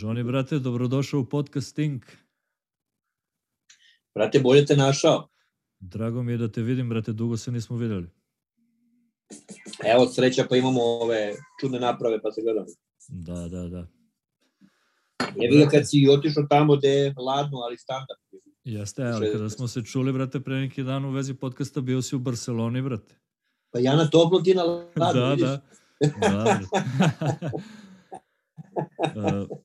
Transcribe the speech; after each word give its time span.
Johnny, 0.00 0.24
brate, 0.24 0.58
dobrodošao 0.58 1.20
u 1.20 1.24
podcast 1.24 1.76
Tink. 1.76 2.06
Brate, 4.14 4.40
bolje 4.40 4.66
te 4.66 4.76
našao. 4.76 5.28
Drago 5.80 6.22
mi 6.22 6.32
je 6.32 6.38
da 6.38 6.52
te 6.52 6.62
vidim, 6.62 6.88
brate, 6.88 7.12
dugo 7.12 7.36
se 7.36 7.52
nismo 7.52 7.76
videli. 7.76 8.08
Evo, 9.94 10.06
sreća 10.06 10.46
pa 10.48 10.56
imamo 10.56 10.80
ove 10.82 11.34
čudne 11.60 11.80
naprave 11.80 12.22
pa 12.22 12.30
se 12.30 12.42
gledamo. 12.42 12.66
Da, 13.08 13.48
da, 13.48 13.68
da. 13.68 13.86
Je 15.36 15.50
vidio 15.50 15.68
kad 15.70 15.90
si 15.90 16.08
otišao 16.10 16.46
tamo 16.50 16.76
gde 16.76 16.88
je 16.88 17.14
ladno, 17.16 17.58
ali 17.58 17.78
standard. 17.78 18.20
Jeste, 18.64 19.04
ali 19.04 19.32
kada 19.32 19.50
smo 19.50 19.68
se 19.68 19.82
čuli, 19.84 20.12
brate, 20.12 20.40
pre 20.40 20.54
neki 20.54 20.82
dan 20.82 21.04
u 21.04 21.10
vezi 21.10 21.34
podcasta, 21.34 21.80
bio 21.80 22.02
si 22.02 22.16
u 22.16 22.18
Barceloni, 22.18 22.82
brate. 22.82 23.14
Pa 23.70 23.78
ja 23.78 23.96
na 23.96 24.10
toplo, 24.10 24.40
ti 24.40 24.54
na 24.54 24.62
ladno, 24.96 25.20
da, 25.20 25.30
vidiš? 25.30 25.48
da. 25.48 25.60
da. 26.20 26.60
uh, 29.48 29.58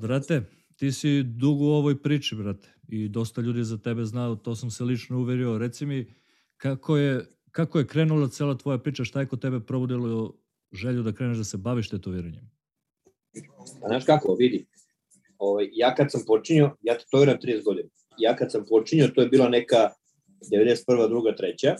brate, 0.00 0.42
ti 0.76 0.92
si 0.92 1.22
dugo 1.22 1.64
u 1.64 1.74
ovoj 1.74 2.02
priči, 2.02 2.34
brate, 2.34 2.68
i 2.88 3.08
dosta 3.08 3.40
ljudi 3.40 3.64
za 3.64 3.78
tebe 3.78 4.04
znao, 4.04 4.36
to 4.36 4.54
sam 4.54 4.70
se 4.70 4.84
lično 4.84 5.18
uverio. 5.18 5.58
Reci 5.58 5.86
mi, 5.86 6.06
kako 6.56 6.96
je, 6.96 7.26
kako 7.50 7.78
je 7.78 7.86
krenula 7.86 8.28
cela 8.28 8.58
tvoja 8.58 8.78
priča, 8.78 9.04
šta 9.04 9.20
je 9.20 9.26
kod 9.26 9.40
tebe 9.40 9.60
probudilo 9.60 10.34
želju 10.72 11.02
da 11.02 11.12
kreneš 11.12 11.38
da 11.38 11.44
se 11.44 11.56
baviš 11.56 11.90
tetoviranjem? 11.90 12.50
Pa 13.80 13.88
znaš 13.88 14.04
kako, 14.04 14.34
vidi, 14.34 14.66
ovaj, 15.38 15.68
ja 15.72 15.94
kad 15.94 16.12
sam 16.12 16.22
počinio, 16.26 16.76
ja 16.82 16.98
tetoviram 16.98 17.36
30 17.42 17.64
godina, 17.64 17.88
ja 18.18 18.36
kad 18.36 18.52
sam 18.52 18.64
počinio, 18.68 19.08
to 19.08 19.20
je 19.20 19.28
bila 19.28 19.48
neka 19.48 19.90
91. 20.52 21.08
druga, 21.08 21.36
treća, 21.36 21.74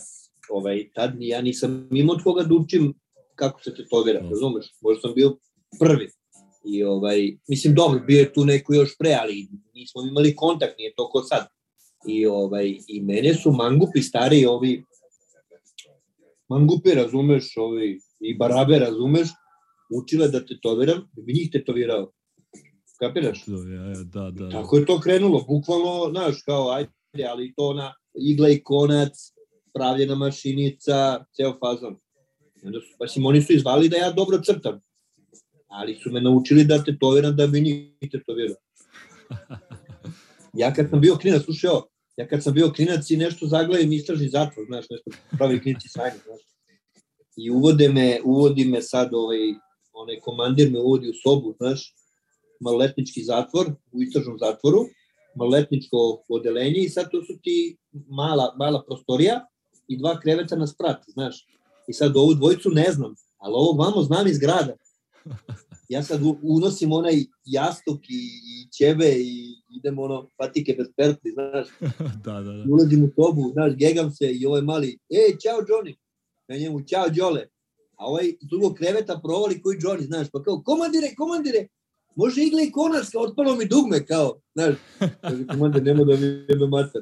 ovaj, 0.49 0.89
tad 0.93 1.13
ja 1.19 1.41
nisam 1.41 1.89
imao 1.91 2.15
od 2.15 2.23
koga 2.23 2.43
da 2.43 2.55
učim 2.55 2.93
kako 3.35 3.63
se 3.63 3.75
tetovira, 3.75 4.19
razumeš? 4.19 4.65
Možda 4.81 5.01
sam 5.01 5.13
bio 5.13 5.37
prvi. 5.79 6.09
I 6.65 6.83
ovaj, 6.83 7.37
mislim, 7.47 7.75
dobro, 7.75 7.99
bio 7.99 8.19
je 8.19 8.33
tu 8.33 8.45
neko 8.45 8.73
još 8.73 8.97
pre, 8.97 9.17
ali 9.21 9.47
nismo 9.73 10.01
imali 10.01 10.35
kontakt, 10.35 10.77
nije 10.77 10.93
to 10.95 11.09
ko 11.09 11.23
sad. 11.23 11.47
I, 12.07 12.25
ovaj, 12.25 12.77
i 12.87 13.01
mene 13.01 13.33
su 13.33 13.51
mangupi 13.51 14.01
stari 14.01 14.45
ovi, 14.45 14.83
mangupi, 16.49 16.91
razumeš, 16.91 17.57
ovi, 17.57 17.99
i 18.19 18.37
barabe, 18.37 18.79
razumeš, 18.79 19.27
učile 19.89 20.27
da 20.27 20.45
tetoviram, 20.45 21.09
da 21.13 21.21
bi 21.21 21.33
njih 21.33 21.49
tetovirao. 21.51 22.11
Kapiraš? 22.99 23.45
Da, 23.45 23.73
ja, 23.73 24.03
da, 24.03 24.31
da. 24.31 24.49
Tako 24.49 24.77
je 24.77 24.85
to 24.85 24.99
krenulo, 24.99 25.45
bukvalno, 25.47 26.09
znaš, 26.11 26.41
kao, 26.45 26.69
ajde, 26.71 27.25
ali 27.29 27.53
to 27.55 27.73
na 27.73 27.93
igla 28.13 28.49
i 28.49 28.63
konac, 28.63 29.11
pravljena 29.73 30.15
mašinica, 30.15 31.25
ceo 31.35 31.57
fazon. 31.59 31.95
I 32.63 32.67
Onda 32.67 32.79
su, 32.79 32.95
pa 32.99 33.07
sim, 33.07 33.25
oni 33.25 33.41
su 33.41 33.53
izvali 33.53 33.89
da 33.89 33.97
ja 33.97 34.11
dobro 34.11 34.41
crtam, 34.45 34.81
ali 35.79 35.95
su 36.03 36.11
me 36.11 36.21
naučili 36.21 36.63
da 36.63 36.83
tetoviram 36.83 37.35
da 37.35 37.47
bi 37.47 37.61
njih 37.61 38.11
tetovirao. 38.11 38.55
Ja 40.53 40.73
kad 40.73 40.89
sam 40.89 41.01
bio 41.01 41.15
klinac, 41.15 41.43
slušaj 41.43 41.69
ovo, 41.69 41.87
ja 42.17 42.27
kad 42.27 42.43
sam 42.43 42.53
bio 42.53 42.71
klinac 42.75 43.09
i 43.09 43.17
nešto 43.17 43.47
zaglavim 43.47 43.93
istražni 43.93 44.29
zatvor, 44.29 44.65
znaš, 44.65 44.85
nešto 44.89 45.11
pravi 45.37 45.61
klinici 45.61 45.89
sanje, 45.89 46.19
znaš. 46.25 46.41
I 47.37 47.51
uvode 47.51 47.89
me, 47.89 48.19
uvodi 48.23 48.65
me 48.65 48.81
sad 48.81 49.13
ovaj, 49.13 49.39
onaj 49.93 50.19
komandir 50.19 50.71
me 50.71 50.79
uvodi 50.79 51.09
u 51.09 51.13
sobu, 51.23 51.55
znaš, 51.57 51.95
maloletnički 52.59 53.23
zatvor, 53.23 53.67
u 53.91 54.01
istražnom 54.01 54.37
zatvoru, 54.39 54.85
maloletničko 55.35 56.23
odelenje 56.29 56.79
i 56.79 56.89
sad 56.89 57.11
to 57.11 57.23
su 57.23 57.33
ti 57.41 57.77
mala, 58.07 58.55
mala 58.57 58.83
prostorija 58.87 59.45
i 59.87 59.97
dva 59.97 60.19
kreveta 60.19 60.55
na 60.55 60.67
sprat, 60.67 61.03
znaš. 61.07 61.45
I 61.87 61.93
sad 61.93 62.17
ovu 62.17 62.33
dvojicu 62.33 62.69
ne 62.69 62.91
znam, 62.91 63.15
ali 63.37 63.53
ovog 63.53 63.79
vamo 63.79 64.01
znam 64.01 64.27
iz 64.27 64.39
grada. 64.39 64.75
Ja 65.89 66.03
sad 66.03 66.21
unosim 66.41 66.91
onaj 66.91 67.15
jastuk 67.45 68.09
i, 68.09 68.21
i 68.45 68.71
ćebe 68.71 69.11
i 69.11 69.55
idem 69.77 69.99
ono 69.99 70.29
patike 70.37 70.75
bez 70.77 70.87
pertli, 70.97 71.31
znaš. 71.31 71.67
da, 72.25 72.33
da, 72.33 72.51
da. 72.51 72.73
Ulazim 72.73 73.03
u 73.03 73.09
sobu, 73.15 73.51
znaš, 73.53 73.73
gegam 73.75 74.11
se 74.11 74.31
i 74.31 74.45
ovaj 74.45 74.61
mali, 74.61 74.99
ej, 75.09 75.37
čao 75.43 75.59
Johnny. 75.61 75.95
Ja 76.47 76.57
njemu, 76.57 76.83
čao 76.83 77.09
Đole. 77.09 77.47
A 77.97 78.05
ovaj 78.05 78.25
iz 78.25 78.49
drugog 78.49 78.75
kreveta 78.75 79.19
provali 79.23 79.61
koji 79.61 79.77
Johnny, 79.77 80.05
znaš, 80.05 80.27
pa 80.33 80.43
kao, 80.43 80.61
komandire, 80.65 81.15
komandire, 81.17 81.67
može 82.15 82.43
igle 82.43 82.63
i 82.63 82.71
konac, 82.71 83.09
kao 83.09 83.21
otpalo 83.21 83.55
mi 83.55 83.65
dugme, 83.65 84.05
kao, 84.05 84.39
znaš. 84.55 84.75
Kaže, 85.21 85.47
komandir, 85.47 85.83
nemo 85.83 86.03
da 86.03 86.17
mi 86.17 86.25
jebe 86.25 86.67
mater. 86.67 87.01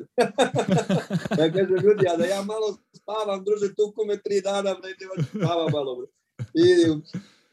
ja 1.40 1.52
kažem, 1.52 1.78
ljudi, 1.84 2.08
a 2.14 2.18
da 2.18 2.26
ja 2.26 2.44
malo 2.44 2.78
spavam, 2.94 3.44
druže, 3.44 3.76
tuku 3.76 4.06
me 4.08 4.22
tri 4.22 4.42
dana, 4.42 4.76
bre, 4.82 4.90
nema 5.00 5.28
spava 5.30 5.70
malo, 5.70 5.96
bre. 5.96 6.08
I, 6.54 6.66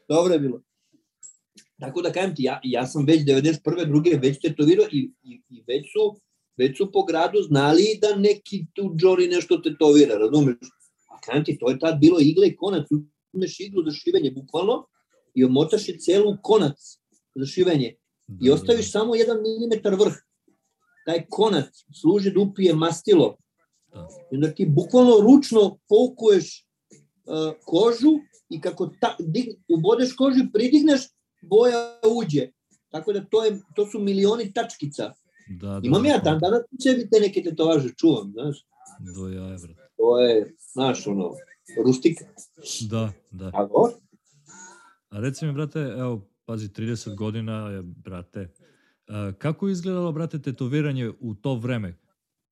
dobro 0.09 0.33
je 0.33 0.39
bilo. 0.39 0.61
Tako 1.81 2.01
da 2.01 2.11
kažem 2.11 2.35
ti, 2.35 2.43
ja, 2.43 2.59
ja 2.63 2.85
sam 2.87 3.05
već 3.05 3.21
91. 3.25 3.87
druge 3.87 4.09
već 4.21 4.39
tetovirao 4.39 4.85
i, 4.91 5.11
i, 5.23 5.41
i 5.49 5.63
već 5.67 5.85
su 5.93 6.21
već 6.57 6.77
su 6.77 6.91
po 6.91 7.03
gradu 7.03 7.41
znali 7.41 7.99
da 8.01 8.15
neki 8.15 8.65
tu 8.73 8.83
Johnny 8.83 9.31
nešto 9.31 9.57
tetovira, 9.57 10.15
razumeš? 10.15 10.57
A 11.09 11.21
kažem 11.25 11.45
ti, 11.45 11.57
to 11.59 11.69
je 11.69 11.79
tad 11.79 11.99
bilo 11.99 12.19
igle 12.19 12.47
i 12.47 12.55
konac, 12.55 12.87
uzmeš 13.33 13.59
iglu 13.59 13.83
za 13.83 13.91
šivenje, 13.91 14.31
bukvalno, 14.31 14.87
i 15.35 15.45
omotaš 15.45 15.89
je 15.89 15.97
celu 15.99 16.37
konac 16.43 16.77
za 17.35 17.45
šivenje 17.45 17.95
i 18.41 18.47
Da, 18.47 18.53
ostaviš 18.53 18.91
samo 18.91 19.15
jedan 19.15 19.41
milimetar 19.41 19.95
vrh. 19.95 20.13
Taj 21.05 21.25
konac 21.29 21.69
služi 22.01 22.31
da 22.31 22.39
upije 22.39 22.75
mastilo. 22.75 23.37
Da. 23.93 24.07
I 24.31 24.35
onda 24.35 24.51
ti 24.53 24.65
bukvalno 24.65 25.19
ručno 25.19 25.79
poukuješ 25.89 26.65
uh, 27.25 27.53
kožu 27.65 28.13
i 28.49 28.61
kako 28.61 28.91
ta, 29.01 29.15
dig, 29.19 29.45
ubodeš 29.69 30.13
kožu 30.15 30.39
i 30.39 30.51
pridigneš, 30.53 31.01
boja 31.41 31.99
uđe. 32.21 32.47
Tako 32.89 33.13
da 33.13 33.25
to, 33.25 33.45
je, 33.45 33.59
to 33.75 33.85
su 33.85 33.99
milioni 33.99 34.53
tačkica. 34.53 35.13
Da, 35.49 35.67
da, 35.67 35.81
Imam 35.83 36.03
da, 36.03 36.09
ja 36.09 36.17
dan 36.17 36.39
danas 36.39 36.61
u 36.71 36.81
sebi 36.83 37.09
te 37.09 37.19
neke 37.19 37.43
tetovaže, 37.43 37.89
čuvam, 37.97 38.31
znaš. 38.31 38.65
Do 39.15 39.27
jaja, 39.27 39.57
brate. 39.57 39.81
To 39.97 40.19
je, 40.19 40.55
znaš, 40.73 41.07
ono, 41.07 41.31
rustika. 41.85 42.25
Da, 42.89 43.11
da. 43.31 43.51
A 43.53 43.65
dobro? 43.65 43.93
A 45.09 45.19
reci 45.19 45.45
mi, 45.45 45.53
brate, 45.53 45.79
evo, 45.79 46.27
pazi, 46.45 46.67
30 46.67 47.15
godina 47.15 47.69
je, 47.69 47.81
brate. 47.81 48.53
A, 49.07 49.31
kako 49.37 49.67
je 49.67 49.71
izgledalo, 49.71 50.11
brate, 50.11 50.41
tetoviranje 50.41 51.11
u 51.19 51.35
to 51.35 51.55
vreme? 51.55 51.97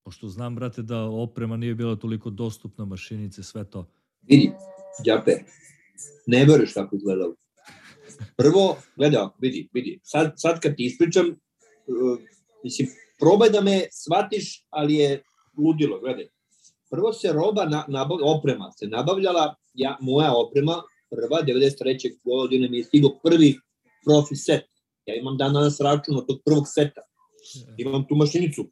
Pošto 0.03 0.28
znam, 0.28 0.55
brate, 0.55 0.81
da 0.81 1.03
oprema 1.03 1.57
nije 1.57 1.75
bila 1.75 1.95
toliko 1.95 2.29
dostupna, 2.29 2.85
mašinice, 2.85 3.44
sve 3.44 3.63
to. 3.63 3.91
Vidi, 4.22 4.51
Đape, 5.05 5.31
ne 6.28 6.45
veruješ 6.45 6.73
kako 6.73 6.95
izgledalo. 6.95 7.35
Prvo, 8.38 8.78
gledaj, 8.96 9.28
vidi, 9.41 9.69
vidi, 9.74 10.00
sad, 10.03 10.34
sad 10.38 10.59
kad 10.59 10.75
ti 10.75 10.85
ispričam, 10.85 11.28
uh, 11.28 12.19
mislim, 12.63 12.88
probaj 13.19 13.50
da 13.50 13.62
me 13.62 13.88
shvatiš, 13.91 14.66
ali 14.69 14.96
je 14.96 15.24
ludilo, 15.57 16.00
gledaj. 16.00 16.28
Prvo 16.90 17.13
se 17.13 17.34
roba, 17.34 17.66
na, 17.66 17.85
nabav, 17.88 18.18
oprema 18.24 18.72
se 18.72 18.88
nabavljala, 18.88 19.56
ja, 19.74 19.97
moja 20.02 20.34
oprema, 20.35 20.81
prva, 21.09 21.44
93. 21.44 22.18
godine 22.24 22.69
mi 22.69 22.78
je 22.78 22.84
stigao 22.84 23.19
prvi 23.24 23.56
profi 24.06 24.35
set. 24.35 24.66
Ja 25.06 25.16
imam 25.16 25.38
dan 25.38 25.53
danas 25.53 25.79
račun 25.79 26.18
od 26.18 26.28
tog 26.28 26.40
prvog 26.46 26.63
seta. 26.68 27.02
Imam 27.78 28.06
tu 28.09 28.16
mašinicu. 28.16 28.66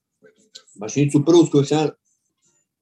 Mašinicu 0.80 1.26
prvu 1.26 1.46
s 1.46 1.50
kojom 1.50 1.66
sam 1.66 1.78
ja 1.78 1.90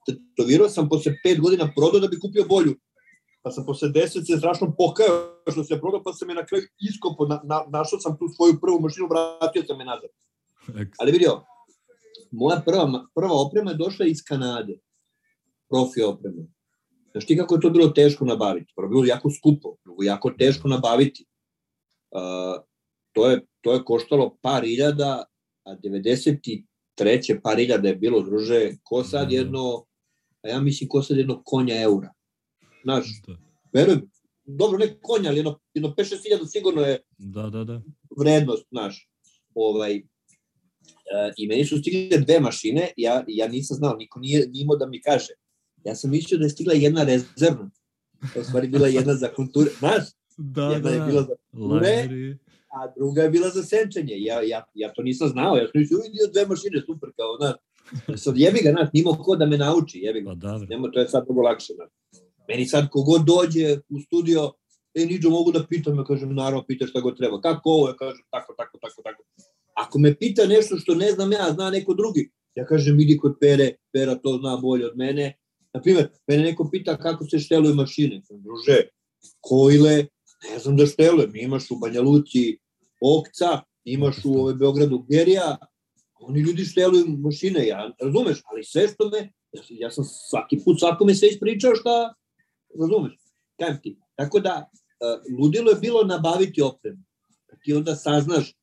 tetovirao 0.06 0.70
sam 0.70 0.90
posle 0.90 1.14
pet 1.24 1.40
godina 1.40 1.72
prodao 1.75 2.00
da 2.00 2.08
bi 2.08 2.20
kupio 2.20 2.46
bolju. 2.50 2.75
Pa 3.45 3.51
sam 3.51 3.66
posle 3.66 3.89
deset 3.89 4.25
se 4.28 4.38
strašno 4.38 4.73
pokajao 4.78 5.51
što 5.51 5.63
se 5.63 5.79
prodao, 5.79 6.03
pa 6.03 6.13
sam 6.13 6.29
je 6.29 6.35
na 6.35 6.45
kraju 6.45 6.63
iskopo, 6.89 7.25
na, 7.25 7.41
na, 7.44 7.66
našao 7.69 8.00
sam 8.00 8.17
tu 8.17 8.25
svoju 8.35 8.59
prvu 8.61 8.79
mašinu, 8.79 9.07
vratio 9.07 9.63
sam 9.67 9.79
je 9.79 9.85
nazad. 9.85 10.09
Ali 11.00 11.11
vidio, 11.11 11.41
moja 12.31 12.61
prva, 12.66 13.06
prva 13.16 13.33
oprema 13.33 13.72
je 13.72 13.78
došla 13.78 14.06
iz 14.06 14.23
Kanade. 14.28 14.79
Profi 15.69 16.01
oprema. 16.01 16.44
Znaš 17.11 17.25
ti 17.25 17.38
kako 17.38 17.56
je 17.56 17.61
to 17.61 17.69
bilo 17.69 17.88
teško 17.88 18.25
nabaviti? 18.25 18.73
Prvo 18.75 18.89
bilo 18.89 19.06
jako 19.06 19.30
skupo, 19.30 19.75
drugo 19.86 20.03
jako 20.03 20.31
teško 20.39 20.68
nabaviti. 20.68 21.25
Uh, 22.12 22.63
to, 23.12 23.30
je, 23.30 23.45
to 23.62 23.74
je 23.74 23.83
koštalo 23.86 24.38
par 24.41 24.65
iljada, 24.65 25.24
a 25.65 25.75
93. 25.75 27.39
par 27.44 27.59
iljada 27.59 27.88
je 27.88 27.95
bilo, 27.95 28.21
druže, 28.21 28.71
ko 28.83 29.03
sad 29.03 29.27
Mhm. 29.27 29.36
jedno, 29.36 29.86
a 30.44 30.50
ja 30.50 30.59
mislim 30.59 30.89
ko 30.89 31.01
sad 31.01 31.18
jedno 31.18 31.41
konja 31.45 31.81
eura. 31.81 32.14
Znaš, 32.86 33.22
Da, 33.28 33.38
verujem, 33.74 34.10
dobro, 34.46 34.78
ne 34.78 35.00
konja, 35.02 35.30
ali 35.30 35.38
jedno, 35.38 35.60
jedno 35.74 35.94
5-6 35.98 36.28
iljada 36.28 36.46
sigurno 36.46 36.82
je 36.82 37.00
da, 37.18 37.50
da. 37.50 37.64
da. 37.64 37.82
vrednost, 38.20 38.66
znaš, 38.72 39.10
ovaj, 39.56 39.96
e, 39.96 40.04
i 41.38 41.48
meni 41.48 41.66
su 41.66 41.78
stigle 41.78 42.18
dve 42.18 42.40
mašine, 42.40 42.92
ja, 42.98 43.24
ja 43.28 43.48
nisam 43.48 43.78
znao, 43.78 43.96
niko 43.96 44.20
nije, 44.20 44.48
nije 44.48 44.64
imao 44.64 44.78
da 44.78 44.86
mi 44.86 45.02
kaže. 45.02 45.34
Ja 45.84 45.96
sam 45.96 46.12
mislio 46.12 46.38
da 46.38 46.46
je 46.46 46.50
stigla 46.50 46.74
jedna 46.74 47.04
rezervna, 47.04 47.72
to 48.34 48.40
je 48.40 48.46
stvari 48.46 48.68
bila 48.68 48.88
jedna 48.88 49.14
za 49.14 49.28
konture, 49.28 49.70
znaš, 49.80 50.04
Da, 50.38 50.64
jedna 50.64 50.90
da. 50.90 50.96
je 50.96 51.06
bila 51.06 51.22
za 51.22 51.36
konture, 51.52 52.08
a 52.76 52.94
druga 52.98 53.22
je 53.22 53.30
bila 53.30 53.50
za 53.50 53.64
senčanje. 53.64 54.16
Ja, 54.18 54.42
ja, 54.42 54.64
ja 54.74 54.94
to 54.94 55.02
nisam 55.02 55.28
znao, 55.30 55.56
ja 55.58 55.68
sam 55.68 55.82
mislio, 55.82 56.00
vidio 56.04 56.28
dve 56.34 56.46
mašine, 56.46 56.82
super, 56.86 57.10
kao, 57.18 57.38
znaš, 57.40 57.56
sad 58.24 58.38
jebi 58.38 58.60
ga, 58.64 58.72
znaš, 58.72 58.90
nimo 58.94 59.14
ko 59.24 59.36
da 59.36 59.46
me 59.46 59.58
nauči, 59.58 60.00
jebi 60.00 60.22
ga. 60.22 60.30
Pa 60.30 60.36
da. 60.36 60.58
Nema, 60.70 60.92
to 60.92 61.00
je 61.00 61.08
sad 61.08 61.24
mnogo 61.28 61.42
lakše. 61.42 61.74
Znaš. 61.74 62.25
Meni 62.47 62.65
sad 62.65 62.89
kogod 62.89 63.21
dođe 63.25 63.77
u 63.89 64.00
studio, 64.00 64.51
e, 64.94 65.06
Niđo, 65.06 65.30
mogu 65.30 65.51
da 65.51 65.65
pitam, 65.69 65.97
ja 65.97 66.03
kažem, 66.03 66.36
naravno, 66.36 66.65
pita 66.68 66.88
šta 66.88 67.00
go 67.00 67.12
treba. 67.12 67.42
Kako 67.42 67.69
ovo? 67.69 67.88
Ja 67.88 67.95
kažem, 67.95 68.24
tako, 68.30 68.53
tako, 68.57 68.77
tako, 68.81 69.01
tako. 69.01 69.24
Ako 69.74 70.00
me 70.00 70.15
pita 70.15 70.45
nešto 70.45 70.77
što 70.77 70.95
ne 70.95 71.12
znam 71.12 71.31
ja, 71.31 71.51
zna 71.53 71.69
neko 71.69 71.94
drugi, 71.94 72.31
ja 72.56 72.65
kažem, 72.65 73.00
idi 73.00 73.18
kod 73.18 73.38
Pere, 73.39 73.71
Pera 73.94 74.15
to 74.15 74.38
zna 74.42 74.57
bolje 74.57 74.86
od 74.86 74.97
mene. 74.97 75.38
Naprimer, 75.74 76.07
mene 76.27 76.44
neko 76.44 76.69
pita 76.71 76.97
kako 76.97 77.25
se 77.25 77.39
šteluju 77.39 77.75
mašine. 77.75 78.21
Druže, 78.30 78.77
kojle, 79.41 80.06
ne 80.51 80.59
znam 80.59 80.77
da 80.77 80.86
štelujem. 80.86 81.36
Imaš 81.36 81.71
u 81.71 81.75
Banja 81.75 82.01
Luci 82.01 82.57
Okca, 83.01 83.62
imaš 83.83 84.15
u 84.25 84.33
ove 84.41 84.53
Beogradu 84.53 85.06
Gerija, 85.09 85.57
oni 86.19 86.39
ljudi 86.39 86.65
šteluju 86.65 87.06
mašine, 87.07 87.68
ja 87.68 87.91
razumeš, 88.01 88.41
ali 88.45 88.63
sve 88.63 88.88
što 88.88 89.09
me, 89.09 89.18
ja, 89.51 89.62
ja 89.69 89.91
sam 89.91 90.03
svaki 90.03 90.59
put 90.65 90.80
svakome 90.80 91.15
sve 91.15 91.30
ispričao 91.30 91.75
šta, 91.75 92.13
razumeš, 92.80 93.13
kajem 93.60 93.80
ti. 93.83 93.98
Tako 94.16 94.39
da, 94.39 94.69
uh, 94.69 95.39
ludilo 95.39 95.72
je 95.72 95.77
bilo 95.81 96.04
nabaviti 96.04 96.62
opremu. 96.62 97.04
Da 97.51 97.57
ti 97.63 97.74
onda 97.74 97.95
saznaš 97.95 98.56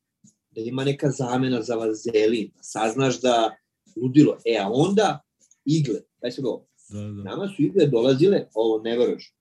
da 0.51 0.61
ima 0.61 0.83
neka 0.83 1.09
zamena 1.09 1.61
za 1.61 1.75
vazelin, 1.75 2.51
da 2.55 2.63
saznaš 2.63 3.21
da 3.21 3.55
ludilo. 3.95 4.37
E, 4.45 4.57
a 4.57 4.69
onda 4.71 5.19
igle, 5.65 5.99
daj 6.21 6.31
se 6.31 6.41
go, 6.41 6.65
da, 6.89 6.99
da. 6.99 7.23
nama 7.23 7.47
su 7.47 7.61
igle 7.63 7.87
dolazile, 7.87 8.47
ovo 8.53 8.81
ne 8.83 8.97
veruš, 8.97 9.33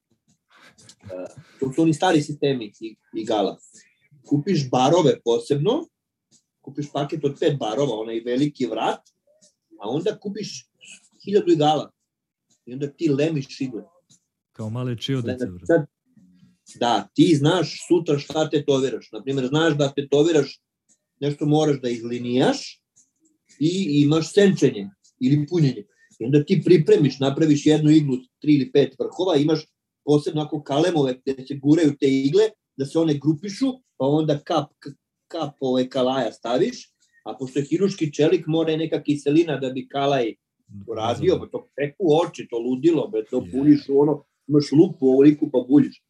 uh, 1.02 1.42
to 1.60 1.72
su 1.72 1.82
oni 1.82 1.94
stari 1.94 2.22
sistemi 2.22 2.72
igala. 3.14 3.58
Kupiš 4.26 4.70
barove 4.70 5.20
posebno, 5.24 5.86
kupiš 6.60 6.92
paket 6.92 7.24
od 7.24 7.36
pet 7.40 7.58
barova, 7.58 7.94
onaj 8.00 8.20
veliki 8.20 8.66
vrat, 8.66 9.00
a 9.80 9.88
onda 9.88 10.18
kupiš 10.18 10.68
hiljadu 11.24 11.52
igala. 11.52 11.90
I 12.66 12.72
onda 12.72 12.86
ti 12.86 13.08
lemiš 13.08 13.60
igle. 13.60 13.82
Kao 14.52 14.70
male 14.70 14.96
čiodice. 14.98 15.46
Sad, 15.66 15.86
da, 16.80 17.08
ti 17.14 17.34
znaš 17.34 17.86
sutra 17.88 18.18
šta 18.18 18.50
tetoviraš. 18.50 19.08
Naprimjer, 19.12 19.46
znaš 19.46 19.76
da 19.78 19.92
tetoviraš 19.92 20.60
nešto 21.20 21.46
moraš 21.46 21.80
da 21.80 21.88
izlinijaš 21.88 22.82
i 23.60 24.02
imaš 24.04 24.32
senčenje 24.32 24.90
ili 25.20 25.46
punjenje. 25.46 25.86
I 26.18 26.24
onda 26.24 26.44
ti 26.44 26.62
pripremiš, 26.64 27.18
napraviš 27.18 27.66
jednu 27.66 27.90
iglu, 27.90 28.16
tri 28.40 28.54
ili 28.54 28.72
pet 28.72 28.96
vrhova, 28.98 29.36
imaš 29.36 29.60
posebno 30.04 30.42
ako 30.42 30.62
kalemove 30.62 31.14
gde 31.24 31.46
se 31.46 31.54
guraju 31.62 31.96
te 32.00 32.06
igle, 32.08 32.48
da 32.76 32.86
se 32.86 32.98
one 32.98 33.18
grupišu, 33.22 33.72
pa 33.96 34.06
onda 34.06 34.38
kap, 34.38 34.70
kap 35.28 35.54
ove 35.60 35.88
kalaja 35.88 36.32
staviš, 36.32 36.92
a 37.24 37.36
pošto 37.38 37.58
je 37.58 37.64
hiruški 37.64 38.12
čelik 38.12 38.46
mora 38.46 38.76
neka 38.76 39.02
kiselina 39.02 39.56
da 39.60 39.70
bi 39.70 39.88
kalaj 39.88 40.34
uradio, 40.86 41.38
pa 41.38 41.46
to 41.46 41.68
peku 41.76 42.04
oči, 42.22 42.46
to 42.50 42.58
ludilo, 42.58 43.08
be, 43.08 43.24
to 43.30 43.38
u 43.88 44.00
ono, 44.00 44.24
imaš 44.48 44.72
lupu 44.72 45.06
ovoliku 45.06 45.50
pa 45.52 45.58
buljiš. 45.68 46.02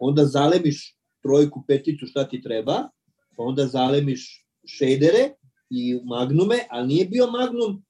Onda 0.00 0.24
zalemiš 0.24 0.96
trojku, 1.22 1.64
peticu, 1.68 2.06
šta 2.06 2.28
ti 2.28 2.42
treba, 2.42 2.88
pa 3.36 3.42
onda 3.42 3.66
zalemiš 3.66 4.46
šejdere 4.66 5.30
i 5.70 6.00
magnume, 6.04 6.58
ali 6.70 6.86
nije 6.86 7.04
bio 7.04 7.30
magnum 7.30 7.84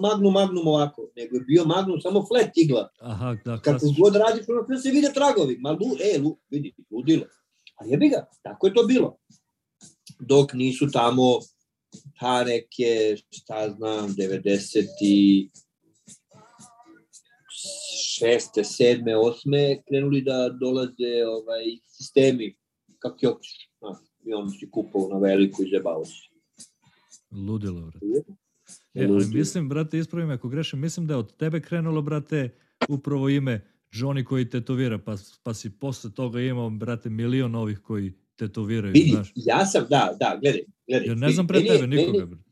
magnum, 0.00 0.32
magnum 0.32 0.68
ovako, 0.68 1.08
nego 1.16 1.36
je 1.36 1.40
bio 1.40 1.64
magnum 1.64 2.00
samo 2.00 2.26
flat 2.28 2.50
igla. 2.56 2.88
Aha, 3.00 3.36
da, 3.44 3.60
Kako 3.60 3.86
god 3.98 4.16
radiš, 4.16 4.48
ono 4.48 4.66
sve 4.66 4.78
se 4.78 4.90
vide 4.90 5.10
tragovi. 5.14 5.56
Ma 5.60 5.70
lu, 5.70 5.96
e, 6.14 6.18
lu, 6.18 6.38
vidi, 6.50 6.74
ludilo. 6.90 7.24
A 7.76 7.84
jebi 7.84 8.08
ga, 8.08 8.26
tako 8.42 8.66
je 8.66 8.74
to 8.74 8.82
bilo. 8.82 9.16
Dok 10.18 10.52
nisu 10.52 10.90
tamo 10.90 11.38
ta 12.20 12.44
neke, 12.44 13.16
šta 13.30 13.70
znam, 13.76 14.08
90 14.08 14.84
i 15.00 15.50
šeste, 18.18 18.64
sedme, 18.64 19.16
osme, 19.16 19.82
krenuli 19.88 20.22
da 20.22 20.48
dolaze 20.60 21.26
ovaj, 21.28 21.64
sistemi, 21.86 22.54
kako 22.98 23.18
je 23.22 23.30
otiš, 23.30 23.70
i 24.26 24.32
on 24.34 24.50
si 24.50 24.70
kupao 24.70 25.08
na 25.08 25.18
veliku 25.18 25.64
i 25.64 25.70
zebao 25.70 26.04
se. 26.04 26.14
Ludilo, 27.30 27.80
brate. 27.80 28.06
E, 28.94 29.04
ali 29.04 29.26
mislim, 29.26 29.68
brate, 29.68 29.98
ispravim 29.98 30.30
ako 30.30 30.48
grešim, 30.48 30.80
mislim 30.80 31.06
da 31.06 31.14
je 31.14 31.18
od 31.18 31.36
tebe 31.36 31.60
krenulo, 31.60 32.02
brate, 32.02 32.50
upravo 32.88 33.28
ime 33.28 33.60
Johnny 33.92 34.24
koji 34.24 34.50
tetovira, 34.50 34.98
pa, 34.98 35.16
pa 35.42 35.54
si 35.54 35.70
posle 35.70 36.14
toga 36.14 36.40
imao, 36.40 36.70
brate, 36.70 37.10
milion 37.10 37.50
novih 37.50 37.78
koji 37.78 38.12
tetoviraju, 38.36 38.92
Vidi, 38.92 39.10
znaš. 39.10 39.32
ja 39.34 39.66
sam, 39.66 39.86
da, 39.90 40.16
da, 40.20 40.38
gledaj, 40.42 40.64
gledaj. 40.86 41.08
Jer 41.08 41.16
ne 41.16 41.30
znam 41.30 41.46
pre 41.46 41.64
tebe 41.66 41.86
nikoga, 41.86 42.26
brate. 42.26 42.50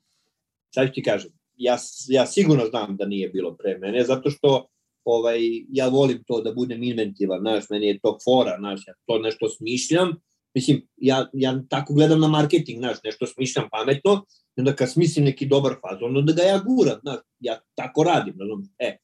Sad 0.74 0.94
ti 0.94 1.02
kažem, 1.02 1.30
ja, 1.56 1.76
ja 2.08 2.26
sigurno 2.26 2.66
znam 2.66 2.96
da 2.96 3.06
nije 3.06 3.28
bilo 3.28 3.56
pre 3.56 3.78
mene, 3.78 4.04
zato 4.04 4.30
što 4.30 4.71
ovaj, 5.04 5.40
ja 5.68 5.88
volim 5.88 6.24
to 6.26 6.40
da 6.40 6.52
budem 6.52 6.82
inventivan, 6.82 7.40
znaš, 7.40 7.64
meni 7.70 7.86
je 7.86 7.98
to 7.98 8.18
fora, 8.24 8.56
znaš, 8.58 8.80
ja 8.86 8.94
to 9.06 9.18
nešto 9.18 9.48
smišljam, 9.48 10.16
mislim, 10.54 10.88
ja, 10.96 11.30
ja 11.32 11.62
tako 11.68 11.94
gledam 11.94 12.20
na 12.20 12.28
marketing, 12.28 12.78
znaš, 12.78 12.96
nešto 13.04 13.26
smišljam 13.26 13.68
pametno, 13.72 14.24
i 14.56 14.60
onda 14.60 14.76
kad 14.76 14.92
smislim 14.92 15.24
neki 15.24 15.46
dobar 15.46 15.74
fazon, 15.80 16.16
onda 16.16 16.32
ga 16.32 16.42
ja 16.42 16.58
guram, 16.66 16.98
znaš, 17.02 17.18
ja 17.40 17.60
tako 17.74 18.02
radim, 18.02 18.34
razumiješ, 18.40 18.70
e, 18.78 18.96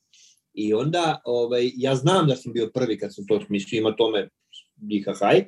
I 0.55 0.75
onda, 0.75 1.21
ovaj, 1.25 1.71
ja 1.77 1.95
znam 1.95 2.27
da 2.27 2.37
sam 2.37 2.53
bio 2.53 2.71
prvi 2.75 2.99
kad 2.99 3.15
sam 3.15 3.27
to 3.27 3.41
smislio, 3.47 3.79
ima 3.79 3.97
tome 3.97 4.29
dihahaj, 4.77 5.45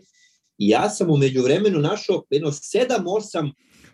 i 0.59 0.69
ja 0.69 0.91
sam 0.91 1.11
umeđu 1.11 1.43
vremenu 1.43 1.79
našao 1.79 2.25
jedno 2.31 2.53
sedam, 2.53 3.05
osam 3.07 3.53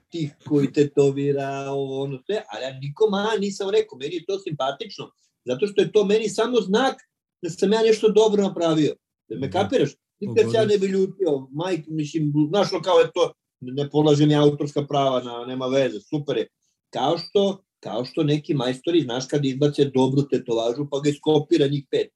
tih 0.08 0.34
koji 0.48 0.72
tetovira, 0.72 1.70
ovo, 1.70 2.02
ono 2.02 2.22
sve, 2.26 2.42
ali 2.52 2.64
ja 2.64 2.78
nikom 2.80 3.14
a, 3.14 3.36
nisam 3.40 3.70
rekao, 3.70 3.98
meni 3.98 4.14
je 4.14 4.24
to 4.24 4.38
simpatično, 4.38 5.10
zato 5.46 5.66
što 5.66 5.82
je 5.82 5.92
to 5.92 6.04
meni 6.04 6.28
samo 6.28 6.60
znak 6.60 6.94
da 7.42 7.50
sam 7.50 7.72
ja 7.72 7.82
nešto 7.82 8.08
dobro 8.08 8.42
napravio. 8.42 8.94
Da 9.28 9.34
me 9.34 9.46
mhm. 9.46 9.52
kapiraš? 9.52 9.90
Nikad 10.20 10.50
se 10.50 10.56
ja 10.56 10.64
ne 10.64 10.78
bi 10.78 10.86
ljutio, 10.86 11.48
majk, 11.50 11.86
mislim, 11.86 12.32
znaš 12.48 12.68
kao 12.84 12.98
je 12.98 13.10
to, 13.14 13.32
ne 13.60 13.90
polažem 13.90 14.30
ja 14.30 14.42
autorska 14.42 14.86
prava, 14.86 15.22
na, 15.22 15.44
nema 15.46 15.66
veze, 15.66 16.00
super 16.00 16.36
je. 16.36 16.48
Kao 16.90 17.18
što, 17.18 17.62
kao 17.80 18.04
što 18.04 18.22
neki 18.22 18.54
majstori, 18.54 19.00
znaš, 19.00 19.26
kad 19.26 19.44
izbace 19.44 19.84
dobru 19.84 20.22
tetovažu, 20.22 20.86
pa 20.90 21.00
ga 21.00 21.10
iskopira 21.10 21.66
njih 21.66 21.84
pet. 21.90 22.08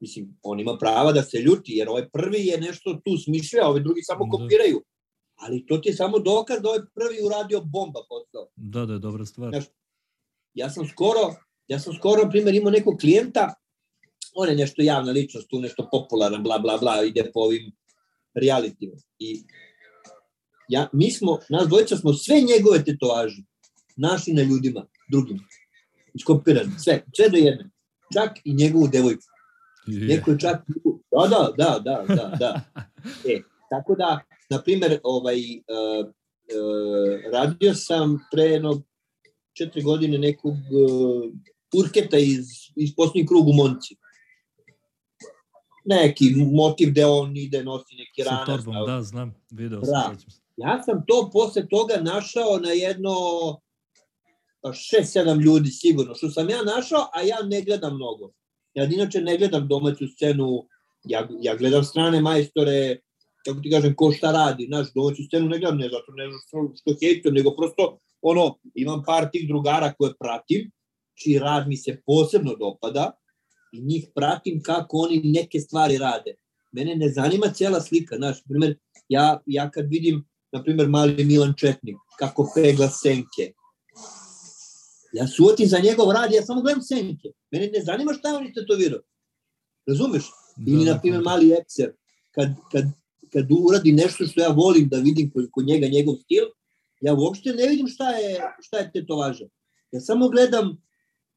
Mislim, 0.00 0.38
on 0.42 0.60
ima 0.60 0.76
prava 0.80 1.12
da 1.12 1.22
se 1.22 1.38
ljuti, 1.38 1.72
jer 1.72 1.88
ovaj 1.88 2.08
prvi 2.12 2.46
je 2.46 2.60
nešto 2.60 3.00
tu 3.04 3.16
smišlja, 3.24 3.68
ovi 3.68 3.80
drugi 3.80 4.02
samo 4.02 4.24
da. 4.24 4.30
kopiraju. 4.30 4.82
Ali 5.36 5.66
to 5.66 5.78
ti 5.78 5.88
je 5.88 5.94
samo 5.94 6.18
dokaz 6.18 6.62
da 6.62 6.68
ovaj 6.68 6.80
prvi 6.94 7.26
uradio 7.26 7.60
bomba 7.60 8.00
posao. 8.08 8.48
Da, 8.56 8.86
da 8.86 8.98
dobra 8.98 9.26
stvar. 9.26 9.50
Znaš, 9.50 9.64
ja 10.54 10.70
sam 10.70 10.86
skoro, 10.86 11.34
ja 11.68 11.78
sam 11.78 11.94
skoro, 11.94 12.24
na 12.24 12.30
primjer, 12.30 12.54
imao 12.54 12.70
nekog 12.70 12.98
klijenta, 13.00 13.54
on 14.34 14.48
je 14.48 14.54
nešto 14.54 14.82
javna 14.82 15.12
ličnost, 15.12 15.48
tu 15.50 15.60
nešto 15.60 15.88
popularan, 15.92 16.42
bla, 16.42 16.58
bla, 16.58 16.78
bla, 16.78 17.04
ide 17.04 17.30
po 17.34 17.40
ovim 17.40 17.72
realitima. 18.34 18.92
I 19.18 19.42
ja, 20.68 20.88
mi 20.92 21.10
smo, 21.10 21.38
nas 21.48 21.68
dvojica 21.68 21.96
smo 21.96 22.12
sve 22.12 22.40
njegove 22.40 22.84
tetovaže 22.84 23.42
našli 23.96 24.32
na 24.32 24.42
ljudima, 24.42 24.86
drugim. 25.10 25.38
Iskopirani, 26.14 26.78
sve, 26.78 27.04
sve 27.16 27.28
do 27.28 27.36
jedne. 27.36 27.70
Čak 28.12 28.38
i 28.44 28.54
njegovu 28.54 28.88
devojku. 28.88 29.22
Yeah. 29.86 30.08
Neko 30.08 30.30
je 30.30 30.38
čak... 30.38 30.62
Da, 31.10 31.28
da, 31.28 31.52
da, 31.56 31.78
da, 31.78 32.14
da, 32.14 32.36
da. 32.38 32.60
E, 33.24 33.40
tako 33.70 33.94
da, 33.94 34.20
na 34.50 34.62
primer, 34.62 35.00
ovaj, 35.02 35.38
uh, 35.38 36.06
uh, 36.06 37.32
radio 37.32 37.74
sam 37.74 38.18
pre 38.32 38.42
jedno 38.42 38.82
četiri 39.52 39.82
godine 39.82 40.18
nekog 40.18 40.54
uh, 40.54 41.32
urketa 41.78 42.18
iz, 42.18 42.46
iz 42.76 42.94
posljednjeg 42.96 43.28
krugu 43.28 43.52
Monci 43.52 43.96
neki 45.86 46.34
motiv 46.52 46.90
gde 46.90 47.06
on 47.06 47.36
ide, 47.36 47.64
nosi 47.64 47.94
neki 47.94 48.22
rana. 48.22 48.46
Sa 48.46 48.56
torbom, 48.56 48.86
da, 48.86 49.02
znam, 49.02 49.34
video 49.50 49.84
sam. 49.84 50.16
Ja 50.56 50.82
sam 50.82 51.04
to 51.06 51.30
posle 51.32 51.68
toga 51.68 51.94
našao 52.02 52.58
na 52.62 52.70
jedno 52.70 53.12
pa 54.60 54.72
šest, 54.72 55.12
sedam 55.12 55.40
ljudi 55.40 55.70
sigurno, 55.70 56.14
što 56.14 56.30
sam 56.30 56.50
ja 56.50 56.62
našao, 56.62 57.08
a 57.12 57.22
ja 57.22 57.36
ne 57.42 57.62
gledam 57.62 57.94
mnogo. 57.94 58.32
Ja 58.74 58.84
inače 58.84 59.20
ne 59.20 59.36
gledam 59.38 59.68
domaću 59.68 60.08
scenu, 60.08 60.66
ja, 61.04 61.28
ja 61.40 61.56
gledam 61.56 61.84
strane 61.84 62.20
majstore, 62.20 62.98
kako 63.44 63.60
ti 63.60 63.70
kažem, 63.70 63.94
ko 63.94 64.12
šta 64.12 64.32
radi, 64.32 64.66
znaš, 64.66 64.86
domaću 64.94 65.22
scenu 65.26 65.48
ne 65.48 65.58
gledam, 65.58 65.78
ne 65.78 65.88
zato 65.88 66.12
ne 66.12 66.24
što, 66.46 66.72
što 66.80 66.98
hejtujem, 67.00 67.34
nego 67.34 67.50
prosto, 67.56 67.98
ono, 68.22 68.58
imam 68.74 69.02
par 69.06 69.28
tih 69.32 69.48
drugara 69.48 69.92
koje 69.98 70.12
pratim, 70.18 70.70
čiji 71.22 71.38
rad 71.38 71.68
mi 71.68 71.76
se 71.76 72.00
posebno 72.06 72.54
dopada, 72.54 73.12
i 73.72 73.80
njih 73.80 74.08
pratim 74.14 74.62
kako 74.62 74.96
oni 74.98 75.20
neke 75.24 75.60
stvari 75.60 75.98
rade. 75.98 76.34
Mene 76.72 76.94
ne 76.96 77.08
zanima 77.08 77.46
cijela 77.54 77.80
slika, 77.80 78.16
znaš, 78.16 78.44
primjer, 78.48 78.78
ja, 79.08 79.42
ja 79.46 79.70
kad 79.70 79.86
vidim, 79.90 80.24
na 80.52 80.62
primjer, 80.62 80.88
mali 80.88 81.24
Milan 81.24 81.54
Četnik, 81.56 81.96
kako 82.18 82.50
pegla 82.54 82.88
senke, 82.88 83.52
ja 85.12 85.26
suotim 85.26 85.68
za 85.68 85.78
njegov 85.78 86.10
rad, 86.10 86.32
ja 86.32 86.42
samo 86.42 86.62
gledam 86.62 86.82
senke. 86.82 87.28
Mene 87.50 87.70
ne 87.72 87.84
zanima 87.84 88.12
šta 88.12 88.28
je 88.28 88.36
on 88.36 88.46
istetovirao. 88.46 89.00
Razumeš? 89.86 90.24
Da, 90.56 90.72
Ili, 90.72 90.84
da, 90.84 90.94
na 90.94 91.00
primjer, 91.00 91.22
da. 91.22 91.30
mali 91.30 91.52
ekser, 91.52 91.92
kad, 92.34 92.48
kad, 92.72 92.84
kad 93.32 93.46
uradi 93.50 93.92
nešto 93.92 94.26
što 94.26 94.40
ja 94.40 94.48
volim 94.48 94.88
da 94.88 94.98
vidim 94.98 95.30
kod, 95.30 95.48
kod 95.50 95.66
njega, 95.66 95.86
njegov 95.86 96.14
stil, 96.14 96.44
ja 97.00 97.14
uopšte 97.14 97.52
ne 97.52 97.68
vidim 97.68 97.88
šta 97.88 98.10
je, 98.10 98.40
šta 98.60 98.78
je 98.78 98.90
tetovaža. 98.92 99.46
Ja 99.92 100.00
samo 100.00 100.28
gledam 100.28 100.76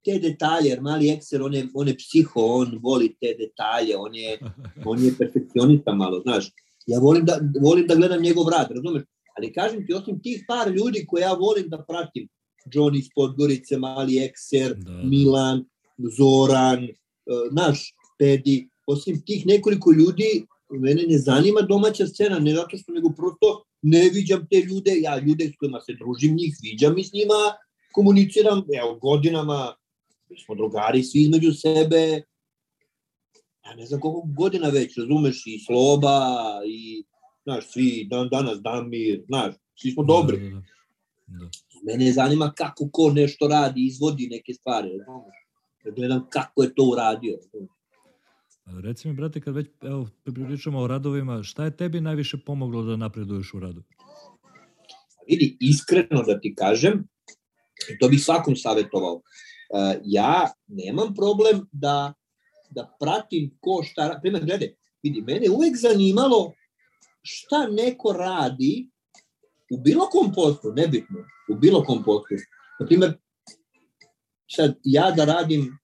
te 0.06 0.20
detalje, 0.20 0.70
jer 0.70 0.82
mali 0.82 1.10
ekser, 1.10 1.42
on 1.42 1.54
je, 1.54 1.68
on 1.74 1.88
je 1.88 1.96
psiho, 1.98 2.42
on 2.42 2.80
voli 2.84 3.16
te 3.22 3.36
detalje, 3.40 3.98
on 3.98 4.16
je, 4.16 4.40
on 4.86 5.04
je 5.04 5.14
perfekcionista 5.18 5.94
malo, 5.94 6.22
znaš. 6.22 6.52
Ja 6.88 7.00
volim 7.00 7.26
da, 7.26 7.40
volim 7.62 7.88
da 7.88 7.96
gledam 7.96 8.22
njegov 8.22 8.50
rad, 8.50 8.72
razumeš? 8.72 9.04
Ali 9.38 9.54
kažem 9.54 9.86
ti, 9.88 9.94
osim 9.94 10.22
tih 10.24 10.44
par 10.48 10.72
ljudi 10.72 11.06
koje 11.08 11.22
ja 11.22 11.34
volim 11.34 11.70
da 11.70 11.84
pratim, 11.88 12.28
Johnny 12.74 13.00
iz 13.00 13.10
Podgorice, 13.16 13.78
Mali 13.78 14.20
Ekser, 14.24 14.76
da. 14.76 15.02
Milan, 15.04 15.66
Zoran, 16.18 16.84
uh, 16.84 17.54
naš 17.54 17.94
Pedi, 18.18 18.70
osim 18.88 19.22
tih 19.26 19.46
nekoliko 19.46 19.92
ljudi, 19.92 20.46
mene 20.70 21.04
ne 21.08 21.18
zanima 21.18 21.62
domaća 21.62 22.08
scena, 22.08 22.40
ne 22.40 22.56
zato 22.56 22.78
što, 22.78 22.92
nego 22.92 23.10
prosto 23.10 23.64
ne 23.82 24.10
viđam 24.14 24.48
te 24.52 24.60
ljude, 24.60 24.96
ja 25.02 25.20
ljude 25.20 25.48
s 25.48 25.58
kojima 25.60 25.82
se 25.82 25.94
družim 26.00 26.36
njih, 26.36 26.58
viđam 26.64 26.98
i 26.98 27.04
s 27.04 27.14
njima 27.14 27.40
komuniciram, 27.92 28.64
evo, 28.82 28.96
godinama, 28.96 29.74
mi 30.30 30.40
smo 30.40 30.56
drugari 30.56 31.04
svi 31.04 31.22
između 31.22 31.52
sebe, 31.54 32.22
ja 33.66 33.76
ne 33.76 33.86
znam 33.86 34.00
koliko 34.00 34.28
godina 34.38 34.70
već, 34.70 34.98
razumeš, 34.98 35.44
i 35.46 35.60
Sloba, 35.60 36.22
i, 36.66 37.04
znaš, 37.44 37.72
svi, 37.72 38.08
dan, 38.10 38.30
danas 38.30 38.62
Damir, 38.62 39.24
znaš, 39.28 39.56
svi 39.76 39.92
smo 39.92 40.04
dobri. 40.04 40.38
Da, 40.38 40.50
da, 40.50 40.62
da. 41.28 41.40
da. 41.40 41.50
Mene 41.84 42.12
zanima 42.12 42.54
kako 42.58 42.90
ko 42.92 43.12
nešto 43.12 43.48
radi, 43.48 43.86
izvodi 43.86 44.28
neke 44.32 44.54
stvari, 44.54 44.90
razumeš, 44.90 45.36
da 45.84 45.92
gledam 45.92 46.28
kako 46.30 46.64
je 46.64 46.76
to 46.76 46.84
uradio. 46.84 47.36
Razumeš. 47.36 47.80
Reci 48.84 49.08
mi, 49.08 49.14
brate, 49.14 49.42
kad 49.42 49.56
već 49.56 49.68
evo, 49.82 50.10
pričamo 50.24 50.80
o 50.80 50.88
radovima, 50.88 51.44
šta 51.44 51.66
je 51.66 51.78
tebi 51.78 52.02
najviše 52.02 52.38
pomoglo 52.46 52.84
da 52.84 52.96
napreduješ 52.96 53.54
u 53.54 53.60
radu? 53.60 53.84
Vidi, 55.30 55.58
iskreno 55.60 56.24
da 56.24 56.40
ti 56.40 56.56
kažem, 56.56 57.08
to 58.00 58.08
bih 58.10 58.24
svakom 58.24 58.56
savjetovao, 58.56 59.22
ja 60.04 60.52
nemam 60.68 61.16
problem 61.16 61.68
da, 61.72 62.14
da 62.70 62.96
pratim 63.00 63.58
ko 63.60 63.84
šta, 63.84 64.20
primjer, 64.22 64.46
glede, 64.46 64.76
vidi, 65.04 65.22
mene 65.22 65.50
uvek 65.50 65.78
zanimalo 65.78 66.54
šta 67.22 67.68
neko 67.68 68.14
radi 68.14 68.90
u 69.72 69.78
bilo 69.78 70.10
kom 70.10 70.34
poslu, 70.34 70.74
nebitno, 70.74 71.20
u 71.50 71.56
bilo 71.56 71.84
kom 71.84 72.04
poslu. 72.04 72.38
Na 72.80 72.86
primjer, 72.86 73.14
sad 74.52 74.76
ja 74.84 75.12
da 75.12 75.26
radim, 75.26 75.78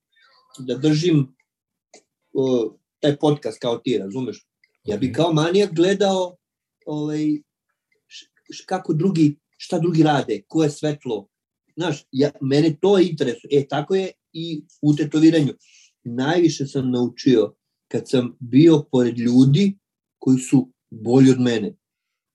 da 0.60 0.75
držim 0.75 1.36
uh, 2.34 2.74
taj 3.00 3.18
podcast 3.18 3.60
kao 3.60 3.77
ti, 3.77 3.98
razumeš? 3.98 4.48
Ja 4.84 4.98
bih 4.98 5.12
kao 5.15 5.34
manijak 5.34 5.74
gledao 5.74 6.38
ovaj, 6.86 7.25
š, 8.08 8.65
kako 8.65 8.94
drugi, 8.94 9.39
šta 9.58 9.80
drugi 9.80 10.04
rade, 10.04 10.42
ko 10.48 10.63
je 10.63 10.70
svetlo. 10.70 11.27
Znaš, 11.75 12.05
ja, 12.12 12.32
mene 12.41 12.75
to 12.82 13.00
interesuje. 13.00 13.50
E, 13.51 13.67
tako 13.67 13.96
je 13.96 14.12
i 14.34 14.63
u 14.82 14.96
tetoviranju. 14.96 15.53
Najviše 16.03 16.67
sam 16.67 16.91
naučio 16.91 17.53
kad 17.88 18.10
sam 18.10 18.36
bio 18.39 18.84
pored 18.91 19.20
ljudi 19.20 19.77
koji 20.17 20.38
su 20.38 20.72
bolji 20.89 21.32
od 21.32 21.39
mene. 21.39 21.75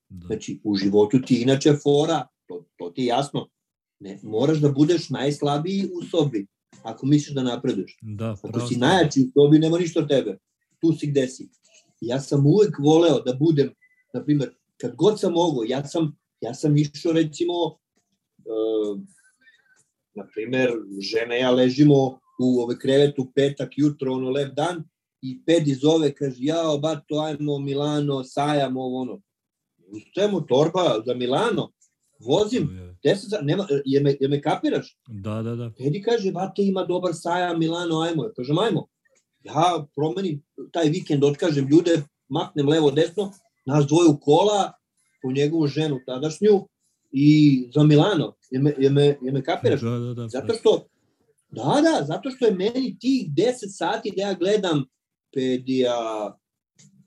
Da. 0.08 0.26
Znači, 0.26 0.60
u 0.64 0.76
životu 0.76 1.22
ti 1.22 1.42
inače 1.42 1.72
fora, 1.82 2.26
to, 2.46 2.64
to 2.76 2.90
ti 2.90 3.02
je 3.02 3.06
jasno, 3.06 3.48
ne, 4.00 4.18
moraš 4.22 4.58
da 4.58 4.68
budeš 4.68 5.10
najslabiji 5.10 5.90
u 5.94 6.02
sobi 6.02 6.46
ako 6.82 7.06
misliš 7.06 7.34
da 7.34 7.42
napreduješ. 7.42 7.98
Da, 8.02 8.36
ako 8.42 8.60
si 8.60 8.76
najjači 8.76 9.20
u 9.20 9.30
sobi, 9.32 9.58
nema 9.58 9.78
ništa 9.78 10.00
od 10.00 10.08
tebe. 10.08 10.38
Tu 10.80 10.92
si 10.92 11.06
gde 11.06 11.28
si. 11.28 11.48
Ja 12.00 12.20
sam 12.20 12.46
uvek 12.46 12.78
voleo 12.78 13.20
da 13.20 13.34
budem, 13.34 13.74
na 14.14 14.24
primer, 14.24 14.50
kad 14.80 14.96
god 14.96 15.20
sam 15.20 15.32
mogao, 15.32 15.64
ja 15.68 15.86
sam, 15.86 16.16
ja 16.40 16.54
sam 16.54 16.76
išao 16.76 17.12
recimo, 17.12 17.54
uh, 17.64 19.00
na 20.14 20.26
primer, 20.34 20.70
žena 21.00 21.34
ja 21.34 21.50
ležimo 21.50 22.18
u 22.40 22.60
ove 22.62 22.78
krevetu 22.78 23.32
petak 23.34 23.70
jutro, 23.76 24.12
ono 24.12 24.30
lep 24.30 24.54
dan, 24.54 24.84
i 25.22 25.40
Pedi 25.46 25.74
zove, 25.74 26.14
kaže, 26.14 26.36
jao, 26.38 26.78
bato, 26.78 27.20
ajmo 27.20 27.58
Milano, 27.58 28.24
sajam, 28.24 28.76
ovo 28.76 29.00
ono. 29.00 29.20
Ustajemo 29.92 30.40
torba 30.40 31.02
za 31.06 31.14
Milano, 31.14 31.72
vozim, 32.18 32.68
deset, 33.04 33.40
nema, 33.42 33.66
je 33.84 34.00
me, 34.00 34.16
je 34.20 34.28
me 34.28 34.42
kapiraš? 34.42 34.96
Da, 35.08 35.42
da, 35.42 35.56
da. 35.56 35.72
Edi 35.78 36.02
kaže, 36.02 36.32
bate, 36.32 36.62
ima 36.62 36.84
dobar 36.84 37.12
sajam, 37.14 37.58
Milano, 37.58 38.00
ajmo. 38.00 38.24
Ja 38.24 38.32
kažem, 38.36 38.58
ajmo. 38.58 38.86
Ja 39.44 39.86
promenim 39.96 40.42
taj 40.72 40.88
vikend, 40.88 41.24
otkažem 41.24 41.68
ljude, 41.68 42.02
maknem 42.28 42.68
levo, 42.68 42.90
desno, 42.90 43.32
nas 43.66 43.86
dvoje 43.86 44.08
u 44.08 44.20
kola, 44.20 44.72
po 45.22 45.32
njegovu 45.32 45.66
ženu 45.66 46.00
tadašnju, 46.06 46.66
i 47.12 47.68
za 47.74 47.82
Milano. 47.82 48.34
Je 48.50 48.60
me, 48.60 48.74
je 49.22 49.32
me, 49.32 49.42
kapiraš? 49.42 49.80
Da, 49.80 49.90
da, 49.90 50.14
da. 50.14 50.28
Zato 50.28 50.54
što, 50.54 50.86
da, 51.50 51.80
da, 51.82 52.04
zato 52.04 52.30
što 52.30 52.46
je 52.46 52.54
meni 52.54 52.98
tih 53.00 53.28
10 53.30 53.52
sati 53.68 54.12
da 54.16 54.22
ja 54.22 54.34
gledam 54.34 54.84
pedija, 55.34 55.96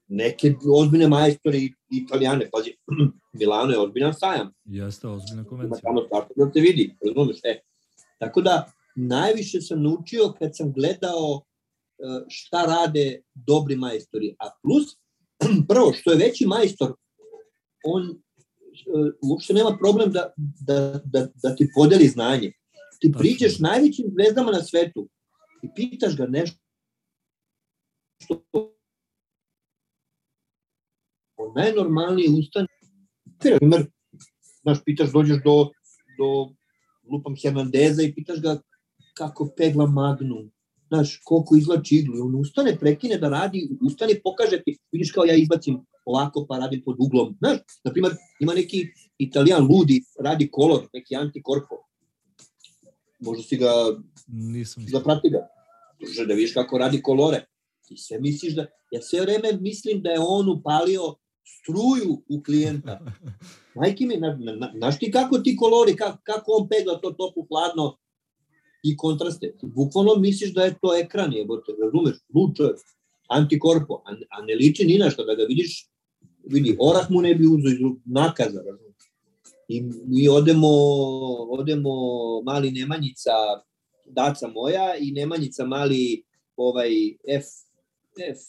neke 0.07 0.55
ozbiljne 0.73 1.07
majstore 1.07 1.57
i 1.57 1.73
italijane, 1.91 2.49
pazi, 2.51 2.75
Milano 3.39 3.71
je 3.71 3.79
ozbiljan 3.79 4.13
sajam. 4.13 4.53
Jeste, 4.65 5.07
ozbiljna 5.07 5.43
konvencija. 5.43 5.79
Ima 5.83 5.89
tamo 5.89 6.07
startu 6.07 6.33
da 6.35 6.51
te 6.51 6.59
vidi, 6.59 6.95
razumiješ, 7.05 7.39
e. 7.43 7.59
Tako 8.19 8.41
da, 8.41 8.71
najviše 8.95 9.61
sam 9.61 9.83
naučio 9.83 10.33
kad 10.39 10.55
sam 10.55 10.73
gledao 10.73 11.41
e, 11.41 11.43
šta 12.27 12.65
rade 12.65 13.21
dobri 13.33 13.75
majstori. 13.75 14.35
A 14.39 14.49
plus, 14.63 14.97
prvo, 15.69 15.93
što 15.93 16.11
je 16.11 16.17
veći 16.17 16.45
majstor, 16.45 16.93
on 17.85 18.22
uopšte 19.21 19.53
nema 19.53 19.77
problem 19.79 20.11
da, 20.11 20.33
da, 20.37 21.01
da, 21.05 21.27
da 21.43 21.55
ti 21.55 21.69
podeli 21.75 22.07
znanje. 22.07 22.51
Ti 22.99 23.11
priđeš 23.19 23.59
najvećim 23.59 24.05
zvezdama 24.13 24.51
na 24.51 24.63
svetu 24.63 25.09
i 25.63 25.67
pitaš 25.75 26.17
ga 26.17 26.25
nešto 26.25 26.57
on 31.35 31.53
najnormalnije 31.55 32.29
ustane. 32.39 32.67
Primer, 33.39 33.85
znaš, 34.61 34.77
pitaš, 34.85 35.11
dođeš 35.11 35.37
do, 35.43 35.69
do 36.17 36.53
lupam 37.11 37.35
Hernandeza 37.43 38.03
i 38.03 38.13
pitaš 38.15 38.41
ga 38.41 38.61
kako 39.17 39.53
pegla 39.57 39.87
magnum, 39.87 40.51
znaš, 40.93 41.21
koliko 41.23 41.55
izlači 41.55 41.95
iglu. 41.95 42.17
I 42.17 42.21
on 42.21 42.35
ustane, 42.35 42.75
prekine 42.79 43.17
da 43.17 43.29
radi, 43.29 43.69
ustane, 43.81 44.19
pokaže 44.23 44.61
ti, 44.65 44.77
vidiš 44.91 45.11
kao 45.11 45.25
ja 45.25 45.35
izbacim 45.35 45.79
ovako 46.05 46.45
pa 46.49 46.57
radim 46.57 46.81
pod 46.85 46.95
uglom. 46.99 47.35
Znaš, 47.39 47.57
na 47.83 47.91
primer, 47.91 48.11
ima 48.39 48.53
neki 48.53 48.87
italijan 49.17 49.67
ludi, 49.67 50.03
radi 50.19 50.49
kolor, 50.51 50.87
neki 50.93 51.15
antikorpo. 51.15 51.81
Možda 53.19 53.43
si 53.43 53.57
ga, 53.57 53.71
Nisam. 54.27 54.85
zaprati 54.87 55.29
ga. 55.29 55.47
Druže, 55.99 56.25
da 56.25 56.33
vidiš 56.33 56.53
kako 56.53 56.77
radi 56.77 57.01
kolore. 57.01 57.45
Ti 57.87 57.97
sve 57.97 58.19
misliš 58.19 58.55
da, 58.55 58.65
ja 58.91 59.01
sve 59.01 59.21
vreme 59.21 59.57
mislim 59.61 60.01
da 60.01 60.09
je 60.09 60.19
on 60.19 60.49
upalio 60.49 61.15
struju 61.43 62.21
u 62.29 62.43
klijenta. 62.43 62.99
Majke 63.75 64.05
mi, 64.05 64.17
znaš 64.17 64.35
na, 64.39 64.71
na, 64.73 64.91
ti 64.91 65.11
kako 65.11 65.37
ti 65.37 65.55
kolori, 65.55 65.95
kako, 65.95 66.17
kako 66.23 66.51
on 66.51 66.67
pegla 66.69 66.99
to 67.01 67.11
topu 67.11 67.47
hladno 67.49 67.97
i 68.83 68.97
kontraste. 68.97 69.53
Bukvalno 69.61 70.15
misliš 70.15 70.53
da 70.53 70.63
je 70.63 70.75
to 70.81 70.95
ekran, 70.97 71.33
jebote, 71.33 71.71
razumeš, 71.83 72.17
lud 72.35 72.55
čovjek, 72.57 72.77
antikorpo, 73.29 74.01
a, 74.05 74.15
a 74.29 74.45
ne 74.45 74.55
liči 74.55 74.85
ni 74.85 74.97
na 74.97 75.09
što 75.09 75.23
da 75.23 75.35
ga 75.35 75.43
vidiš, 75.43 75.87
vidi, 76.43 76.77
orah 76.79 77.11
mu 77.11 77.21
ne 77.21 77.35
bi 77.35 77.47
uzo 77.47 77.67
iz 77.67 77.79
nakaza, 78.05 78.61
razumeš. 78.61 78.93
I 79.67 79.81
mi 80.05 80.27
odemo, 80.29 80.67
odemo 81.49 81.91
mali 82.45 82.71
Nemanjica, 82.71 83.31
daca 84.05 84.47
moja 84.47 84.95
i 84.99 85.11
Nemanjica 85.11 85.65
mali 85.65 86.23
ovaj 86.55 86.89
F, 87.27 87.45
F 88.31 88.39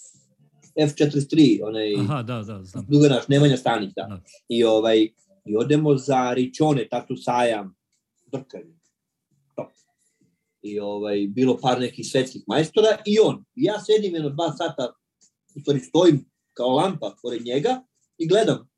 F43, 0.77 1.61
onaj 1.63 1.95
Aha, 2.01 2.23
da, 2.23 2.43
da, 2.43 2.65
znam. 2.65 2.87
Duga 2.89 3.09
naš, 3.09 3.29
Nemanja 3.29 3.57
Stanić, 3.57 3.93
da. 3.97 4.03
da. 4.03 4.21
I, 4.49 4.65
ovaj, 4.65 5.09
I 5.45 5.57
odemo 5.57 5.97
za 5.97 6.33
Ričone, 6.35 6.89
tatu 6.89 7.17
sajam, 7.17 7.75
drkanje. 8.33 8.75
I 10.65 10.79
ovaj, 10.81 11.27
bilo 11.29 11.59
par 11.61 11.81
nekih 11.81 12.07
svetskih 12.07 12.45
majstora 12.47 12.97
i 13.07 13.19
on. 13.21 13.45
I 13.55 13.65
ja 13.65 13.81
sedim 13.81 14.15
jedno 14.15 14.31
dva 14.31 14.53
sata, 14.57 14.93
u 15.57 15.61
stvari 15.61 15.81
stojim 15.81 16.25
kao 16.53 16.69
lampa 16.69 17.15
pored 17.23 17.45
njega 17.45 17.83
i 18.19 18.29
gledam. 18.29 18.69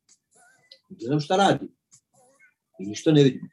Gledam 0.88 1.20
šta 1.20 1.36
radi. 1.36 1.68
I 2.80 2.86
ništa 2.86 3.12
ne 3.12 3.22
vidim. 3.22 3.50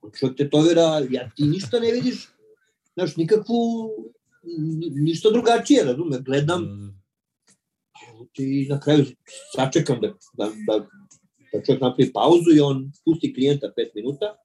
On 0.00 0.10
čovjek 0.18 0.38
tetovira, 0.38 1.02
ja 1.10 1.30
ti 1.36 1.44
ništa 1.44 1.80
ne 1.80 1.92
vidiš, 1.92 2.28
znaš, 2.94 3.16
nikakvu, 3.16 3.90
ništa 4.94 5.30
drugačije, 5.30 5.84
razume, 5.84 6.20
gledam, 6.20 6.64
da, 6.64 8.26
da 8.38 8.44
i 8.44 8.66
na 8.68 8.80
kraju 8.80 9.04
sačekam 9.56 10.00
da, 10.00 10.08
da, 10.32 10.50
da, 10.66 10.78
da 11.52 11.64
čovjek 11.64 11.82
napravi 11.82 12.12
pauzu 12.12 12.50
i 12.56 12.60
on 12.60 12.92
pusti 13.04 13.34
klijenta 13.34 13.72
pet 13.76 13.94
minuta. 13.94 14.36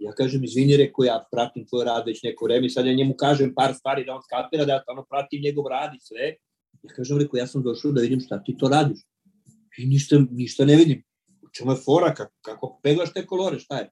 Ja 0.00 0.12
kažem, 0.16 0.44
izvini, 0.44 0.76
reko, 0.80 1.04
ja 1.04 1.18
pratim 1.32 1.66
tvoj 1.68 1.84
rad 1.84 2.06
već 2.06 2.22
neko 2.22 2.44
vreme 2.44 2.68
sad 2.68 2.86
ja 2.86 2.94
njemu 2.94 3.14
kažem 3.14 3.52
par 3.54 3.74
stvari 3.74 4.04
da 4.04 4.14
on 4.14 4.22
skapira, 4.22 4.64
da 4.64 4.72
ja 4.72 4.84
tamo 4.86 5.04
pratim 5.10 5.42
njegov 5.42 5.68
rad 5.68 5.94
i 5.94 6.00
sve. 6.00 6.34
Ja 6.82 6.94
kažem, 6.96 7.18
reko, 7.18 7.36
ja 7.36 7.46
sam 7.46 7.62
došao 7.62 7.92
da 7.92 8.00
vidim 8.00 8.20
šta 8.20 8.42
ti 8.44 8.56
to 8.58 8.68
radiš. 8.68 9.04
I 9.78 9.86
ništa, 9.86 10.18
ništa 10.30 10.64
ne 10.64 10.76
vidim. 10.76 11.02
U 11.42 11.48
čemu 11.52 11.72
je 11.72 11.82
fora, 11.84 12.14
kako, 12.14 12.32
kako 12.42 12.80
peglaš 12.82 13.12
te 13.12 13.26
kolore, 13.26 13.58
šta 13.58 13.78
je? 13.78 13.90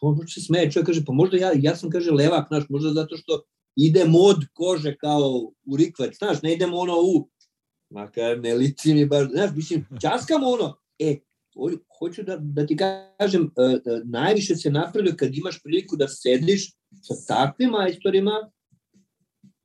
on 0.00 0.28
se 0.28 0.40
smeje, 0.40 0.70
čovjek 0.70 0.86
kaže, 0.86 1.04
pa 1.06 1.12
možda 1.12 1.36
ja, 1.36 1.52
ja 1.54 1.76
sam, 1.76 1.90
kaže, 1.90 2.10
levak, 2.10 2.48
znaš, 2.48 2.64
možda 2.68 2.90
zato 2.90 3.16
što 3.16 3.42
ide 3.76 4.04
mod 4.04 4.36
kože 4.52 4.96
kao 4.96 5.52
u 5.66 5.76
rikvac, 5.76 6.16
znaš, 6.18 6.42
ne 6.42 6.54
idemo 6.54 6.76
ono 6.76 6.94
u, 7.00 7.28
makar 7.90 8.38
ne 8.40 8.54
liči 8.54 8.94
mi 8.94 9.06
baš, 9.06 9.28
znaš, 9.30 9.50
mislim, 9.54 9.86
časkamo 10.00 10.46
ono, 10.46 10.76
e, 10.98 11.16
hoću 11.98 12.22
da, 12.22 12.36
da 12.36 12.66
ti 12.66 12.76
kažem, 12.76 13.42
uh, 13.42 13.72
uh, 13.72 14.02
najviše 14.04 14.56
se 14.56 14.70
napravio 14.70 15.14
kad 15.16 15.36
imaš 15.36 15.62
priliku 15.62 15.96
da 15.96 16.08
sediš 16.08 16.72
sa 17.02 17.14
takvim 17.28 17.70
majstorima 17.70 18.50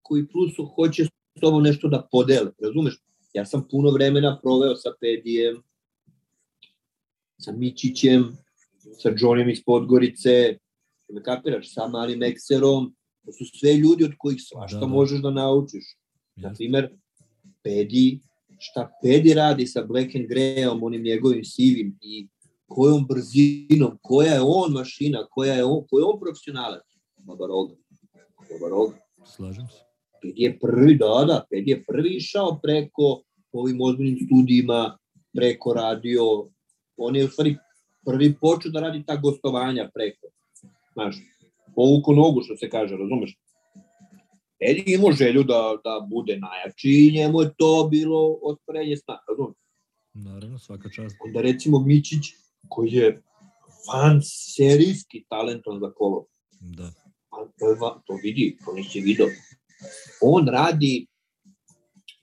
koji 0.02 0.28
plus 0.28 0.52
hoće 0.76 1.06
s 1.06 1.42
tobom 1.42 1.64
nešto 1.64 1.88
da 1.88 2.08
podele, 2.12 2.52
razumeš? 2.64 2.98
Ja 3.34 3.46
sam 3.46 3.68
puno 3.72 3.92
vremena 3.92 4.40
proveo 4.42 4.76
sa 4.76 4.90
Pedijem, 5.02 5.64
sa 7.40 7.52
Mičićem, 7.52 8.38
sa 9.02 9.10
Johnnyem 9.10 9.52
iz 9.52 9.64
Podgorice, 9.66 10.58
me 11.10 11.24
kapiraš, 11.24 11.74
sa 11.74 11.88
malim 11.88 12.24
ekserom, 12.24 12.96
to 13.26 13.32
su 13.32 13.46
sve 13.60 13.74
ljudi 13.74 14.04
od 14.04 14.12
kojih 14.18 14.40
svašta 14.42 14.78
da, 14.78 14.86
da. 14.86 14.88
možeš 14.88 15.22
da 15.22 15.32
naučiš. 15.32 15.84
Na 16.36 16.54
primer, 16.54 16.90
Pedi, 17.64 18.20
šta 18.60 18.92
Pedi 19.02 19.34
radi 19.34 19.68
sa 19.68 19.84
Black 19.84 20.16
and 20.16 20.26
Greyom, 20.30 20.80
onim 20.82 21.04
njegovim 21.04 21.44
sivim 21.44 21.98
i 22.02 22.28
kojom 22.68 23.06
brzinom, 23.08 23.98
koja 24.02 24.34
je 24.34 24.42
on 24.42 24.74
mašina, 24.74 25.26
koja 25.32 25.54
je 25.54 25.66
on, 25.66 25.86
koji 25.90 26.02
je 26.02 26.06
on 26.06 26.20
profesionalac. 26.20 26.84
Babaroga. 27.18 27.76
Babaroga. 28.52 28.98
Slažem 29.26 29.68
se. 29.68 29.86
Pedi 30.22 30.42
je 30.42 30.60
prvi, 30.60 30.96
da, 30.96 31.26
da, 31.28 31.46
Pedi 31.50 31.72
je 31.72 31.84
prvi 31.84 32.10
išao 32.10 32.60
preko 32.64 33.22
ovim 33.52 33.82
ozbiljnim 33.82 34.20
studijima, 34.26 34.98
preko 35.34 35.74
radio, 35.74 36.50
on 36.98 37.16
je 37.16 37.26
u 37.26 37.28
stvari 37.28 37.58
prvi 38.06 38.36
počeo 38.42 38.72
da 38.72 38.80
radi 38.80 39.04
ta 39.06 39.16
gostovanja 39.16 39.90
preko. 39.94 40.28
Znaš, 40.94 41.16
povuko 41.76 42.14
nogu, 42.14 42.42
što 42.42 42.58
se 42.58 42.70
kaže, 42.70 42.98
razumeš? 42.98 43.38
Edi 44.60 44.84
imao 44.88 45.12
želju 45.12 45.44
da, 45.44 45.78
da 45.84 46.08
bude 46.10 46.40
najjači 46.40 46.90
i 46.90 47.12
njemu 47.18 47.42
je 47.42 47.54
to 47.58 47.88
bilo 47.92 48.40
otvorenje 48.44 48.98
sna, 48.98 49.18
razumeš? 49.30 49.58
Naravno, 50.14 50.60
svaka 50.60 50.90
čast. 50.90 51.16
Onda 51.26 51.42
recimo 51.42 51.80
Mičić, 51.80 52.26
koji 52.70 52.92
je 52.92 53.24
van 53.94 54.22
serijski 54.24 55.26
talenton 55.30 55.80
za 55.80 55.92
kolo. 55.92 56.26
Da. 56.60 56.92
A 57.30 57.38
to, 57.60 57.70
je, 57.70 57.78
to 58.06 58.20
vidi, 58.24 58.58
to 58.66 58.74
nisi 58.74 59.00
vidio. 59.00 59.28
On 60.22 60.48
radi, 60.48 61.08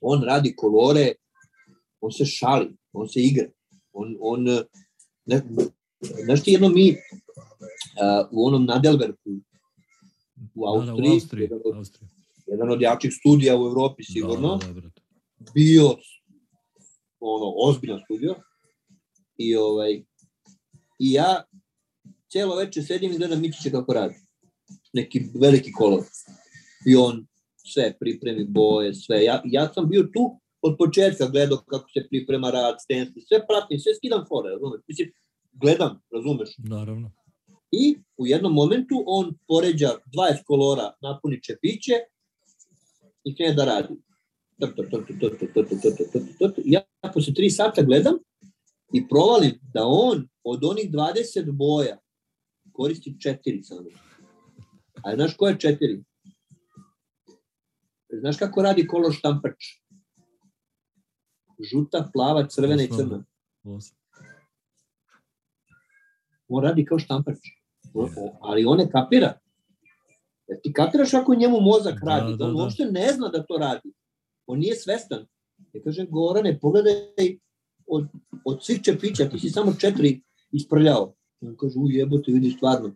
on 0.01 0.23
radi 0.23 0.55
kolore, 0.55 1.11
on 2.01 2.11
se 2.11 2.25
šali, 2.25 2.75
on 2.93 3.09
se 3.09 3.21
igra. 3.21 3.45
On, 3.91 4.17
on 4.19 4.43
ne, 5.25 5.41
znaš 6.25 6.43
ti 6.43 6.51
jedno 6.51 6.69
mi 6.69 6.91
uh, 6.91 8.27
u 8.31 8.47
onom 8.47 8.65
Nadelberku 8.65 9.29
u 10.55 10.65
Austriji, 10.67 10.95
da, 10.95 11.01
da, 11.01 11.09
u 11.09 11.13
Austriji, 11.13 11.43
jedan, 11.43 11.59
od, 11.65 11.75
Austriji. 11.75 12.09
Jedan 12.47 12.71
od 12.71 12.81
jačih 12.81 13.13
studija 13.19 13.57
u 13.57 13.65
Evropi 13.65 14.03
sigurno, 14.03 14.57
da, 14.57 14.73
da, 14.73 14.81
da, 14.81 14.89
bio 15.53 15.85
ono, 17.19 17.53
ozbiljan 17.57 17.99
studio 18.05 18.35
i 19.37 19.55
ovaj 19.55 20.03
i 20.99 21.11
ja 21.11 21.43
celo 22.31 22.55
veče 22.55 22.81
sedim 22.81 23.11
i 23.11 23.17
gledam 23.17 23.41
Mičića 23.41 23.69
kako 23.69 23.93
radi. 23.93 24.15
Neki 24.93 25.25
veliki 25.41 25.71
kolor. 25.71 26.03
I 26.87 26.95
on 26.95 27.25
sve 27.65 27.97
pripremi 27.99 28.45
boje, 28.45 28.93
sve. 28.93 29.23
Ja, 29.23 29.41
ja 29.45 29.73
sam 29.73 29.89
bio 29.89 30.03
tu 30.03 30.39
od 30.61 30.75
početka 30.77 31.27
gledao 31.27 31.57
kako 31.57 31.89
se 31.89 32.07
priprema 32.09 32.49
rad, 32.49 32.75
stensi, 32.79 33.21
sve 33.27 33.47
pratim, 33.47 33.79
sve 33.79 33.95
skidam 33.95 34.25
fore, 34.29 34.49
razumeš? 34.49 34.81
Mislim, 34.87 35.11
gledam, 35.51 36.01
razumeš? 36.11 36.49
Naravno. 36.57 37.11
I 37.71 37.97
u 38.17 38.27
jednom 38.27 38.53
momentu 38.53 39.03
on 39.05 39.37
poređa 39.47 39.87
20 39.87 40.43
kolora, 40.45 40.93
napuni 41.01 41.43
čepiće 41.43 41.93
i 43.23 43.35
krene 43.35 43.53
da 43.53 43.65
radi. 43.65 43.95
Ja 46.65 46.81
posle 47.13 47.33
3 47.33 47.49
sata 47.49 47.81
gledam 47.81 48.17
i 48.93 49.07
provalim 49.07 49.59
da 49.73 49.85
on 49.85 50.27
od 50.43 50.63
onih 50.63 50.91
20 50.91 51.51
boja 51.51 51.97
koristi 52.71 53.15
4 53.19 53.63
samo. 53.63 53.89
A 55.03 55.15
znaš 55.15 55.37
ko 55.37 55.47
je 55.47 55.57
4? 55.57 56.03
Znaš 58.09 58.37
kako 58.37 58.61
radi 58.61 58.87
kolor 58.87 59.13
štampač? 59.13 59.83
žuta, 61.59 62.09
plava, 62.13 62.47
crvena 62.47 62.83
i 62.83 62.87
crna. 62.87 63.23
On 66.47 66.63
radi 66.63 66.85
kao 66.85 66.99
štampač. 66.99 67.37
Ali 68.41 68.65
on 68.65 68.77
ne 68.77 68.89
kapira. 68.91 69.33
Jer 70.47 70.59
ti 70.63 70.73
kapiraš 70.73 71.13
ako 71.13 71.35
njemu 71.35 71.61
mozak 71.61 71.99
da, 72.03 72.09
radi, 72.09 72.37
da, 72.37 72.45
on 72.45 72.55
da. 72.55 72.63
uopšte 72.63 72.85
ne 72.85 73.13
zna 73.13 73.27
da 73.27 73.43
to 73.43 73.57
radi. 73.57 73.93
On 74.45 74.59
nije 74.59 74.75
svestan. 74.75 75.25
Ja 75.73 75.81
kažem, 75.83 76.07
Gorane, 76.09 76.59
pogledaj 76.59 77.37
od, 77.87 78.07
od 78.45 78.63
svih 78.63 78.81
čepića, 78.81 79.29
ti 79.29 79.39
si 79.39 79.49
samo 79.49 79.73
četiri 79.79 80.21
isprljao. 80.51 81.13
On 81.41 81.55
kaže, 81.59 81.79
u 81.79 81.89
jebote, 81.89 82.31
vidi 82.31 82.49
stvarno. 82.49 82.91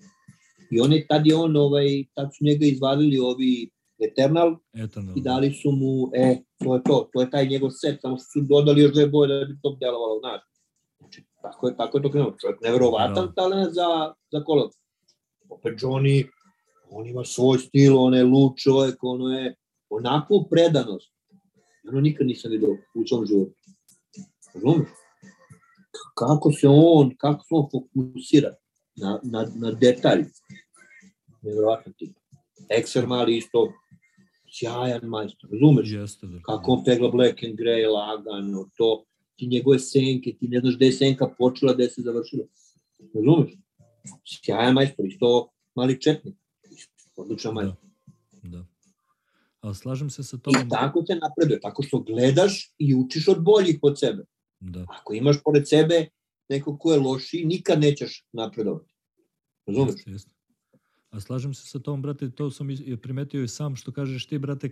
I 0.71 0.79
on 0.79 0.93
je, 0.93 1.07
tad 1.07 1.27
je 1.27 1.36
on, 1.36 1.55
ovaj, 1.55 2.03
tad 2.13 2.29
su 2.38 2.45
njega 2.45 2.65
izvadili 2.65 3.19
ovi 3.19 3.69
Eternal, 3.99 4.57
Eternal 4.73 5.17
i 5.17 5.21
dali 5.21 5.53
su 5.53 5.71
mu, 5.71 6.10
e, 6.13 6.38
to 6.63 6.75
je 6.75 6.81
to, 6.83 7.10
to 7.13 7.21
je 7.21 7.29
taj 7.29 7.47
njegov 7.47 7.69
set, 7.71 8.01
samo 8.01 8.17
su 8.17 8.41
dodali 8.41 8.81
još 8.81 8.93
dve 8.93 9.07
boje 9.07 9.27
da 9.27 9.45
bi 9.45 9.60
to 9.62 9.77
delovalo, 9.79 10.19
znaš. 10.19 10.41
Znači, 10.99 11.23
tako 11.41 11.67
je, 11.67 11.77
tako 11.77 11.97
je 11.97 12.01
to 12.03 12.12
krenuo. 12.12 12.36
Čovjek 12.41 12.62
neverovatan 12.62 13.25
no. 13.25 13.31
talent 13.36 13.73
za, 13.73 14.13
za 14.31 14.43
kolo. 14.43 14.69
Opet 15.49 15.73
Johnny, 15.79 16.27
on 16.89 17.08
ima 17.08 17.23
svoj 17.26 17.58
stil, 17.60 17.97
on 18.00 18.13
je 18.13 18.23
lud 18.23 18.54
čovjek, 18.58 18.95
ono 19.02 19.30
je 19.38 19.56
onako 19.89 20.47
predanost. 20.50 21.13
Ono 21.89 22.02
nikad 22.02 22.28
nisam 22.28 22.52
vidio 22.52 22.78
u 22.95 23.08
svom 23.08 23.26
životu. 23.26 23.54
Razumeš? 24.54 24.88
Kako 26.15 26.52
se 26.52 26.67
on, 26.67 27.15
kako 27.17 27.43
se 27.43 27.56
on 27.56 27.67
fokusira 27.71 28.54
na, 28.95 29.19
na, 29.23 29.47
na 29.56 29.71
detalj. 29.71 30.23
Neverovatno 31.41 31.93
tip. 31.97 32.15
Exer 32.69 33.08
mali 33.08 33.38
isto 33.38 33.73
sjajan 34.60 35.02
majstor, 35.04 35.50
razumeš? 35.52 35.91
Jeste, 35.91 36.28
da. 36.28 36.39
Kako 36.41 36.71
on 36.71 36.84
pegla 36.84 37.12
Black 37.12 37.43
and 37.43 37.60
Grey 37.60 37.88
lagano, 37.91 38.69
to, 38.78 39.04
ti 39.36 39.47
njegove 39.47 39.80
senke, 39.80 40.34
ti 40.39 40.47
ne 40.47 40.60
znaš 40.60 40.76
gde 40.76 40.86
je 40.86 40.91
senka 40.91 41.28
počela, 41.38 41.73
gde 41.73 41.89
se 41.89 42.02
završila. 42.02 42.43
Razumeš? 43.13 43.52
Sjajan 44.26 44.73
majstor, 44.73 45.06
isto 45.06 45.50
mali 45.76 46.02
četnik. 46.02 46.36
Odličan 47.17 47.56
da. 47.56 47.62
majstor. 47.62 47.89
Da. 48.43 48.58
da. 48.58 48.65
A 49.62 49.73
slažem 49.73 50.10
se 50.10 50.23
sa 50.23 50.38
tobom. 50.38 50.62
I 50.62 50.69
tako 50.69 51.03
se 51.06 51.15
napreduje, 51.15 51.60
tako 51.60 51.84
što 51.84 51.99
gledaš 51.99 52.73
i 52.77 52.95
učiš 52.95 53.27
od 53.27 53.43
boljih 53.43 53.80
od 53.82 53.99
sebe. 53.99 54.23
Da. 54.60 54.86
Ako 54.89 55.13
imaš 55.13 55.43
pored 55.43 55.67
sebe 55.67 56.08
neko 56.49 56.77
ko 56.77 56.93
je 56.93 56.99
loši, 56.99 57.45
nikad 57.45 57.80
nećeš 57.80 58.25
napredovati. 58.34 58.93
Razumeš? 59.65 59.95
Jeste, 59.95 60.12
jeste. 60.12 60.32
A 61.10 61.19
slažem 61.19 61.53
se 61.53 61.67
sa 61.67 61.80
tom, 61.80 62.01
brate, 62.01 62.30
to 62.30 62.51
sam 62.51 62.67
primetio 63.01 63.43
i 63.43 63.47
sam 63.47 63.75
što 63.75 63.91
kažeš 63.91 64.25
ti, 64.25 64.38
brate, 64.38 64.71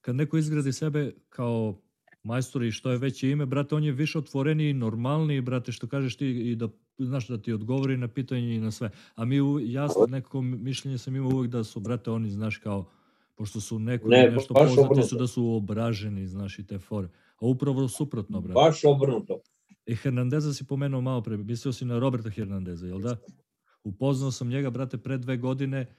kad 0.00 0.16
neko 0.16 0.38
izgradi 0.38 0.72
sebe 0.72 1.14
kao 1.28 1.80
majstor 2.22 2.62
i 2.62 2.72
što 2.72 2.90
je 2.90 2.98
veće 2.98 3.30
ime, 3.30 3.46
brate, 3.46 3.74
on 3.74 3.84
je 3.84 3.92
više 3.92 4.18
otvoreniji, 4.18 4.72
normalniji, 4.72 5.40
brate, 5.40 5.72
što 5.72 5.86
kažeš 5.86 6.16
ti 6.16 6.26
i 6.26 6.56
da 6.56 6.68
znaš 6.98 7.28
da 7.28 7.38
ti 7.38 7.52
odgovori 7.52 7.96
na 7.96 8.08
pitanje 8.08 8.54
i 8.54 8.60
na 8.60 8.70
sve. 8.70 8.90
A 9.14 9.24
mi, 9.24 9.36
ja 9.72 9.88
neko 10.08 10.42
mišljenje 10.42 10.98
sam 10.98 11.16
imao 11.16 11.30
uvek 11.30 11.50
da 11.50 11.64
su, 11.64 11.80
brate, 11.80 12.10
oni, 12.10 12.30
znaš, 12.30 12.56
kao, 12.56 12.90
pošto 13.34 13.60
su 13.60 13.78
neko 13.78 14.08
ne, 14.08 14.30
nešto 14.30 14.54
poznati 14.54 15.02
su 15.02 15.16
da 15.16 15.26
su 15.26 15.46
obraženi, 15.46 16.26
znaš, 16.26 16.58
i 16.58 16.66
te 16.66 16.78
fore. 16.78 17.08
A 17.40 17.46
upravo 17.46 17.88
suprotno, 17.88 18.40
brate. 18.40 18.54
Baš 18.54 18.80
obrnuto. 18.84 19.40
I 19.86 19.94
Hernandeza 19.94 20.54
si 20.54 20.66
pomenuo 20.66 21.00
malo 21.00 21.22
pre, 21.22 21.36
mislio 21.36 21.72
si 21.72 21.84
na 21.84 21.98
Roberta 21.98 22.30
Hernandeza, 22.30 22.86
jel 22.86 23.00
da? 23.00 23.16
Upoznao 23.84 24.30
sam 24.30 24.48
njega, 24.48 24.70
brate, 24.70 24.98
pre 24.98 25.18
dve 25.18 25.36
godine 25.36 25.94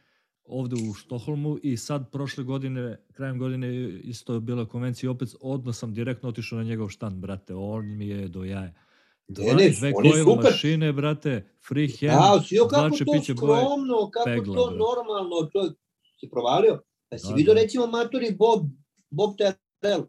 ovde 0.46 0.76
u 0.90 0.94
Štoholmu 0.94 1.58
i 1.64 1.78
sad 1.78 2.12
prošle 2.12 2.44
godine, 2.44 2.98
krajem 3.14 3.40
godine 3.40 3.90
isto 4.04 4.34
je 4.34 4.40
bila 4.40 4.66
konvencija 4.66 5.12
opet 5.12 5.30
odmah 5.42 5.76
sam 5.76 5.94
direktno 5.94 6.30
otišao 6.30 6.58
na 6.58 6.64
njegov 6.64 6.90
štan, 6.90 7.22
brate, 7.22 7.54
on 7.56 7.98
mi 7.98 8.08
je 8.08 8.28
do 8.28 8.44
jaja. 8.44 8.74
Ne, 9.28 9.70
dve 9.80 9.94
koje 9.94 10.36
mašine, 10.44 10.94
brate, 10.94 11.48
free 11.68 11.88
hand, 11.88 12.42
da, 12.42 12.44
si 12.44 12.58
kako 12.70 12.98
to 12.98 13.12
piće 13.14 13.34
skromno, 13.38 13.96
boje, 13.96 14.12
kako 14.12 14.26
pegla, 14.26 14.56
to 14.56 14.66
brate. 14.66 14.78
normalno, 14.78 15.50
to 15.54 15.74
si 16.20 16.30
provalio. 16.32 16.82
Pa 17.10 17.18
si 17.18 17.28
da, 17.30 17.36
vidio 17.36 17.54
da. 17.54 17.62
recimo 17.62 17.88
matori 17.88 18.36
Bob, 18.40 18.66
Bob 19.10 19.36
Terrell, 19.38 20.04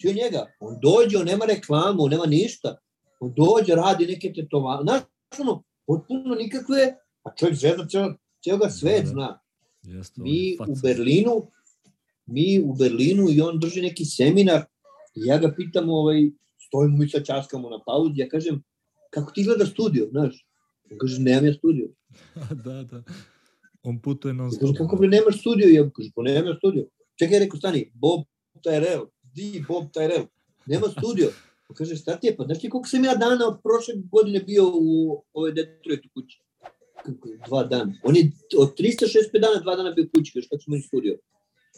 si 0.00 0.14
njega, 0.14 0.46
on 0.60 0.78
dođe, 0.82 1.18
on 1.18 1.26
nema 1.26 1.44
reklamu, 1.44 2.02
on 2.02 2.10
nema 2.10 2.26
ništa, 2.26 2.76
on 3.20 3.34
dođe, 3.36 3.74
radi 3.74 4.06
neke 4.06 4.32
tetovane, 4.32 4.82
znaš, 4.82 5.02
ono, 5.40 5.62
potpuno 5.86 6.34
nikakve, 6.34 6.94
a 7.22 7.34
čovjek 7.38 7.56
zvezda 7.56 7.86
ceo, 7.88 8.14
ceo 8.44 8.58
ga 8.58 8.70
svet 8.70 9.04
da, 9.04 9.08
da. 9.08 9.10
zna. 9.10 9.40
Jeste, 9.82 10.20
mi 10.22 10.56
u 10.68 10.74
Berlinu, 10.82 11.50
mi 12.26 12.60
u 12.64 12.74
Berlinu 12.74 13.30
i 13.30 13.40
on 13.40 13.58
drži 13.58 13.82
neki 13.82 14.04
seminar 14.04 14.64
i 15.14 15.20
ja 15.26 15.38
ga 15.38 15.52
pitam, 15.56 15.90
ovaj, 15.90 16.30
stojimo 16.66 16.96
mi 16.96 17.08
sa 17.08 17.20
časkamo 17.20 17.70
na 17.70 17.80
pauzi, 17.86 18.20
ja 18.20 18.28
kažem, 18.28 18.62
kako 19.10 19.32
ti 19.32 19.44
gleda 19.44 19.66
studio, 19.66 20.08
znaš? 20.10 20.46
On 20.90 20.98
kaže, 20.98 21.20
nemam 21.20 21.46
ja 21.46 21.54
studio. 21.54 21.88
da, 22.64 22.82
da. 22.82 23.02
On 23.82 24.00
putuje 24.02 24.34
non 24.34 24.52
stop. 24.52 24.76
kako 24.76 24.96
bre 24.96 25.08
nemaš 25.08 25.40
studio? 25.40 25.68
Ja 25.68 25.90
kažem, 25.90 26.12
pa 26.14 26.22
nemam 26.22 26.46
ja 26.46 26.56
studio. 26.56 26.88
Čekaj, 27.18 27.38
rekao, 27.38 27.58
stani, 27.58 27.90
Bob 27.94 28.24
Tyrell, 28.64 29.06
di 29.22 29.64
Bob 29.68 29.84
Tyrell, 29.94 30.26
nema 30.66 30.88
studio. 30.88 31.30
Pa 31.68 31.74
kaže, 31.74 31.96
šta 31.96 32.16
ti 32.16 32.26
je, 32.26 32.36
pa 32.36 32.44
znaš 32.44 32.60
ti 32.60 32.70
koliko 32.70 32.88
sam 32.88 33.04
ja 33.04 33.14
dana 33.14 33.48
od 33.48 33.60
prošle 33.62 33.94
godine 34.12 34.40
bio 34.40 34.64
u 34.74 35.24
ove 35.32 35.52
Detroitu 35.52 36.08
kući? 36.14 36.40
Kako, 37.04 37.28
dva 37.46 37.64
dana. 37.64 37.92
On 38.02 38.16
je 38.16 38.30
od 38.58 38.74
365 38.78 39.40
dana, 39.40 39.60
dva 39.62 39.76
dana 39.76 39.90
bio 39.90 40.06
kući, 40.14 40.32
kaže, 40.34 40.48
kako 40.48 40.62
smo 40.62 40.74
imali 40.74 40.82
studio. 40.86 41.18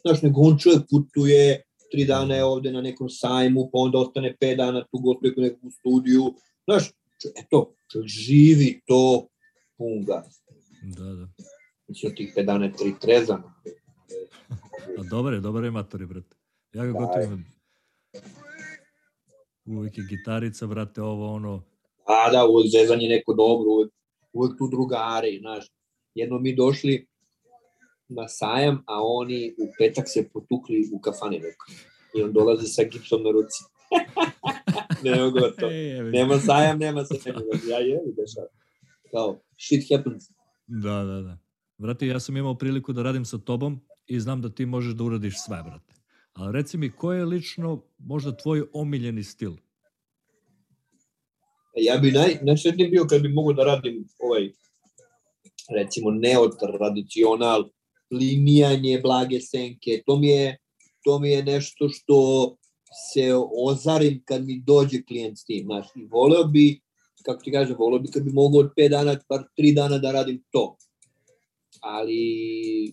Znaš, 0.01 0.23
nego 0.23 0.41
on 0.41 0.59
čovjek 0.59 0.83
putuje, 0.91 1.63
tri 1.93 2.05
dana 2.05 2.35
je 2.35 2.45
ovde 2.45 2.73
na 2.73 2.81
nekom 2.81 3.09
sajmu, 3.09 3.71
pa 3.73 3.79
onda 3.79 3.99
ostane 3.99 4.37
pet 4.41 4.57
dana 4.57 4.81
tu 4.83 4.99
gostuje 4.99 5.35
kod 5.35 5.43
nekog 5.45 5.65
u 5.65 5.71
studiju. 5.71 6.35
Znaš, 6.65 6.89
čo- 7.23 7.33
eto, 7.37 7.75
čovjek 7.93 8.09
živi 8.09 8.81
to 8.87 9.29
pun 9.79 10.05
gas. 10.05 10.43
Da, 10.83 11.05
da. 11.05 11.29
Znači, 11.87 12.07
od 12.07 12.15
tih 12.17 12.33
pet 12.35 12.47
dana 12.47 12.65
je 12.65 12.73
tri 12.73 12.95
trezana. 13.01 13.55
A 14.99 15.03
dobar 15.11 15.35
je, 15.35 15.41
dobar 15.41 15.65
je 15.65 15.71
matori, 15.71 16.07
brate. 16.07 16.37
Ja 16.73 16.87
ga 16.87 16.93
Da, 16.93 16.99
gotovo 16.99 17.39
Uvijek 19.67 19.99
je 19.99 20.05
gitarica, 20.09 20.67
brate, 20.67 21.03
ovo, 21.03 21.33
ono, 21.33 21.63
A 22.05 22.31
da, 22.31 22.47
uvek 22.47 22.67
zezanje 22.71 23.09
neko 23.09 23.35
dobro, 23.35 23.71
uvek, 23.71 23.93
uvek 24.33 24.59
tu 24.59 24.69
drugari, 24.69 25.38
znaš. 25.40 25.66
Jedno 26.14 26.38
mi 26.38 26.57
došli 26.57 27.07
na 28.09 28.29
sajam, 28.29 28.83
a 28.87 29.03
oni 29.03 29.55
u 29.59 29.69
petak 29.79 30.05
se 30.09 30.29
potukli 30.33 30.90
u 30.93 31.01
kafani 31.01 31.38
neko. 31.38 31.66
I 32.19 32.23
on 32.23 32.33
dolazi 32.33 32.66
sa 32.66 32.83
gipsom 32.83 33.23
na 33.23 33.31
ruci. 33.31 33.64
nema 35.05 35.31
gotovo. 35.31 35.73
Nema 36.19 36.38
sajam, 36.38 36.79
nema 36.79 37.05
sajam. 37.05 37.43
Ja 37.69 37.79
je, 37.79 38.01
dešava. 38.16 38.47
Kao, 39.11 39.40
shit 39.59 39.85
happens. 39.90 40.25
Da, 40.66 41.05
da, 41.05 41.21
da. 41.21 41.38
Brate, 41.79 42.07
ja 42.07 42.21
sam 42.21 42.37
imao 42.37 42.55
priliku 42.55 42.93
da 42.93 43.03
radim 43.03 43.25
sa 43.25 43.38
tobom 43.38 43.81
i 44.07 44.21
znam 44.21 44.43
da 44.43 44.49
ti 44.49 44.66
možeš 44.66 44.93
da 44.95 45.05
uradiš 45.05 45.35
sve, 45.45 45.62
brate. 45.62 45.95
Ali 46.33 46.53
reci 46.53 46.79
mi, 46.79 46.90
ko 46.90 47.12
je 47.12 47.25
lično 47.25 47.83
možda 47.99 48.37
tvoj 48.37 48.64
omiljeni 48.73 49.23
stil? 49.23 49.53
Ja 51.77 51.97
bi 51.97 52.11
naj, 52.11 52.39
najsretniji 52.43 52.89
bio 52.89 53.07
kad 53.07 53.23
bi 53.23 53.29
mogo 53.29 53.53
da 53.53 53.65
radim 53.65 54.05
ovaj, 54.19 54.51
recimo, 55.77 56.11
neotradicional, 56.11 57.69
linijanje, 58.11 59.01
blage 59.03 59.41
senke, 59.41 60.03
to 60.07 60.17
mi 60.17 60.29
je, 60.29 60.59
to 61.05 61.19
mi 61.19 61.31
je 61.31 61.43
nešto 61.43 61.89
što 61.89 62.17
se 63.13 63.35
ozarim 63.67 64.23
kad 64.25 64.45
mi 64.47 64.63
dođe 64.67 65.03
klijent 65.03 65.39
s 65.39 65.45
tim, 65.45 65.65
znaš, 65.65 65.87
i 65.97 66.05
voleo 66.05 66.45
bi, 66.45 66.81
kako 67.23 67.43
ti 67.43 67.53
kažem, 67.53 67.77
voleo 67.79 67.99
bi 67.99 68.11
kad 68.11 68.23
bi 68.23 68.33
mogao 68.33 68.61
od 68.61 68.71
5 68.77 68.89
dana, 68.89 69.17
par 69.29 69.43
3 69.59 69.75
dana 69.75 69.99
da 69.99 70.13
radim 70.13 70.43
to. 70.51 70.77
Ali 71.81 72.25
e, 72.87 72.93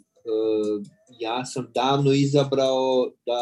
ja 1.20 1.46
sam 1.46 1.72
davno 1.74 2.12
izabrao 2.12 3.12
da 3.26 3.42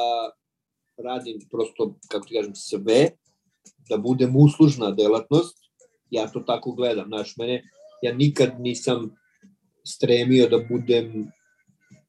radim 0.97 1.39
prosto, 1.51 1.95
kako 2.07 2.25
ti 2.25 2.35
kažem, 2.35 2.55
sve, 2.55 3.09
da 3.89 3.97
budem 3.97 4.35
uslužna 4.35 4.91
delatnost, 4.91 5.57
ja 6.09 6.27
to 6.31 6.39
tako 6.39 6.71
gledam, 6.71 7.07
znaš, 7.07 7.37
mene, 7.37 7.63
ja 8.01 8.13
nikad 8.13 8.59
nisam 8.59 9.09
stremio 9.87 10.49
da 10.49 10.57
budem, 10.69 11.31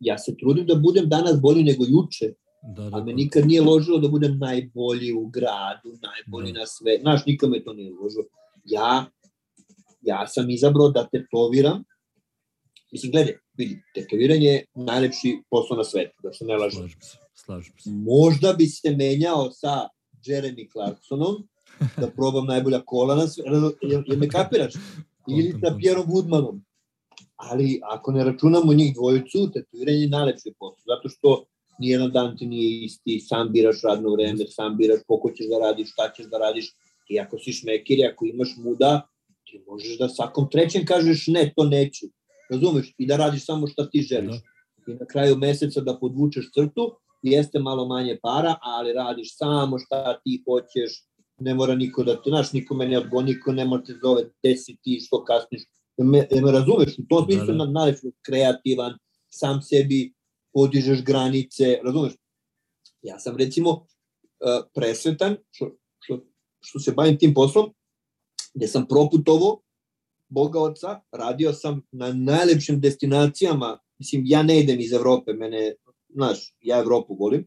ja 0.01 0.19
se 0.19 0.37
trudim 0.37 0.67
da 0.67 0.75
budem 0.75 1.09
danas 1.09 1.41
bolji 1.41 1.65
nego 1.65 1.85
juče, 1.85 2.35
Da, 2.67 2.91
da, 2.91 2.97
a 2.97 3.05
me 3.05 3.13
nikad 3.13 3.47
nije 3.47 3.63
ložilo 3.63 3.99
da 4.03 4.09
budem 4.09 4.39
najbolji 4.39 5.13
u 5.13 5.27
gradu, 5.27 5.93
najbolji 6.03 6.53
Da. 6.53 6.59
na 6.59 6.67
sve, 6.67 6.99
znaš, 7.01 7.27
nikad 7.27 7.51
me 7.51 7.61
to 7.65 7.73
nije 7.73 7.93
ložilo. 7.95 8.25
Ja, 8.65 9.07
ja 10.03 10.27
sam 10.27 10.51
izabrao 10.51 10.89
da 10.91 11.07
tetoviram, 11.07 11.85
mislim, 12.93 13.13
gledaj, 13.13 13.37
vidi, 13.59 13.83
tetoviranje 13.95 14.47
je 14.49 14.65
najlepši 14.75 15.37
posao 15.51 15.77
na 15.77 15.85
svetu, 15.85 16.15
da 16.23 16.33
se 16.33 16.45
ne 16.45 16.57
lažem. 16.57 16.79
Slažem 16.79 17.01
se, 17.01 17.19
slažem 17.35 17.75
se. 17.79 17.91
Možda 17.91 18.53
bi 18.53 18.67
se 18.67 18.91
menjao 18.91 19.51
sa 19.51 19.89
Jeremy 20.27 20.67
Clarksonom, 20.73 21.47
da 22.01 22.11
probam 22.11 22.47
najbolja 22.47 22.81
kola 22.81 23.15
na 23.15 23.27
sve, 23.27 23.45
jel, 23.83 24.03
jel 24.07 24.19
me 24.19 24.29
kapiraš? 24.29 24.75
Ili 25.29 25.55
sa. 25.61 25.77
Pierom 25.79 26.07
Woodmanom. 26.07 26.61
Ali 27.37 27.81
ako 27.85 28.13
ne 28.13 28.25
računamo 28.25 28.75
njih 28.75 28.95
dvojicu, 28.95 29.51
tetoviranje 29.55 29.99
je 29.99 30.09
najlepši 30.09 30.53
posao, 30.59 30.85
zato 30.87 31.09
što 31.09 31.45
nijedan 31.79 32.11
dan 32.11 32.37
ti 32.37 32.47
nije 32.47 32.85
isti, 32.85 33.21
sam 33.21 33.53
biraš 33.53 33.83
radno 33.83 34.13
vreme, 34.13 34.45
sam 34.49 34.77
biraš 34.77 35.01
koliko 35.07 35.31
ćeš 35.31 35.47
da 35.47 35.59
radiš, 35.59 35.93
šta 35.93 36.13
ćeš 36.17 36.27
da 36.27 36.39
radiš. 36.39 36.73
I 37.09 37.21
ako 37.21 37.39
si 37.39 37.53
šmekir, 37.53 37.99
i 37.99 38.05
ako 38.05 38.27
imaš 38.27 38.55
muda, 38.57 39.09
ti 39.45 39.61
možeš 39.67 39.99
da 39.99 40.09
svakom 40.09 40.49
trećem 40.51 40.85
kažeš 40.85 41.27
ne, 41.27 41.53
to 41.57 41.65
neću. 41.65 42.07
Razumeš? 42.51 42.95
I 42.99 43.07
da 43.07 43.17
radiš 43.17 43.47
samo 43.47 43.67
šta 43.67 43.91
ti 43.91 44.03
želiš. 44.03 44.37
Da. 44.87 44.93
I 44.93 44.95
na 44.95 45.07
kraju 45.07 45.37
meseca 45.37 45.81
da 45.81 45.99
podvučeš 45.99 46.51
crtu, 46.55 46.97
jeste 47.23 47.59
malo 47.59 47.87
manje 47.87 48.19
para, 48.23 48.55
ali 48.63 48.93
radiš 48.93 49.37
samo 49.37 49.79
šta 49.79 50.21
ti 50.25 50.43
hoćeš, 50.49 51.03
ne 51.39 51.55
mora 51.55 51.75
niko 51.75 52.05
da 52.05 52.17
te, 52.23 52.31
znaš, 52.31 52.53
niko 52.53 52.75
me 52.75 52.87
ne 52.89 52.99
odgoni, 52.99 53.33
niko 53.33 53.53
ne 53.53 53.65
mora 53.65 53.83
te 53.85 53.95
zove, 54.03 54.29
gde 54.39 54.57
si 54.57 54.77
ti, 54.83 55.01
što 55.01 55.25
kasniš. 55.25 55.63
Jel 55.97 56.09
me, 56.09 56.27
jel 56.31 56.45
me 56.45 56.53
razumeš? 56.53 56.99
U 56.99 57.07
tom 57.09 57.25
Da, 57.25 57.25
smislu 57.25 57.55
da. 57.55 57.65
da, 57.65 57.71
najlepši 57.71 58.13
kreativan, 58.27 58.99
sam 59.29 59.63
sebi 59.63 60.15
podižeš 60.53 61.05
granice, 61.05 61.79
razumeš? 61.85 62.13
Ja 63.03 63.19
sam 63.19 63.37
recimo 63.37 63.71
uh, 63.71 63.87
presretan 64.75 65.37
što, 65.51 65.77
što, 65.99 66.21
što 66.61 66.79
se 66.79 66.93
bavim 66.93 67.19
tim 67.19 67.35
poslom, 67.35 67.75
gde 68.55 68.69
sam 68.69 68.87
proputovo 68.89 69.63
Boga 70.29 70.61
oca, 70.61 71.01
radio 71.13 71.53
sam 71.53 71.83
na 71.93 72.13
najlepšim 72.13 72.81
destinacijama, 72.81 73.79
mislim, 73.99 74.23
ja 74.27 74.43
ne 74.43 74.61
idem 74.61 74.81
iz 74.81 74.93
Evrope, 74.93 75.33
mene, 75.33 75.75
znaš, 76.09 76.55
ja 76.61 76.79
Evropu 76.79 77.15
volim, 77.15 77.47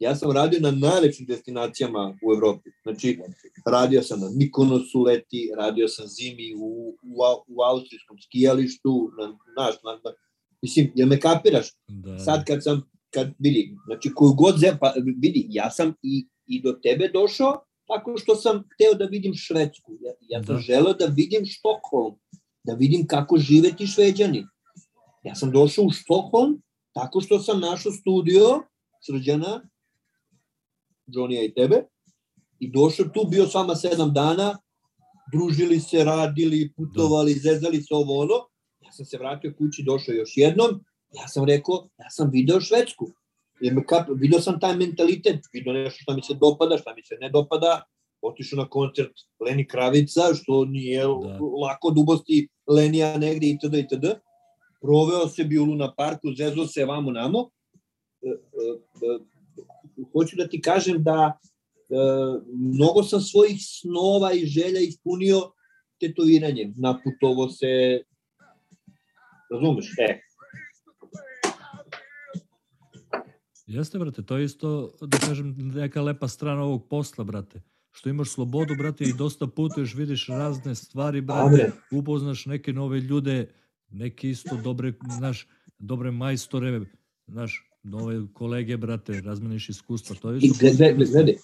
ja 0.00 0.16
sam 0.16 0.30
radio 0.30 0.60
na 0.60 0.70
najlepšim 0.70 1.26
destinacijama 1.26 2.18
u 2.22 2.32
Evropi. 2.32 2.70
Znači, 2.82 3.18
radio 3.66 4.02
sam 4.02 4.20
na 4.20 4.30
Mikonosu 4.36 5.00
leti, 5.00 5.50
radio 5.56 5.88
sam 5.88 6.06
zimi 6.06 6.54
u, 6.54 6.96
u, 7.02 7.16
u 7.48 7.62
austrijskom 7.62 8.18
skijalištu, 8.18 9.10
na, 9.18 9.38
znaš, 9.54 9.74
na, 9.84 9.92
na, 10.04 10.16
mislim, 10.62 10.92
jel 10.94 11.08
me 11.08 11.20
kapiraš? 11.20 11.66
Da, 11.88 12.18
Sad 12.18 12.44
kad 12.44 12.64
sam, 12.64 12.90
kad 13.10 13.32
vidi, 13.38 13.76
znači 13.86 14.10
koju 14.14 14.32
god 14.32 14.58
zem, 14.58 14.78
pa 14.80 14.94
vidi, 15.22 15.46
ja 15.50 15.70
sam 15.70 15.94
i, 16.02 16.28
i 16.46 16.62
do 16.62 16.72
tebe 16.72 17.08
došao 17.08 17.64
tako 17.86 18.18
što 18.18 18.36
sam 18.36 18.64
hteo 18.74 18.94
da 18.94 19.04
vidim 19.04 19.34
Švedsku. 19.34 19.92
Ja, 20.00 20.12
ja 20.20 20.44
sam 20.44 20.54
Da. 20.54 20.60
želeo 20.60 20.94
da 20.94 21.06
vidim 21.06 21.46
Štokholm, 21.46 22.14
da 22.64 22.74
vidim 22.74 23.06
kako 23.06 23.38
žive 23.38 23.76
ti 23.76 23.86
šveđani. 23.86 24.46
Ja 25.24 25.34
sam 25.34 25.50
došao 25.50 25.84
u 25.84 25.90
Štokholm 25.90 26.60
tako 26.94 27.20
što 27.20 27.38
sam 27.38 27.60
našao 27.60 27.92
studio 27.92 28.62
Srđana, 29.06 29.69
Johnny 31.12 31.44
i 31.44 31.54
tebe, 31.54 31.82
i 32.58 32.70
došao 32.70 33.06
tu, 33.08 33.24
bio 33.30 33.46
s 33.46 33.54
vama 33.54 33.74
sedam 33.74 34.12
dana, 34.12 34.58
družili 35.32 35.80
se, 35.80 36.04
radili, 36.04 36.72
putovali, 36.76 37.32
zezali 37.32 37.82
se 37.82 37.94
ovo 37.94 38.20
ono. 38.20 38.34
Ja 38.80 38.92
sam 38.92 39.06
se 39.06 39.18
vratio 39.18 39.54
kući, 39.58 39.82
došao 39.82 40.14
još 40.14 40.32
jednom, 40.36 40.70
ja 41.12 41.28
sam 41.28 41.44
rekao, 41.44 41.88
ja 41.98 42.10
sam 42.10 42.30
video 42.32 42.60
Švedsku. 42.60 43.06
Kap, 43.88 44.08
video 44.16 44.40
sam 44.40 44.60
taj 44.60 44.76
mentalitet, 44.76 45.40
video 45.52 45.72
nešto 45.72 45.98
što 46.02 46.14
mi 46.14 46.22
se 46.22 46.34
dopada, 46.34 46.78
šta 46.78 46.94
mi 46.94 47.02
se 47.04 47.16
ne 47.20 47.30
dopada, 47.30 47.82
otišao 48.22 48.56
na 48.56 48.68
koncert 48.68 49.12
Leni 49.40 49.66
Kravica, 49.66 50.20
što 50.34 50.64
nije 50.64 51.02
Da. 51.02 51.38
lako 51.66 51.90
dubosti 51.90 52.48
Lenija 52.66 53.18
negde 53.18 53.46
itd. 53.46 53.74
itd. 53.74 54.06
Proveo 54.80 55.28
se 55.28 55.44
bio 55.44 55.62
u 55.62 55.66
Luna 55.66 55.94
parku, 55.96 56.32
zezo 56.36 56.66
se 56.66 56.84
vamo 56.84 57.10
namo. 57.10 57.50
E, 58.22 58.28
e, 58.28 58.32
e, 59.06 59.18
hoću 60.12 60.36
da 60.36 60.48
ti 60.48 60.60
kažem 60.60 61.02
da 61.02 61.38
e, 61.38 61.94
mnogo 62.54 63.02
sam 63.02 63.20
svojih 63.20 63.56
snova 63.60 64.32
i 64.32 64.46
želja 64.46 64.80
ispunio 64.80 65.52
tetoviranjem. 66.00 66.74
Naputovo 66.76 67.48
se, 67.48 68.02
razumeš, 69.50 69.92
e, 69.98 70.20
Jeste, 73.70 73.98
brate, 73.98 74.22
to 74.22 74.36
je 74.36 74.44
isto, 74.44 74.92
da 75.00 75.18
kažem, 75.18 75.54
neka 75.58 76.02
lepa 76.02 76.28
strana 76.28 76.62
ovog 76.62 76.88
posla, 76.88 77.24
brate. 77.24 77.62
Što 77.90 78.08
imaš 78.08 78.30
slobodu, 78.30 78.74
brate, 78.78 79.04
i 79.04 79.12
dosta 79.18 79.46
putuješ, 79.46 79.94
vidiš 79.94 80.26
razne 80.26 80.74
stvari, 80.74 81.20
brate, 81.20 81.72
upoznaš 81.92 82.46
neke 82.46 82.72
nove 82.72 83.00
ljude, 83.00 83.52
neke 83.90 84.30
isto 84.30 84.56
dobre, 84.56 84.92
znaš, 85.18 85.48
dobre 85.78 86.10
majstore, 86.10 86.80
znaš, 87.26 87.69
nove 87.82 88.20
kolege, 88.32 88.76
brate, 88.76 89.20
razmeniš 89.20 89.68
iskustva, 89.68 90.16
to 90.22 90.30
je 90.30 90.38
I 90.42 90.50
gledaj, 90.60 90.94
gledaj, 90.94 91.34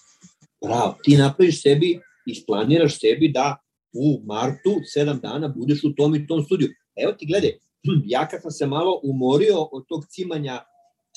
bravo, 0.65 0.97
ti 1.03 1.17
napraviš 1.17 1.61
sebi, 1.61 1.99
isplaniraš 2.25 2.99
sebi 2.99 3.31
da 3.31 3.57
u 3.93 4.21
martu 4.25 4.79
sedam 4.93 5.19
dana 5.19 5.47
budeš 5.47 5.83
u 5.83 5.93
tom 5.93 6.15
i 6.15 6.27
tom 6.27 6.43
studiju. 6.43 6.69
Evo 6.95 7.13
ti 7.13 7.25
gledaj, 7.25 7.51
ja 8.15 8.27
kad 8.27 8.41
sam 8.41 8.51
se 8.51 8.67
malo 8.67 8.99
umorio 9.03 9.57
od 9.71 9.85
tog 9.87 10.05
cimanja 10.09 10.59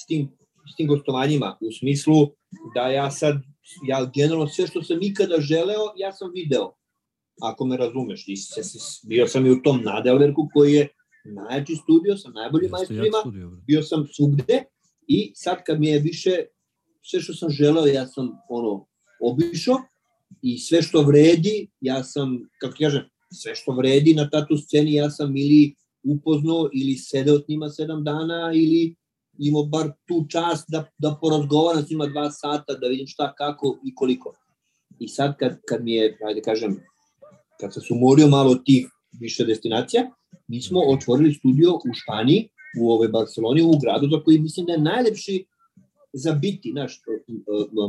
s 0.00 0.06
tim, 0.06 0.30
s 0.72 0.76
tim 0.76 0.88
gostovanjima, 0.88 1.58
u 1.60 1.72
smislu 1.72 2.14
da 2.74 2.88
ja 2.88 3.10
sad, 3.10 3.36
ja 3.88 4.10
generalno 4.14 4.48
sve 4.48 4.66
što 4.66 4.82
sam 4.82 4.98
ikada 5.02 5.40
želeo, 5.40 5.92
ja 5.96 6.12
sam 6.12 6.30
video. 6.34 6.72
ako 7.42 7.64
me 7.66 7.76
razumeš. 7.76 8.24
I 8.28 8.36
se, 8.36 8.62
se, 8.62 8.78
bio 9.08 9.26
sam 9.26 9.46
i 9.46 9.50
u 9.50 9.62
tom 9.62 9.82
Nadelverku 9.82 10.48
koji 10.54 10.72
je 10.72 10.88
najjači 11.24 11.76
studio 11.76 12.16
sa 12.16 12.28
najboljim 12.28 12.70
majstrima, 12.70 13.18
bio 13.66 13.82
sam 13.82 14.06
svugde 14.16 14.64
i 15.12 15.32
sad 15.34 15.56
kad 15.66 15.80
mi 15.80 15.88
je 15.88 15.98
više, 15.98 16.30
sve 17.02 17.20
što 17.20 17.34
sam 17.34 17.50
želeo, 17.50 17.86
ja 17.86 18.06
sam 18.06 18.30
ono, 18.48 18.86
obišao 19.20 19.78
i 20.42 20.58
sve 20.58 20.82
što 20.82 21.02
vredi, 21.02 21.68
ja 21.80 22.04
sam, 22.04 22.38
kako 22.60 22.74
kažem, 22.80 23.02
sve 23.32 23.54
što 23.54 23.72
vredi 23.72 24.14
na 24.14 24.30
tatu 24.30 24.56
sceni, 24.56 24.94
ja 24.94 25.10
sam 25.10 25.36
ili 25.36 25.74
upoznao 26.02 26.68
ili 26.72 26.94
sedeo 26.96 27.38
s 27.38 27.48
njima 27.48 27.68
sedam 27.68 28.04
dana 28.04 28.52
ili 28.54 28.94
imao 29.38 29.64
bar 29.64 29.90
tu 30.06 30.26
čast 30.28 30.64
da, 30.68 30.84
da 30.98 31.18
porazgovaram 31.20 31.82
s 31.82 31.90
njima 31.90 32.06
dva 32.06 32.30
sata, 32.30 32.74
da 32.74 32.88
vidim 32.88 33.06
šta, 33.06 33.34
kako 33.34 33.78
i 33.84 33.94
koliko. 33.94 34.34
I 34.98 35.08
sad 35.08 35.36
kad, 35.36 35.58
kad 35.68 35.84
mi 35.84 35.94
je, 35.94 36.18
ajde 36.28 36.40
kažem, 36.40 36.76
kad 37.60 37.72
sam 37.74 37.82
se 37.82 37.94
umorio 37.94 38.28
malo 38.28 38.54
tih 38.54 38.86
više 39.20 39.44
destinacija, 39.44 40.10
mi 40.48 40.62
smo 40.62 40.80
otvorili 40.80 41.34
studio 41.34 41.74
u 41.74 41.94
Španiji, 42.02 42.48
u 42.80 42.92
ovoj 42.92 43.08
Barceloni, 43.08 43.62
u 43.62 43.78
gradu 43.82 44.08
za 44.10 44.22
koji 44.24 44.38
mislim 44.38 44.66
da 44.66 44.72
je 44.72 44.80
najlepši 44.80 45.44
za 46.12 46.32
biti. 46.32 46.70
Znaš, 46.70 47.00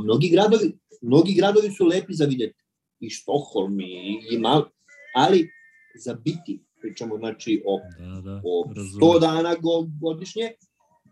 mnogi 0.03 0.29
gradovi, 0.29 0.77
mnogi 1.01 1.33
gradovi 1.33 1.69
su 1.69 1.85
lepi 1.85 2.13
za 2.13 2.25
videti. 2.25 2.63
I 2.99 3.09
Štokholm 3.09 3.79
i, 3.79 4.19
i 4.31 4.37
malo, 4.37 4.69
ali 5.15 5.49
za 5.95 6.13
biti, 6.13 6.63
pričamo 6.81 7.17
znači 7.17 7.63
o, 7.65 7.79
da, 7.99 8.21
da, 8.21 8.41
o 8.45 8.65
100 9.01 9.19
dana 9.19 9.55
godišnje, 10.01 10.51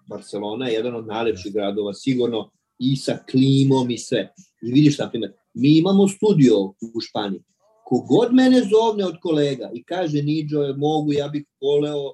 Barcelona 0.10 0.68
je 0.68 0.74
jedan 0.74 0.96
od 0.96 1.08
najlepših 1.08 1.54
gradova, 1.54 1.94
sigurno 1.94 2.52
i 2.80 2.96
sa 2.96 3.18
klimom 3.32 3.90
i 3.90 3.98
sve. 3.98 4.34
I 4.62 4.72
vidiš, 4.72 4.98
na 4.98 5.10
primjer, 5.10 5.34
mi 5.54 5.78
imamo 5.78 6.08
studio 6.08 6.64
u 6.66 7.00
Španiji. 7.02 7.44
Kogod 7.86 8.34
mene 8.34 8.62
zovne 8.62 9.06
od 9.06 9.16
kolega 9.22 9.70
i 9.74 9.84
kaže, 9.84 10.22
Niđo, 10.22 10.76
mogu, 10.78 11.14
ja 11.14 11.28
bih 11.28 11.46
voleo, 11.62 12.14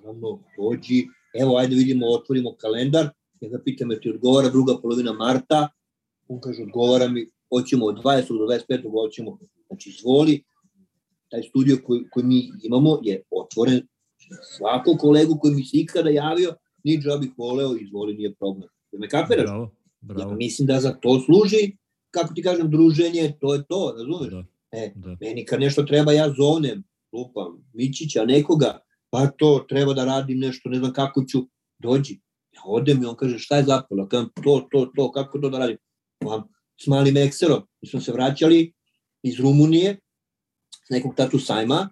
naravno, 0.00 0.38
dođi, 0.58 1.06
evo, 1.34 1.56
ajde 1.56 1.76
vidimo, 1.76 2.06
otvorimo 2.06 2.54
kalendar, 2.56 3.08
ja 3.40 3.48
ga 3.48 3.58
pitam, 3.64 3.90
je 3.90 4.00
ti 4.00 4.10
odgovara 4.10 4.48
druga 4.48 4.78
polovina 4.82 5.12
marta, 5.12 5.68
on 6.28 6.40
kaže, 6.40 6.62
odgovara 6.62 7.08
mi, 7.08 7.26
hoćemo 7.48 7.86
od 7.86 8.02
20. 8.02 8.28
do 8.28 8.46
25. 8.68 8.90
hoćemo, 8.90 9.38
znači, 9.68 9.90
izvoli, 9.90 10.42
taj 11.30 11.42
studio 11.42 11.78
koji, 11.84 12.00
koji 12.10 12.26
mi 12.26 12.50
imamo 12.62 12.98
je 13.02 13.22
otvoren 13.30 13.80
svako 14.56 14.96
kolegu 14.96 15.38
koji 15.40 15.54
mi 15.54 15.64
se 15.64 15.76
ikada 15.76 16.10
javio, 16.10 16.54
ja 16.84 17.16
bih 17.16 17.30
voleo, 17.36 17.76
izvoli, 17.76 18.14
nije 18.14 18.34
problem. 18.34 18.68
Da 18.92 18.98
me 18.98 19.08
kapiraš? 19.08 19.44
Bravo, 19.44 19.70
bravo. 20.00 20.30
Ja 20.30 20.36
mislim 20.36 20.66
da 20.66 20.80
za 20.80 20.92
to 20.92 21.20
služi, 21.20 21.76
kako 22.10 22.34
ti 22.34 22.42
kažem, 22.42 22.70
druženje, 22.70 23.32
to 23.40 23.54
je 23.54 23.62
to, 23.68 23.94
razumeš? 23.98 24.32
Da, 24.32 24.44
e, 24.72 24.92
da. 24.94 25.16
Meni 25.20 25.44
kad 25.44 25.60
nešto 25.60 25.82
treba, 25.82 26.12
ja 26.12 26.34
zovnem, 26.36 26.84
lupam, 27.12 27.64
Mićića, 27.72 28.24
nekoga, 28.24 28.78
pa 29.10 29.26
to, 29.26 29.66
treba 29.68 29.94
da 29.94 30.04
radim 30.04 30.38
nešto, 30.38 30.68
ne 30.68 30.78
znam 30.78 30.92
kako 30.92 31.24
ću, 31.24 31.48
dođi. 31.78 32.20
Ja 32.52 32.62
odem 32.64 33.02
i 33.02 33.06
on 33.06 33.16
kaže, 33.16 33.38
šta 33.38 33.56
je 33.56 33.64
zapalo? 33.64 34.08
Kažem, 34.08 34.30
to, 34.44 34.68
to, 34.72 34.92
to, 34.96 35.12
kako 35.12 35.38
to 35.38 35.50
da 35.50 35.58
radim? 35.58 35.76
Pa, 36.18 36.48
s 36.82 36.86
malim 36.86 37.16
ekserom. 37.16 37.62
Mi 37.82 37.88
smo 37.88 38.00
se 38.00 38.12
vraćali 38.12 38.72
iz 39.22 39.40
Rumunije, 39.40 39.98
s 40.86 40.90
nekog 40.90 41.14
tatu 41.16 41.38
sajma, 41.38 41.88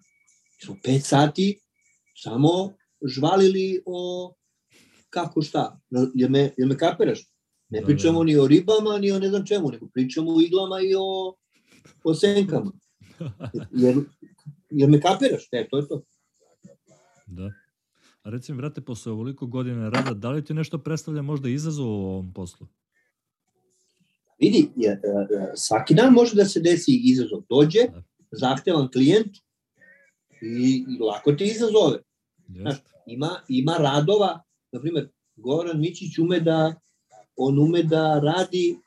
smo 0.64 0.76
pet 0.82 1.04
sati 1.04 1.60
samo 2.16 2.72
žvalili 3.06 3.82
o 3.86 4.34
kako 5.10 5.42
šta, 5.42 5.80
jer 6.14 6.30
me, 6.30 6.52
jer 6.56 6.68
me 6.68 6.78
kapiraš? 6.78 7.26
Ne 7.68 7.80
da, 7.80 7.86
pričamo 7.86 8.18
da. 8.18 8.24
ni 8.24 8.36
o 8.36 8.46
ribama, 8.46 8.98
ni 8.98 9.12
o 9.12 9.18
ne 9.18 9.28
znam 9.28 9.46
čemu, 9.46 9.70
nego 9.70 9.88
pričamo 9.94 10.34
o 10.34 10.40
iglama 10.40 10.80
i 10.80 10.94
o, 10.98 11.34
o 12.04 12.14
senkama. 12.14 12.72
Jer, 13.82 13.96
jer 14.70 14.90
me 14.90 15.00
kapiraš, 15.00 15.48
e, 15.52 15.68
to 15.70 15.76
je 15.76 15.88
to. 15.88 16.02
Da. 17.28 17.52
A 18.22 18.30
recimo, 18.30 18.56
vrate, 18.56 18.80
posle 18.80 19.12
ovoliko 19.12 19.46
godina 19.46 19.88
rada, 19.88 20.14
da 20.14 20.30
li 20.30 20.44
ti 20.44 20.54
nešto 20.54 20.78
predstavlja 20.78 21.22
možda 21.22 21.48
izazov 21.48 21.86
u 21.86 22.06
ovom 22.06 22.32
poslu? 22.32 22.66
Vidi, 24.40 24.68
je, 24.76 25.00
svaki 25.56 25.94
dan 25.94 26.12
može 26.12 26.34
da 26.34 26.44
se 26.44 26.60
desi 26.60 27.00
izazov. 27.04 27.42
Dođe, 27.48 27.78
da. 27.92 28.02
zahtevan 28.30 28.88
klijent 28.92 29.36
i, 30.42 30.84
i 30.88 31.02
lako 31.02 31.32
te 31.32 31.44
izazove. 31.44 31.98
Znaš, 32.48 32.76
ima, 33.06 33.30
ima 33.48 33.76
radova 33.78 34.42
na 34.72 34.80
primjer, 34.80 35.08
Goran 35.36 35.80
Mićić 35.80 36.18
ume 36.18 36.40
da, 36.40 36.74
on 37.36 37.58
ume 37.58 37.82
da 37.82 38.20
radi, 38.20 38.78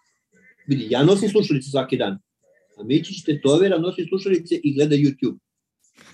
vidi, 0.67 0.87
ja 0.89 1.03
nosim 1.03 1.29
slušalice 1.29 1.69
svaki 1.69 1.97
dan, 1.97 2.19
a 2.77 2.83
Mićić 2.83 3.23
tetovira, 3.23 3.77
nosi 3.77 4.05
slušalice 4.05 4.55
i 4.63 4.73
gleda 4.73 4.95
YouTube. 4.95 5.37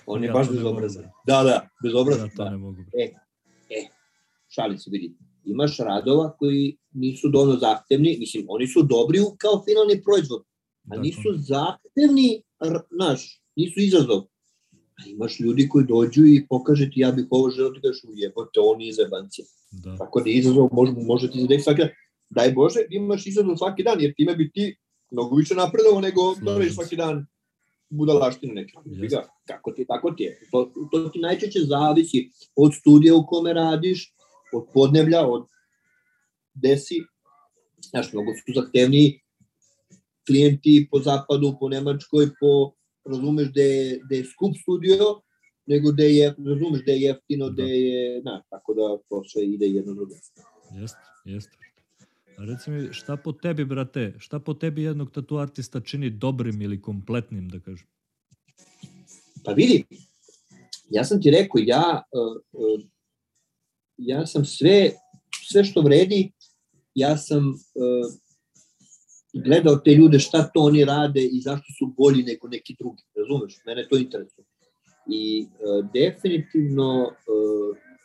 On 0.06 0.22
je 0.22 0.26
ja 0.26 0.32
baš 0.32 0.50
bezobrazan. 0.50 1.04
Da, 1.26 1.42
da, 1.42 1.68
bezobrazan. 1.82 2.26
Ja 2.26 2.36
to 2.36 2.44
da. 2.44 2.50
ne 2.50 2.56
mogu. 2.56 2.76
E, 2.98 3.04
e, 3.70 3.88
šali 4.48 4.78
se, 4.78 4.90
vidi. 4.90 5.14
Imaš 5.44 5.78
radova 5.78 6.36
koji 6.38 6.76
nisu 6.92 7.28
dovoljno 7.28 7.56
zahtevni, 7.56 8.16
mislim, 8.18 8.44
oni 8.48 8.66
su 8.66 8.82
dobri 8.82 9.18
kao 9.38 9.62
finalni 9.64 10.02
proizvod, 10.02 10.42
a 10.90 10.96
nisu 10.96 11.34
zahtevni, 11.36 12.42
naš, 12.98 13.42
nisu 13.56 13.80
izazov. 13.80 14.22
A 14.72 15.08
imaš 15.08 15.40
ljudi 15.40 15.68
koji 15.68 15.86
dođu 15.86 16.26
i 16.26 16.46
pokaže 16.48 16.90
ti 16.90 17.00
ja 17.00 17.12
bih 17.12 17.26
ovo 17.30 17.50
želeo 17.50 17.70
ti 17.70 17.80
kažeš 17.80 18.04
ujebote, 18.04 18.60
on 18.60 18.80
je 18.80 18.92
zebancija. 18.92 19.46
Da. 19.70 19.96
Tako 19.96 20.20
da 20.20 20.30
izazov 20.30 20.68
može, 20.72 20.92
može 20.92 21.30
ti 21.30 21.40
zadeti 21.40 21.62
svaki 21.62 21.80
dan. 21.80 21.90
Daj 22.30 22.52
Bože, 22.52 22.80
imaš 22.90 23.26
izazov 23.26 23.56
svaki 23.56 23.82
dan, 23.82 24.00
jer 24.00 24.14
time 24.16 24.36
bi 24.36 24.50
ti 24.52 24.76
mnogo 25.10 25.36
više 25.36 25.54
napredovao 25.54 26.00
nego 26.00 26.34
da 26.42 26.70
svaki 26.70 26.96
dan 26.96 27.26
budalaštinu 27.90 28.54
neke. 28.54 28.72
Yes. 28.84 29.22
Kako 29.46 29.72
ti, 29.72 29.84
tako 29.86 30.10
ti 30.10 30.22
je. 30.22 30.40
To, 30.50 30.72
to 30.92 31.08
ti 31.08 31.18
najčešće 31.18 31.60
zavisi 31.60 32.30
od 32.56 32.74
studija 32.74 33.14
u 33.14 33.26
kome 33.26 33.52
radiš, 33.52 34.14
od 34.52 34.66
podneblja, 34.74 35.26
od 35.26 35.46
desi. 36.54 37.00
Znaš, 37.90 38.12
mnogo 38.12 38.32
su 38.32 38.52
zahtevniji 38.54 39.20
klijenti 40.26 40.88
po 40.90 41.00
zapadu, 41.00 41.56
po 41.60 41.68
Nemačkoj, 41.68 42.26
po 42.40 42.72
razumeš 43.04 43.48
da 43.54 43.62
je, 43.62 44.00
da 44.10 44.16
je 44.16 44.24
skup 44.24 44.56
studio, 44.62 45.20
nego 45.66 45.92
da 45.92 46.02
je, 46.02 46.34
razumeš, 46.46 46.84
da 46.86 46.92
je 46.92 47.00
jeftino, 47.00 47.48
da, 47.50 47.62
da 47.62 47.68
je, 47.68 48.22
na, 48.24 48.42
tako 48.50 48.74
da 48.74 48.98
to 49.08 49.24
sve 49.24 49.46
ide 49.46 49.66
jedno 49.66 49.94
drugo. 49.94 50.14
Jeste, 50.80 50.98
jeste. 51.24 51.67
Reci 52.38 52.70
mi, 52.70 52.92
šta 52.92 53.16
po 53.16 53.32
tebi, 53.32 53.64
brate, 53.64 54.14
šta 54.18 54.38
po 54.38 54.54
tebi 54.54 54.82
jednog 54.82 55.10
tatu 55.10 55.36
artista 55.36 55.80
čini 55.80 56.10
dobrim 56.10 56.62
ili 56.62 56.82
kompletnim, 56.82 57.48
da 57.48 57.60
kažem? 57.60 57.86
Pa 59.44 59.52
vidi, 59.52 59.84
ja 60.90 61.04
sam 61.04 61.22
ti 61.22 61.30
rekao, 61.30 61.60
ja, 61.64 62.02
uh, 62.12 62.42
uh, 62.52 62.80
ja 63.96 64.26
sam 64.26 64.44
sve, 64.44 64.90
sve 65.48 65.64
što 65.64 65.80
vredi, 65.80 66.32
ja 66.94 67.16
sam 67.16 67.48
uh, 67.48 68.14
gledao 69.44 69.76
te 69.76 69.90
ljude 69.94 70.18
šta 70.18 70.50
to 70.54 70.60
oni 70.60 70.84
rade 70.84 71.22
i 71.22 71.40
zašto 71.40 71.66
su 71.78 71.94
bolji 71.96 72.22
nego 72.22 72.48
neki 72.48 72.76
drugi, 72.78 73.02
razumeš? 73.16 73.60
Mene 73.66 73.88
to 73.88 73.96
interesuje. 73.96 74.44
I 75.10 75.46
definitivno 75.94 77.12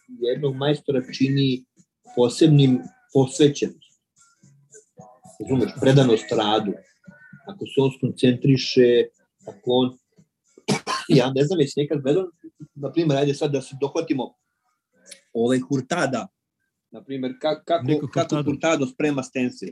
jednog 0.07 0.55
majstora 0.55 1.01
čini 1.17 1.65
posebnim 2.15 2.79
posvećenost. 3.13 3.92
Razumeš? 5.39 5.71
Predanost 5.81 6.31
radu. 6.31 6.73
Ako 7.47 7.65
se 7.65 7.81
on 7.81 7.91
skoncentriše, 7.97 9.03
ako 9.47 9.71
on 9.71 9.97
ja 11.07 11.31
ne 11.35 11.43
znam, 11.43 11.59
jesi 11.59 11.79
nekad 11.79 12.01
gledao, 12.01 12.29
na 12.75 12.91
primjer, 12.91 13.19
ajde 13.19 13.33
sad 13.33 13.51
da 13.51 13.61
se 13.61 13.75
dohvatimo 13.81 14.33
ovaj 15.33 15.59
Hurtada, 15.59 16.27
na 16.91 17.03
primjer, 17.03 17.33
kako, 17.41 17.61
kako, 17.65 18.07
kako 18.13 18.43
Hurtado 18.43 18.85
sprema 18.87 19.23
stencil. 19.23 19.69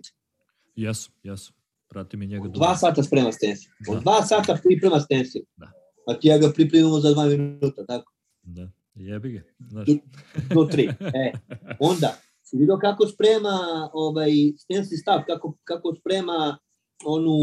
Jesu, 0.75 1.11
jesu. 1.23 1.53
Prati 1.87 2.17
mi 2.17 2.27
njega. 2.27 2.47
Dva 2.47 2.75
sata 2.75 3.03
sprema 3.03 3.31
stencil. 3.31 3.71
Da. 3.79 3.99
Dva 3.99 4.21
sata 4.21 4.57
priprema 4.63 4.99
stencil. 4.99 5.41
Da. 5.55 5.71
A 6.07 6.19
ti 6.19 6.27
ja 6.27 6.37
ga 6.37 6.51
pripremimo 6.55 6.99
za 6.99 7.13
dva 7.13 7.25
minuta, 7.25 7.85
tako? 7.85 8.13
Da. 8.41 8.71
Jebi 8.95 9.31
ga. 9.31 9.41
Znaš. 9.69 9.87
Do 10.53 10.65
tri. 10.65 10.89
E, 10.99 11.31
onda, 11.79 12.17
si 12.51 12.57
vidio 12.57 12.77
kako 12.81 13.07
sprema 13.07 13.89
ovaj, 13.93 14.31
stencil 14.57 14.97
stav, 15.01 15.19
kako, 15.27 15.57
kako 15.63 15.95
sprema 15.95 16.57
onu, 17.05 17.37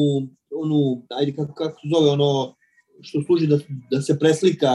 onu, 0.50 1.06
ajde, 1.10 1.34
kako, 1.36 1.54
kako 1.54 1.80
se 1.80 1.88
zove 1.94 2.10
ono, 2.10 2.54
što 3.00 3.22
služi 3.22 3.46
da, 3.46 3.58
da 3.90 4.02
se 4.02 4.18
preslika 4.18 4.72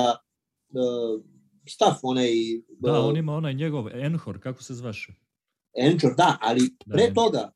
uh, 0.69 1.22
stav, 1.69 1.93
onaj... 2.04 2.30
Da, 2.80 3.00
on 3.00 3.17
ima 3.17 3.34
onaj 3.34 3.54
njegov 3.54 3.88
Enhor, 3.88 4.39
kako 4.39 4.63
se 4.63 4.74
zvaše? 4.74 5.13
Enhor, 5.78 6.15
da, 6.17 6.38
ali 6.41 6.62
da, 6.86 6.96
pre 6.96 7.13
toga, 7.13 7.52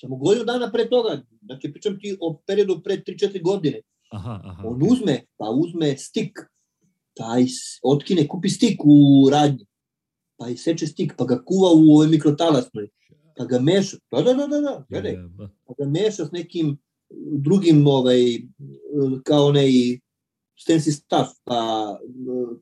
Samo 0.00 0.16
godinu 0.16 0.44
dana 0.44 0.70
pre 0.72 0.88
toga, 0.88 1.22
znači 1.42 1.72
pričam 1.72 1.98
ti 2.00 2.16
o 2.20 2.40
periodu 2.46 2.80
pre 2.84 2.96
3-4 2.96 3.42
godine. 3.42 3.80
Aha, 4.12 4.40
aha. 4.44 4.62
On 4.68 4.82
uzme, 4.90 5.20
pa 5.36 5.44
uzme 5.50 5.96
stik, 5.98 6.38
pa 7.18 7.36
otkine, 7.82 8.28
kupi 8.28 8.48
stik 8.48 8.80
u 8.84 9.28
radnji, 9.30 9.66
pa 10.36 10.48
i 10.48 10.56
seče 10.56 10.86
stik, 10.86 11.14
pa 11.18 11.24
ga 11.24 11.42
kuva 11.44 11.70
u 11.72 11.92
ovoj 11.94 12.08
mikrotalasnoj, 12.08 12.88
pa 13.36 13.44
ga 13.44 13.60
meša, 13.60 13.96
da, 14.10 14.22
da, 14.22 14.34
da, 14.34 14.46
da, 14.46 14.60
da, 14.60 14.84
gledaj, 14.88 15.16
pa 15.38 15.74
ga 15.78 15.88
meša 15.90 16.26
s 16.26 16.32
nekim 16.32 16.76
drugim 17.38 17.86
ovaj, 17.86 18.20
kao 19.24 19.46
onaj 19.46 19.70
stensi 20.58 20.92
staff, 20.92 21.30
pa 21.44 21.58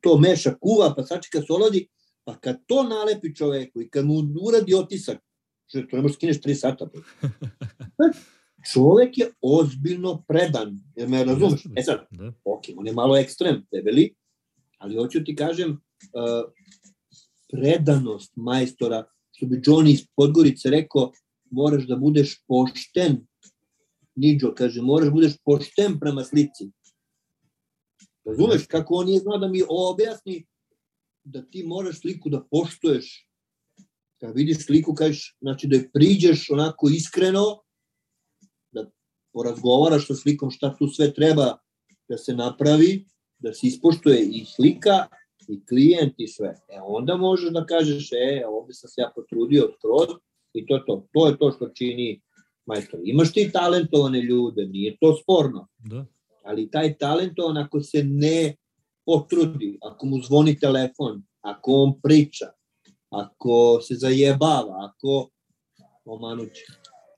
to 0.01 0.19
meša, 0.19 0.55
kuva, 0.61 0.95
pa 0.97 1.03
sačeka 1.07 1.43
se 1.43 1.53
oladi, 1.53 1.87
pa 2.25 2.37
kad 2.41 2.61
to 2.67 2.83
nalepi 2.83 3.35
čoveku 3.35 3.83
i 3.83 3.89
kad 3.89 4.07
mu 4.07 4.15
uradi 4.43 4.75
otisak, 4.75 5.19
što 5.67 5.83
to 5.83 5.97
ne 5.97 6.03
možeš 6.03 6.17
skineš 6.17 6.41
3 6.41 6.55
sata. 6.55 6.89
Čovek 8.73 9.19
je 9.19 9.31
ozbiljno 9.41 10.25
predan, 10.29 10.81
jer 10.97 11.09
me 11.09 11.25
razumeš? 11.25 11.67
E 11.77 11.83
sad, 11.83 12.07
da. 12.11 12.33
ok, 12.45 12.63
on 12.77 12.87
je 12.87 12.93
malo 12.93 13.17
ekstrem, 13.17 13.67
debeli, 13.73 14.15
ali 14.79 14.97
hoću 14.97 15.25
ti 15.25 15.37
kažem, 15.37 15.71
uh, 15.71 16.53
predanost 17.53 18.33
majstora, 18.37 19.05
što 19.33 19.47
bi 19.47 19.61
Johnny 19.67 19.93
iz 19.93 20.07
Podgorice 20.17 20.71
rekao, 20.71 21.13
moraš 21.51 21.87
da 21.87 21.97
budeš 21.97 22.43
pošten. 22.47 23.27
Niđo 24.15 24.55
kaže, 24.57 24.83
moraš 24.83 25.09
da 25.09 25.13
budeš 25.15 25.33
pošten 25.45 25.99
prema 26.01 26.25
slici. 26.25 26.71
Razumeš 28.25 28.67
kako 28.67 28.95
on 28.95 29.07
nije 29.07 29.21
znao 29.21 29.39
da 29.39 29.49
mi 29.49 29.63
objasni 29.69 30.47
da 31.25 31.43
ti 31.43 31.63
moraš 31.67 32.01
sliku 32.01 32.29
da 32.29 32.45
poštuješ. 32.51 33.29
Kad 34.21 34.37
vidiš 34.37 34.67
sliku, 34.67 34.95
kažeš, 34.95 35.37
znači 35.41 35.67
da 35.67 35.77
je 35.77 35.91
priđeš 35.93 36.51
onako 36.51 36.89
iskreno, 36.89 37.63
da 38.73 38.91
porazgovaraš 39.33 40.07
sa 40.07 40.15
slikom 40.15 40.51
šta 40.51 40.77
tu 40.79 40.89
sve 40.89 41.15
treba 41.15 41.59
da 42.09 42.19
se 42.19 42.35
napravi, 42.35 43.07
da 43.39 43.55
se 43.55 43.67
ispoštuje 43.67 44.23
i 44.25 44.45
slika 44.45 45.07
i 45.49 45.67
klijent 45.67 46.15
i 46.19 46.29
sve. 46.29 46.55
E 46.69 46.81
onda 46.81 47.17
možeš 47.17 47.51
da 47.51 47.67
kažeš, 47.67 48.13
e, 48.13 48.45
ovde 48.47 48.75
sam 48.75 48.91
se 48.91 49.01
ja 49.01 49.13
potrudio 49.15 49.73
skroz 49.79 50.19
i 50.53 50.67
to 50.67 50.75
je 50.75 50.83
to. 50.87 51.07
To 51.13 51.27
je 51.27 51.39
to 51.39 51.53
što 51.53 51.69
čini 51.69 52.21
majstor. 52.67 53.01
Imaš 53.05 53.33
ti 53.33 53.51
talentovane 53.53 54.21
ljude, 54.21 54.67
nije 54.67 54.97
to 55.01 55.17
sporno. 55.23 55.69
Da. 55.79 56.07
Ali 56.45 56.71
taj 56.71 56.99
talentovan 56.99 57.57
ako 57.59 57.81
se 57.81 58.05
ne 58.05 58.57
potrudi, 59.07 59.79
ako 59.83 60.07
mu 60.07 60.23
zvoni 60.23 60.59
telefon, 60.59 61.23
ako 61.41 61.73
on 61.73 62.01
priča, 62.01 62.47
ako 63.11 63.81
se 63.83 63.95
zajebava, 63.95 64.91
ako 64.91 65.29
omanuće. 66.05 66.65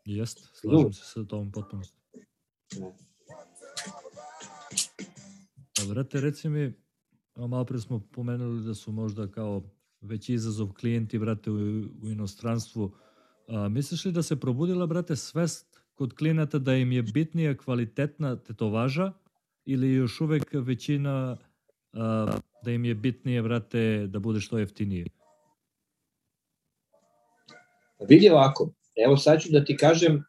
Jeste, 0.04 0.42
slažem 0.54 0.92
se 0.92 1.04
sa 1.04 1.24
tom 1.24 1.52
potpuno. 1.52 1.82
A 5.80 5.88
vrate, 5.88 6.20
reci 6.20 6.48
mi, 6.48 6.72
malo 7.36 7.64
pre 7.64 7.78
smo 7.78 8.00
pomenuli 8.12 8.64
da 8.64 8.74
su 8.74 8.92
možda 8.92 9.30
kao 9.30 9.62
veći 10.00 10.34
izazov 10.34 10.72
klijenti, 10.72 11.18
brate, 11.18 11.50
u, 11.50 11.54
u 12.02 12.08
inostranstvu. 12.08 12.92
A, 13.48 13.68
misliš 13.68 14.04
li 14.04 14.12
da 14.12 14.22
se 14.22 14.40
probudila, 14.40 14.86
brate, 14.86 15.16
svest 15.16 15.80
kod 15.94 16.14
klijenata 16.14 16.58
da 16.58 16.74
im 16.74 16.92
je 16.92 17.02
bitnija 17.02 17.56
kvalitetna 17.56 18.36
tetovaža 18.36 19.12
ili 19.64 19.92
još 19.92 20.20
uvek 20.20 20.44
većina 20.52 21.36
a, 21.92 22.38
da 22.64 22.70
im 22.70 22.84
je 22.84 22.94
bitnije, 22.94 23.42
brate, 23.42 24.06
da 24.06 24.18
bude 24.18 24.40
što 24.40 24.58
jeftinije? 24.58 25.06
Vidi 28.08 28.30
ovako, 28.30 28.72
evo 29.06 29.16
sad 29.16 29.40
ću 29.40 29.48
da 29.52 29.64
ti 29.64 29.76
kažem 29.76 30.14
uh, 30.14 30.22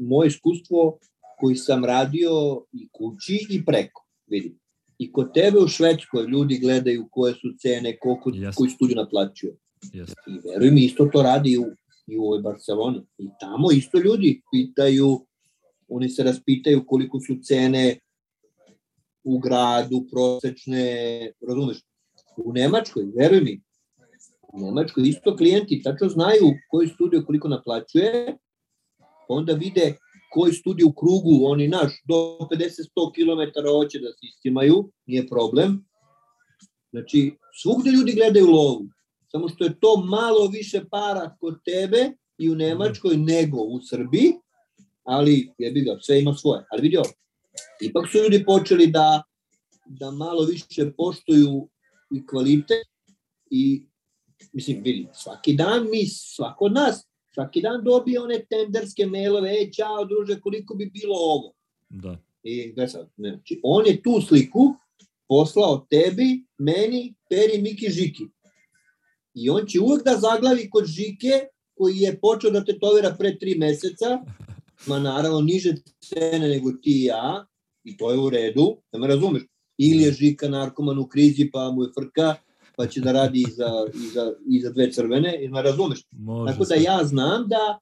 moje 0.00 0.26
iskustvo 0.26 0.98
koji 1.38 1.56
sam 1.56 1.84
radio 1.84 2.30
i 2.72 2.88
kući 2.92 3.46
i 3.50 3.64
preko. 3.64 4.06
Vidi, 4.26 4.58
i 4.98 5.12
kod 5.12 5.34
tebe 5.34 5.58
u 5.58 5.68
Švedskoj 5.68 6.26
ljudi 6.26 6.58
gledaju 6.58 7.08
koje 7.10 7.34
su 7.34 7.48
cene, 7.58 7.98
koliko, 7.98 8.30
yes. 8.30 8.54
koji 8.54 8.70
studiju 8.70 8.96
naplaćuje. 8.96 9.56
Yes. 9.82 10.14
I 10.26 10.48
veruj 10.48 10.70
mi, 10.70 10.84
isto 10.84 11.08
to 11.12 11.22
radi 11.22 11.52
i 11.52 11.58
u, 11.58 11.64
i 12.06 12.18
u 12.18 12.22
ovoj 12.22 12.40
Barceloni. 12.40 13.02
I 13.18 13.28
tamo 13.40 13.72
isto 13.72 13.98
ljudi 13.98 14.42
pitaju, 14.52 15.26
oni 15.88 16.08
se 16.08 16.22
raspitaju 16.22 16.84
koliko 16.86 17.20
su 17.20 17.36
cene 17.42 17.98
u 19.24 19.38
gradu, 19.38 20.06
prosečne, 20.10 20.86
razumeš? 21.48 21.78
U 22.36 22.52
Nemačkoj, 22.52 23.04
veruj 23.16 23.40
mi, 23.40 23.60
u 24.52 24.60
Nemačkoj 24.60 25.08
isto 25.08 25.36
klijenti 25.36 25.82
tačno 25.82 26.08
znaju 26.08 26.54
koji 26.70 26.88
studio 26.88 27.22
koliko 27.26 27.48
naplaćuje, 27.48 28.36
onda 29.28 29.52
vide 29.52 29.96
koji 30.32 30.52
studij 30.52 30.84
u 30.84 30.92
krugu, 30.92 31.46
oni 31.46 31.68
naš, 31.68 32.02
do 32.08 32.38
50-100 32.50 33.12
km 33.14 33.68
hoće 33.68 33.98
da 33.98 34.08
se 34.08 34.18
istimaju, 34.22 34.90
nije 35.06 35.26
problem. 35.26 35.84
Znači, 36.90 37.36
svugde 37.62 37.90
ljudi 37.90 38.12
gledaju 38.12 38.46
lovu, 38.46 38.88
samo 39.32 39.48
što 39.48 39.64
je 39.64 39.80
to 39.80 39.96
malo 39.96 40.46
više 40.46 40.84
para 40.90 41.36
kod 41.40 41.54
tebe 41.64 42.12
i 42.38 42.50
u 42.50 42.54
Nemačkoj 42.54 43.16
nego 43.16 43.56
u 43.56 43.80
Srbiji, 43.82 44.32
ali 45.04 45.52
jebi 45.58 45.80
ga, 45.80 45.98
sve 46.00 46.20
ima 46.20 46.34
svoje. 46.34 46.64
Ali 46.70 46.82
vidio, 46.82 47.02
ipak 47.80 48.04
su 48.12 48.18
ljudi 48.18 48.44
počeli 48.44 48.86
da, 48.86 49.22
da 49.86 50.10
malo 50.10 50.44
više 50.44 50.92
poštuju 50.96 51.68
i 52.14 52.26
kvalitet 52.26 52.86
i 53.50 53.86
mislim, 54.52 54.82
vidi, 54.82 55.08
svaki 55.12 55.54
dan 55.54 55.90
mi, 55.90 56.06
svako 56.06 56.64
od 56.64 56.72
nas 56.72 57.11
svaki 57.34 57.60
dan 57.60 57.84
dobije 57.84 58.20
one 58.20 58.44
tenderske 58.50 59.06
mailove, 59.06 59.50
e, 59.50 59.70
čao 59.72 60.04
druže, 60.04 60.40
koliko 60.40 60.74
bi 60.74 60.90
bilo 60.94 61.16
ovo? 61.16 61.52
Da. 61.88 62.18
I 62.42 62.72
gde 62.72 62.88
sad, 62.88 63.08
ne, 63.16 63.30
znači, 63.30 63.60
on 63.62 63.86
je 63.86 64.02
tu 64.02 64.20
sliku 64.20 64.74
poslao 65.28 65.86
tebi, 65.90 66.44
meni, 66.58 67.14
Peri, 67.30 67.62
Miki, 67.62 67.90
Žiki. 67.90 68.24
I 69.34 69.50
on 69.50 69.66
će 69.66 69.80
uvek 69.80 70.04
da 70.04 70.16
zaglavi 70.16 70.70
kod 70.70 70.86
Žike, 70.86 71.46
koji 71.74 71.96
je 71.96 72.18
počeo 72.20 72.50
da 72.50 72.64
tetovira 72.64 73.14
pre 73.18 73.38
tri 73.38 73.54
meseca, 73.58 74.18
ma 74.88 74.98
naravno 74.98 75.40
niže 75.40 75.74
cene 76.00 76.48
nego 76.48 76.72
ti 76.72 77.00
i 77.00 77.04
ja, 77.04 77.46
i 77.84 77.96
to 77.96 78.10
je 78.10 78.18
u 78.18 78.30
redu, 78.30 78.76
da 78.92 78.98
me 78.98 79.06
razumeš. 79.06 79.42
Ili 79.78 80.02
je 80.02 80.12
Žika 80.12 80.48
narkoman 80.48 80.98
u 80.98 81.06
krizi, 81.08 81.50
pa 81.52 81.70
mu 81.70 81.82
je 81.82 81.90
frka, 81.98 82.34
pa 82.76 82.86
će 82.86 83.00
da 83.00 83.12
radi 83.12 83.44
i 83.48 83.50
za, 83.50 83.70
i 83.94 84.06
za, 84.14 84.32
i 84.48 84.60
za 84.60 84.70
dve 84.70 84.92
crvene, 84.92 85.48
ne 85.48 85.62
razumeš? 85.62 86.00
Može 86.10 86.52
tako 86.52 86.64
da 86.64 86.74
ja 86.74 87.04
znam 87.04 87.48
da, 87.48 87.78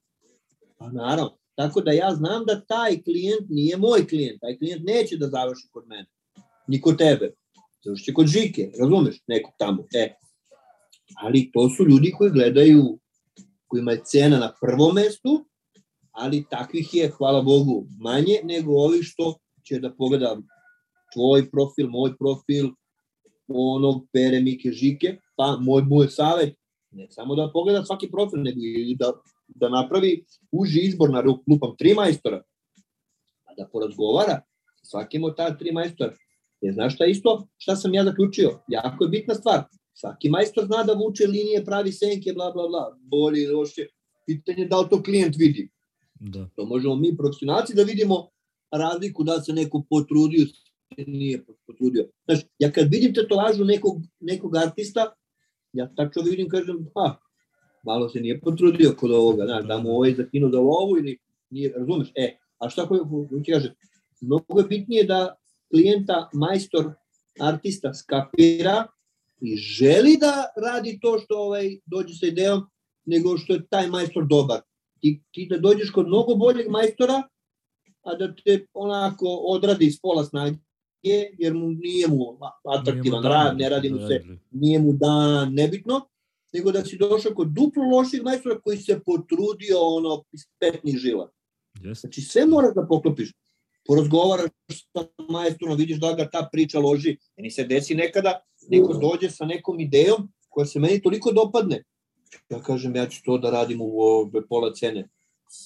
pa 0.79 0.89
naravno, 0.93 1.39
tako 1.55 1.81
da 1.81 1.93
ja 1.93 2.15
znam 2.15 2.45
da 2.45 2.61
taj 2.61 3.03
klijent 3.03 3.49
nije 3.49 3.77
moj 3.77 4.07
klijent, 4.09 4.41
taj 4.41 4.59
klijent 4.59 4.83
neće 4.85 5.17
da 5.17 5.29
završi 5.29 5.69
kod 5.73 5.87
mene, 5.89 6.07
ni 6.67 6.81
kod 6.81 6.99
tebe, 6.99 7.35
završi 7.85 8.15
kod 8.15 8.27
Žike, 8.27 8.71
razumeš, 8.81 9.17
nekog 9.27 9.53
tamo, 9.59 9.85
e. 9.95 10.15
Ali 11.17 11.51
to 11.53 11.69
su 11.69 11.85
ljudi 11.89 12.13
koji 12.19 12.31
gledaju, 12.31 12.99
kojima 13.67 13.93
je 13.93 14.03
cena 14.05 14.39
na 14.39 14.53
prvom 14.61 14.95
mestu, 14.95 15.45
ali 16.11 16.47
takvih 16.51 16.95
je, 16.95 17.11
hvala 17.11 17.43
Bogu, 17.43 17.87
manje 17.99 18.41
nego 18.45 18.73
ovi 18.73 19.03
što 19.03 19.39
će 19.63 19.79
da 19.79 19.95
pogleda 19.95 20.37
tvoj 21.15 21.51
profil, 21.51 21.89
moj 21.89 22.17
profil, 22.19 22.71
onog 23.55 24.07
Pere 24.13 24.41
Mike 24.41 24.73
Žike, 24.73 25.17
pa 25.37 25.57
moj, 25.61 25.83
moj 25.83 26.09
savet, 26.09 26.55
ne 26.91 27.07
samo 27.11 27.35
da 27.35 27.51
pogleda 27.53 27.85
svaki 27.85 28.11
profil, 28.11 28.43
nego 28.43 28.61
i 28.61 28.97
da, 28.99 29.13
da 29.49 29.69
napravi 29.69 30.25
uži 30.53 30.81
izbor 30.81 31.11
na 31.11 31.21
lupam 31.21 31.77
tri 31.79 31.95
majstora, 31.95 32.43
a 33.45 33.55
da 33.59 33.69
porazgovara 33.73 34.41
svakim 34.83 35.25
od 35.25 35.37
ta 35.37 35.57
tri 35.59 35.73
majstora. 35.73 36.15
Jer 36.61 36.75
znaš 36.75 36.95
šta 36.95 37.07
isto, 37.07 37.49
šta 37.59 37.77
sam 37.77 37.95
ja 37.95 38.05
zaključio? 38.05 38.61
Jako 38.69 39.05
je 39.05 39.09
bitna 39.09 39.35
stvar. 39.35 39.65
Svaki 39.95 40.29
majstor 40.29 40.65
zna 40.65 40.83
da 40.83 40.93
vuče 40.93 41.27
linije, 41.27 41.65
pravi 41.65 41.93
senke, 41.93 42.33
bla, 42.33 42.51
bla, 42.53 42.69
bla. 42.69 42.97
Bolje 43.01 43.43
ili 43.43 43.55
loše. 43.55 43.87
Pitanje 44.27 44.67
da 44.67 44.81
li 44.81 44.89
to 44.91 45.03
klijent 45.03 45.37
vidi. 45.37 45.71
Da. 46.15 46.49
To 46.57 46.65
možemo 46.65 46.97
mi 46.97 47.17
profesionalci 47.17 47.75
da 47.75 47.83
vidimo 47.83 48.29
razliku 48.71 49.25
da 49.25 49.41
se 49.41 49.53
neko 49.53 49.83
potrudio 49.91 50.47
nije 50.97 51.45
potrudio. 51.67 52.09
Znaš, 52.25 52.41
ja 52.59 52.73
kad 52.73 52.89
vidim 52.91 53.15
tetovažu 53.15 53.65
nekog, 53.65 53.97
nekog 54.21 54.57
artista, 54.57 55.13
ja 55.73 55.91
tačno 55.97 56.23
vidim, 56.23 56.49
kažem, 56.49 56.87
pa, 56.95 57.21
malo 57.83 58.09
se 58.09 58.21
nije 58.21 58.41
potrudio 58.41 58.95
kod 58.99 59.11
ovoga, 59.11 59.45
znaš, 59.45 59.65
da 59.65 59.79
mu 59.79 59.91
ovaj 59.91 60.15
zakinu 60.15 60.51
za 60.51 60.61
ovu 60.61 60.99
ili 60.99 61.19
nije, 61.51 61.73
razumeš? 61.77 62.13
E, 62.15 62.37
a 62.59 62.69
šta 62.69 62.89
ko 62.89 63.27
ti 63.45 63.53
kaže? 63.53 63.75
Mnogo 64.21 64.61
je 64.61 64.67
bitnije 64.67 65.05
da 65.05 65.37
klijenta, 65.71 66.29
majstor, 66.33 66.93
artista 67.41 67.95
skapira 67.95 68.87
i 69.41 69.57
želi 69.57 70.17
da 70.21 70.47
radi 70.57 70.99
to 71.03 71.19
što 71.19 71.39
ovaj 71.39 71.79
dođe 71.87 72.15
sa 72.15 72.27
idejom, 72.27 72.63
nego 73.05 73.39
što 73.39 73.53
je 73.53 73.67
taj 73.67 73.87
majstor 73.87 74.27
dobar. 74.27 74.61
Ti, 75.01 75.23
ti 75.31 75.47
da 75.51 75.59
dođeš 75.59 75.91
kod 75.91 76.07
mnogo 76.07 76.35
boljeg 76.35 76.69
majstora, 76.69 77.23
a 78.03 78.15
da 78.15 78.35
te 78.35 78.67
onako 78.75 79.27
odradi 79.27 79.87
iz 79.87 80.01
pola 80.03 80.25
snage, 80.25 80.57
je, 81.03 81.35
jer 81.39 81.55
mu 81.55 81.69
nije 81.69 82.09
mu 82.09 82.39
atraktivan 82.65 83.23
rad, 83.23 83.59
ne 83.59 83.69
radi 83.69 83.91
mu 83.91 83.99
se, 84.09 84.25
nije 84.51 84.79
mu 84.79 84.93
dan, 84.93 85.55
nebitno, 85.55 86.01
nego 86.53 86.73
da 86.73 86.85
si 86.85 86.97
došao 86.97 87.35
kod 87.35 87.49
duplo 87.49 87.83
loših 87.83 88.23
majstora 88.23 88.61
koji 88.61 88.79
se 88.79 89.01
potrudio 89.07 89.79
ono 89.81 90.25
iz 90.33 90.41
petnih 90.59 90.97
žila. 90.97 91.31
Yes. 91.75 92.01
Znači 92.01 92.21
sve 92.21 92.47
moraš 92.47 92.75
da 92.75 92.87
poklopiš. 92.87 93.33
Porazgovaraš 93.87 94.51
sa 94.69 95.07
majstorom, 95.29 95.77
vidiš 95.77 95.99
da 95.99 96.13
ga 96.13 96.29
ta 96.31 96.49
priča 96.53 96.79
loži. 96.79 97.17
Meni 97.37 97.51
se 97.51 97.65
desi 97.65 97.95
nekada, 97.95 98.41
neko 98.69 98.93
dođe 98.95 99.31
sa 99.31 99.45
nekom 99.45 99.81
idejom 99.81 100.29
koja 100.49 100.67
se 100.67 100.81
meni 100.81 101.03
toliko 101.03 101.33
dopadne. 101.33 101.83
Ja 102.51 102.63
kažem, 102.63 102.97
ja 102.97 103.07
ću 103.09 103.23
to 103.25 103.39
da 103.39 103.51
radim 103.51 103.81
u, 103.81 103.87
u 103.87 104.31
pola 104.49 104.73
cene. 104.75 105.09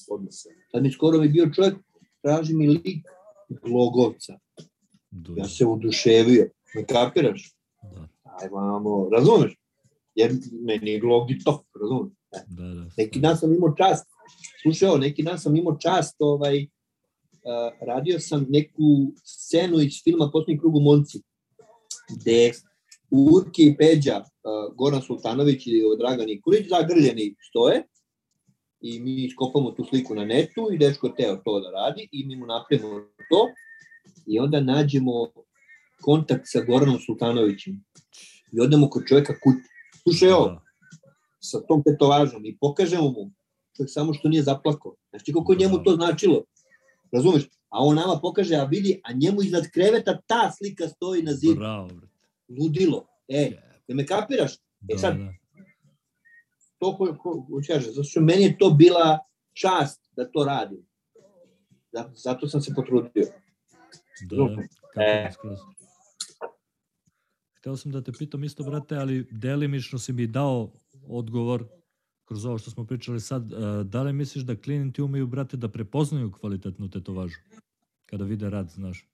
Odnosno. 0.08 0.50
Sad 0.70 0.82
mi 0.82 0.90
skoro 0.90 1.18
mi 1.18 1.28
bio 1.28 1.50
čovjek, 1.54 1.74
traži 2.22 2.54
mi 2.54 2.68
lik 2.68 3.06
Glogovca 3.48 4.38
Do, 5.14 5.34
Ja 5.36 5.48
se 5.48 5.66
oduševio, 5.66 6.48
ne 6.74 6.84
kapiraš? 6.86 7.54
da, 7.82 8.08
Aj, 8.22 8.48
vamo, 8.48 9.08
razumeš? 9.12 9.56
Jer 10.14 10.32
meni 10.52 10.90
je 10.90 11.00
glogi 11.00 11.38
to, 11.44 11.64
razumeš? 11.80 12.12
da, 12.46 12.64
da. 12.64 12.86
Neki 12.96 13.20
dan 13.20 13.36
sam 13.36 13.54
imao 13.54 13.74
čast, 13.78 14.06
slušaj 14.62 14.88
ovo, 14.88 14.98
neki 14.98 15.22
dan 15.22 15.38
sam 15.38 15.56
imao 15.56 15.76
čast, 15.76 16.16
ovaj, 16.18 16.62
uh, 16.62 17.86
radio 17.86 18.20
sam 18.20 18.46
neku 18.48 19.12
scenu 19.24 19.80
iz 19.80 19.92
filma 20.04 20.30
Posljednji 20.32 20.60
krug 20.60 20.74
u 20.76 20.80
Monci, 20.80 21.22
gde 22.10 22.52
Urke 23.10 23.62
i 23.62 23.76
Peđa, 23.76 24.16
uh, 24.18 24.74
Goran 24.76 25.02
Sultanović 25.02 25.66
i 25.66 25.82
Dragan 25.98 26.26
Nikolić 26.26 26.68
zagrljeni 26.68 27.34
stoje 27.50 27.82
i 28.80 29.00
mi 29.00 29.24
iskopamo 29.24 29.70
tu 29.70 29.84
sliku 29.84 30.14
na 30.14 30.24
netu 30.24 30.68
i 30.72 30.78
dečko 30.78 31.08
teo 31.08 31.36
to 31.36 31.60
da 31.60 31.70
radi 31.70 32.08
i 32.12 32.26
mi 32.26 32.36
mu 32.36 32.46
napravimo 32.46 33.00
to 33.30 33.48
i 34.26 34.38
onda 34.38 34.60
nađemo 34.60 35.12
kontakt 36.00 36.42
sa 36.44 36.60
Goranom 36.60 36.98
Sultanovićem 37.06 37.84
i 38.52 38.60
odemo 38.60 38.88
kod 38.90 39.02
čovjeka 39.08 39.32
kući. 39.42 39.68
Slušaj 40.02 40.30
ovo, 40.32 40.46
Da, 40.46 40.60
sa 41.40 41.60
tom 41.60 41.82
tetovažom 41.82 42.46
i 42.46 42.56
pokažemo 42.60 43.02
mu, 43.10 43.30
čovjek 43.76 43.90
samo 43.92 44.14
što 44.14 44.28
nije 44.28 44.42
zaplakao. 44.42 44.94
Znači 45.10 45.32
koliko 45.32 45.52
je 45.52 45.58
njemu 45.58 45.82
to 45.82 45.94
značilo. 45.94 46.44
Razumeš? 47.12 47.42
A 47.68 47.78
on 47.84 47.96
nama 47.96 48.18
pokaže, 48.22 48.56
a 48.56 48.64
vidi, 48.64 49.00
a 49.04 49.12
njemu 49.12 49.42
iznad 49.42 49.64
kreveta 49.72 50.18
ta 50.26 50.50
slika 50.58 50.88
stoji 50.88 51.22
na 51.22 51.32
zidu. 51.32 51.54
bravo, 51.54 51.86
brate. 51.88 52.06
Ludilo. 52.48 53.06
E, 53.28 53.50
da 53.88 53.94
me 53.94 54.06
kapiraš? 54.06 54.56
Da, 54.80 54.94
E 54.94 54.98
sad, 54.98 55.16
da. 55.18 55.32
to 56.78 56.96
ko, 56.96 57.16
ko, 57.22 57.46
ko 57.50 57.60
kaže, 57.66 57.90
zato 57.90 58.04
što 58.04 58.20
meni 58.20 58.42
je 58.42 58.58
to 58.58 58.70
bila 58.70 59.18
čast 59.52 60.00
da 60.16 60.30
to 60.30 60.44
radim. 60.44 60.86
Zato 62.14 62.48
sam 62.48 62.60
se 62.60 62.74
potrudio. 62.74 63.26
Da, 64.20 64.36
kako 64.36 65.00
E. 65.00 65.30
Hteo 67.58 67.76
sam 67.76 67.92
da 67.92 68.02
te 68.02 68.12
pitam 68.12 68.44
isto, 68.44 68.64
brate, 68.64 68.96
ali 68.96 69.26
delimično 69.30 69.98
si 69.98 70.12
mi 70.12 70.26
dao 70.26 70.72
odgovor 71.06 71.64
kroz 72.24 72.44
ovo 72.44 72.58
što 72.58 72.70
smo 72.70 72.86
pričali 72.86 73.20
sad. 73.20 73.52
e, 73.52 73.84
Da 73.84 74.02
li 74.02 74.12
misliš 74.12 74.44
da 74.44 74.56
klijenti 74.56 75.02
umeju, 75.02 75.26
brate, 75.26 75.56
da 75.56 75.68
prepoznaju 75.68 76.32
kvalitetnu 76.32 76.90
tetovažu? 76.90 77.36
Kada 78.06 78.24
vide 78.24 78.50
rad, 78.50 78.70
znaš. 78.70 79.08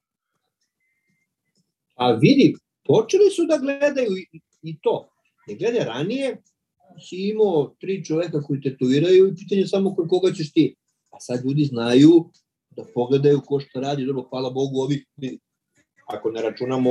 A 1.95 2.13
vidi, 2.13 2.55
počeli 2.85 3.31
su 3.31 3.47
da 3.47 3.59
gledaju 3.59 4.17
i, 4.17 4.41
i 4.63 4.81
to. 4.81 5.09
Ne 5.49 5.55
glede 5.55 5.85
ranije, 5.85 6.43
si 6.99 7.17
imao 7.17 7.75
tri 7.81 8.05
čoveka 8.05 8.43
koji 8.43 8.61
tetoviraju 8.61 9.29
i 9.29 9.35
pitanje 9.35 9.61
je 9.61 9.67
samo 9.67 9.95
kod 9.95 10.09
koga 10.09 10.33
ćeš 10.33 10.53
ti. 10.53 10.75
A 11.11 11.21
sad 11.21 11.45
ljudi 11.45 11.65
znaju 11.65 12.31
da 12.71 12.85
pogledaju 12.95 13.41
ko 13.47 13.61
šta 13.61 13.81
radi, 13.81 14.05
dobro, 14.07 14.23
hvala 14.31 14.51
Bogu, 14.51 14.81
ovi, 14.81 15.05
ako 16.07 16.31
ne 16.31 16.43
računamo 16.43 16.91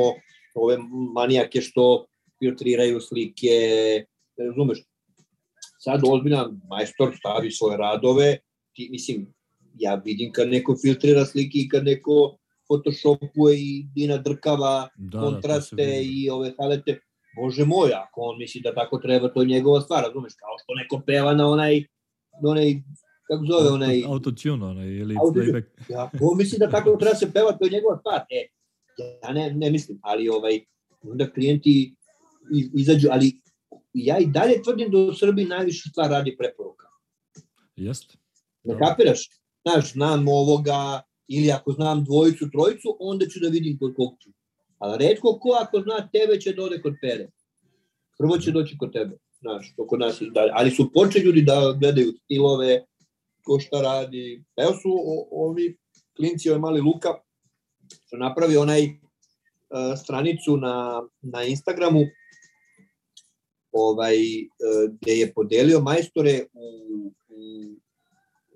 ove 0.56 0.78
manijake 1.14 1.62
što 1.62 2.06
filtriraju 2.40 3.02
slike, 3.02 3.50
razumeš, 4.38 4.80
sad 5.80 6.02
ozbiljan 6.08 6.62
majstor 6.70 7.16
stavi 7.18 7.52
svoje 7.52 7.78
radove, 7.78 8.38
ti, 8.76 8.88
mislim, 8.92 9.34
ja 9.76 9.96
vidim 10.06 10.32
kad 10.32 10.50
neko 10.50 10.76
filtrira 10.82 11.26
slike 11.26 11.58
i 11.58 11.70
kad 11.70 11.84
neko 11.84 12.38
photoshopuje 12.68 13.58
i 13.58 13.86
dina 13.96 14.18
drkava 14.18 14.90
Da, 14.96 15.20
kontraste 15.22 15.76
da, 15.76 15.84
se 15.84 15.90
vidi. 15.90 16.24
i 16.24 16.30
ove 16.30 16.54
halete, 16.60 17.00
bože 17.36 17.66
moj, 17.66 17.94
ako 17.94 18.22
on 18.22 18.38
misli 18.38 18.62
da 18.62 18.74
tako 18.76 18.98
treba, 18.98 19.30
to 19.34 19.42
je 19.42 19.48
njegova 19.48 19.82
stvar, 19.82 20.04
razumeš, 20.04 20.34
kao 20.34 20.56
što 20.64 20.74
neko 20.76 21.02
peva 21.06 21.34
na 21.34 21.48
onaj, 21.48 21.80
na 22.42 22.50
onaj, 22.50 22.74
kako 23.30 23.46
zove 23.46 23.70
onaj, 23.70 24.04
Autotune, 24.08 24.66
onaj, 24.66 24.88
ili 24.88 25.16
Autotune. 25.20 25.46
playback. 25.46 25.66
ja, 25.90 26.10
on 26.22 26.38
misli 26.38 26.60
da 26.60 26.70
tako 26.70 26.96
treba 26.96 27.16
se 27.16 27.32
peva, 27.34 27.52
to 27.52 27.66
je 27.66 27.72
njegova 27.72 27.98
stvar, 28.00 28.22
e, 28.30 28.48
ja 29.24 29.34
ne, 29.34 29.54
ne 29.54 29.72
mislim, 29.72 30.00
ali 30.02 30.30
ovaj, 30.30 30.60
onda 31.02 31.32
klijenti 31.32 31.96
iz- 32.54 32.70
izađu, 32.74 33.08
ali 33.12 33.42
ja 33.94 34.18
i 34.20 34.26
dalje 34.26 34.62
tvrdim 34.64 34.92
da 34.92 34.98
u 34.98 35.14
Srbiji 35.14 35.46
najviše 35.46 35.90
stvar 35.90 36.10
radi 36.10 36.36
preporuka. 36.40 36.88
Jeste. 37.76 38.14
Ne 38.64 38.78
kapiraš? 38.80 39.30
Znaš, 39.68 39.94
znam 39.94 40.28
ovoga, 40.28 41.02
ili 41.28 41.52
ako 41.52 41.72
znam 41.72 42.04
dvojicu, 42.04 42.50
trojicu, 42.52 42.98
onda 43.00 43.26
ću 43.26 43.40
da 43.40 43.48
vidim 43.48 43.78
kod 43.80 43.94
kog 43.96 44.14
ću. 44.24 44.30
Ali 44.78 45.08
redko 45.08 45.40
ko 45.40 45.50
ako 45.62 45.82
zna 45.82 46.10
tebe 46.14 46.40
će 46.40 46.54
da 46.54 46.64
ode 46.64 46.82
kod 46.82 46.94
pere. 47.02 47.28
Prvo 48.18 48.38
će 48.38 48.52
doći 48.52 48.78
kod 48.78 48.94
tebe. 48.94 49.18
Znaš, 49.42 49.74
to 49.76 49.88
kod 49.88 50.00
nas 50.00 50.22
je 50.22 50.30
dalje. 50.30 50.52
Ali 50.54 50.72
su 50.72 50.92
počeli 50.94 51.26
ljudi 51.26 51.42
da 51.42 51.76
gledaju 51.80 52.12
stilove, 52.24 52.84
ko 53.50 53.60
šta 53.60 53.82
radi. 53.82 54.43
Evo 54.58 54.72
su 54.72 54.89
o, 54.89 55.28
ovi 55.32 55.78
klinci, 56.16 56.50
ovaj 56.50 56.60
mali 56.60 56.82
Luka, 56.82 57.10
što 58.06 58.18
napravi 58.18 58.58
onaj 58.58 58.84
uh, 58.84 60.00
stranicu 60.04 60.58
na, 60.58 61.02
na 61.22 61.43
Instagramu 61.43 62.00
ovaj, 63.72 64.16
uh, 64.16 64.93
gde 65.02 65.12
je 65.12 65.34
podelio 65.34 65.80
majstore 65.80 66.45
u, 66.54 67.12
u 67.30 67.41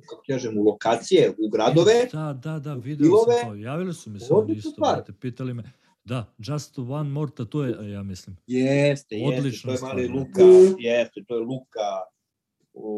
kako 0.10 0.24
kažem, 0.28 0.58
u 0.58 0.64
lokacije, 0.64 1.30
u 1.30 1.50
gradove, 1.50 2.08
Da, 2.12 2.34
da, 2.44 2.60
da, 2.60 2.74
video 2.74 3.18
sam 3.18 3.50
to. 3.50 3.56
Javili 3.56 3.94
su 3.94 4.10
mi 4.10 4.20
se 4.20 4.34
oni 4.34 4.54
isto, 4.54 4.70
stvar. 4.70 4.96
brate, 4.96 5.14
pitali 5.22 5.54
me. 5.54 5.64
Da, 6.06 6.34
just 6.38 6.80
one 6.80 7.10
more 7.10 7.32
tattoo, 7.32 7.64
ja 7.66 8.04
mislim. 8.04 8.38
Jeste, 8.48 9.16
jeste, 9.16 9.38
Odlična 9.38 9.68
to 9.68 9.72
je 9.72 9.78
stvar, 9.78 9.96
mali 9.96 10.08
da. 10.08 10.14
Luka, 10.14 10.42
jeste, 10.80 11.24
to 11.28 11.36
je 11.36 11.42
Luka 11.42 12.14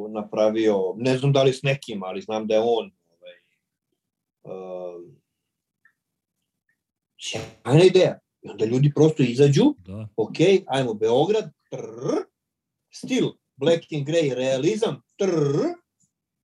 napravio, 0.10 0.94
ne 0.98 1.18
znam 1.18 1.32
da 1.34 1.44
li 1.44 1.54
s 1.54 1.64
nekim, 1.64 2.04
ali 2.04 2.22
znam 2.22 2.48
da 2.48 2.54
je 2.54 2.62
on 2.62 2.92
ovaj, 3.10 3.36
uh, 4.44 5.04
sjajna 7.22 7.84
ideja. 7.84 8.20
I 8.42 8.50
onda 8.50 8.66
ljudi 8.66 8.92
prosto 8.96 9.24
izađu, 9.24 9.76
Da, 9.78 10.08
ok, 10.16 10.36
ajmo 10.68 10.94
Beograd, 10.94 11.52
trrr, 11.70 12.26
stil, 12.94 13.26
black 13.56 13.84
and 13.96 14.08
grey, 14.08 14.34
realizam, 14.34 15.02
trrr, 15.18 15.58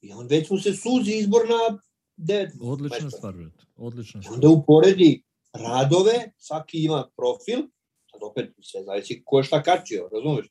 i 0.01 0.11
on 0.11 0.27
već 0.27 0.49
mu 0.49 0.57
se 0.57 0.73
suzi 0.73 1.11
izbor 1.11 1.41
na 1.49 1.79
devet 2.17 2.53
odlična 2.61 2.97
majstora. 3.01 3.17
stvar, 3.17 3.33
brate. 3.33 3.65
Odlična 3.75 4.19
I 4.19 4.23
stvar. 4.23 4.35
onda 4.35 4.49
uporedi 4.49 5.23
radove, 5.53 6.31
svaki 6.37 6.83
ima 6.83 7.09
profil, 7.15 7.67
sad 8.11 8.23
opet 8.23 8.53
sve 8.61 8.83
zavisi 8.83 9.21
ko 9.25 9.37
je 9.37 9.43
šta 9.43 9.63
kačio, 9.63 10.09
razumeš? 10.13 10.45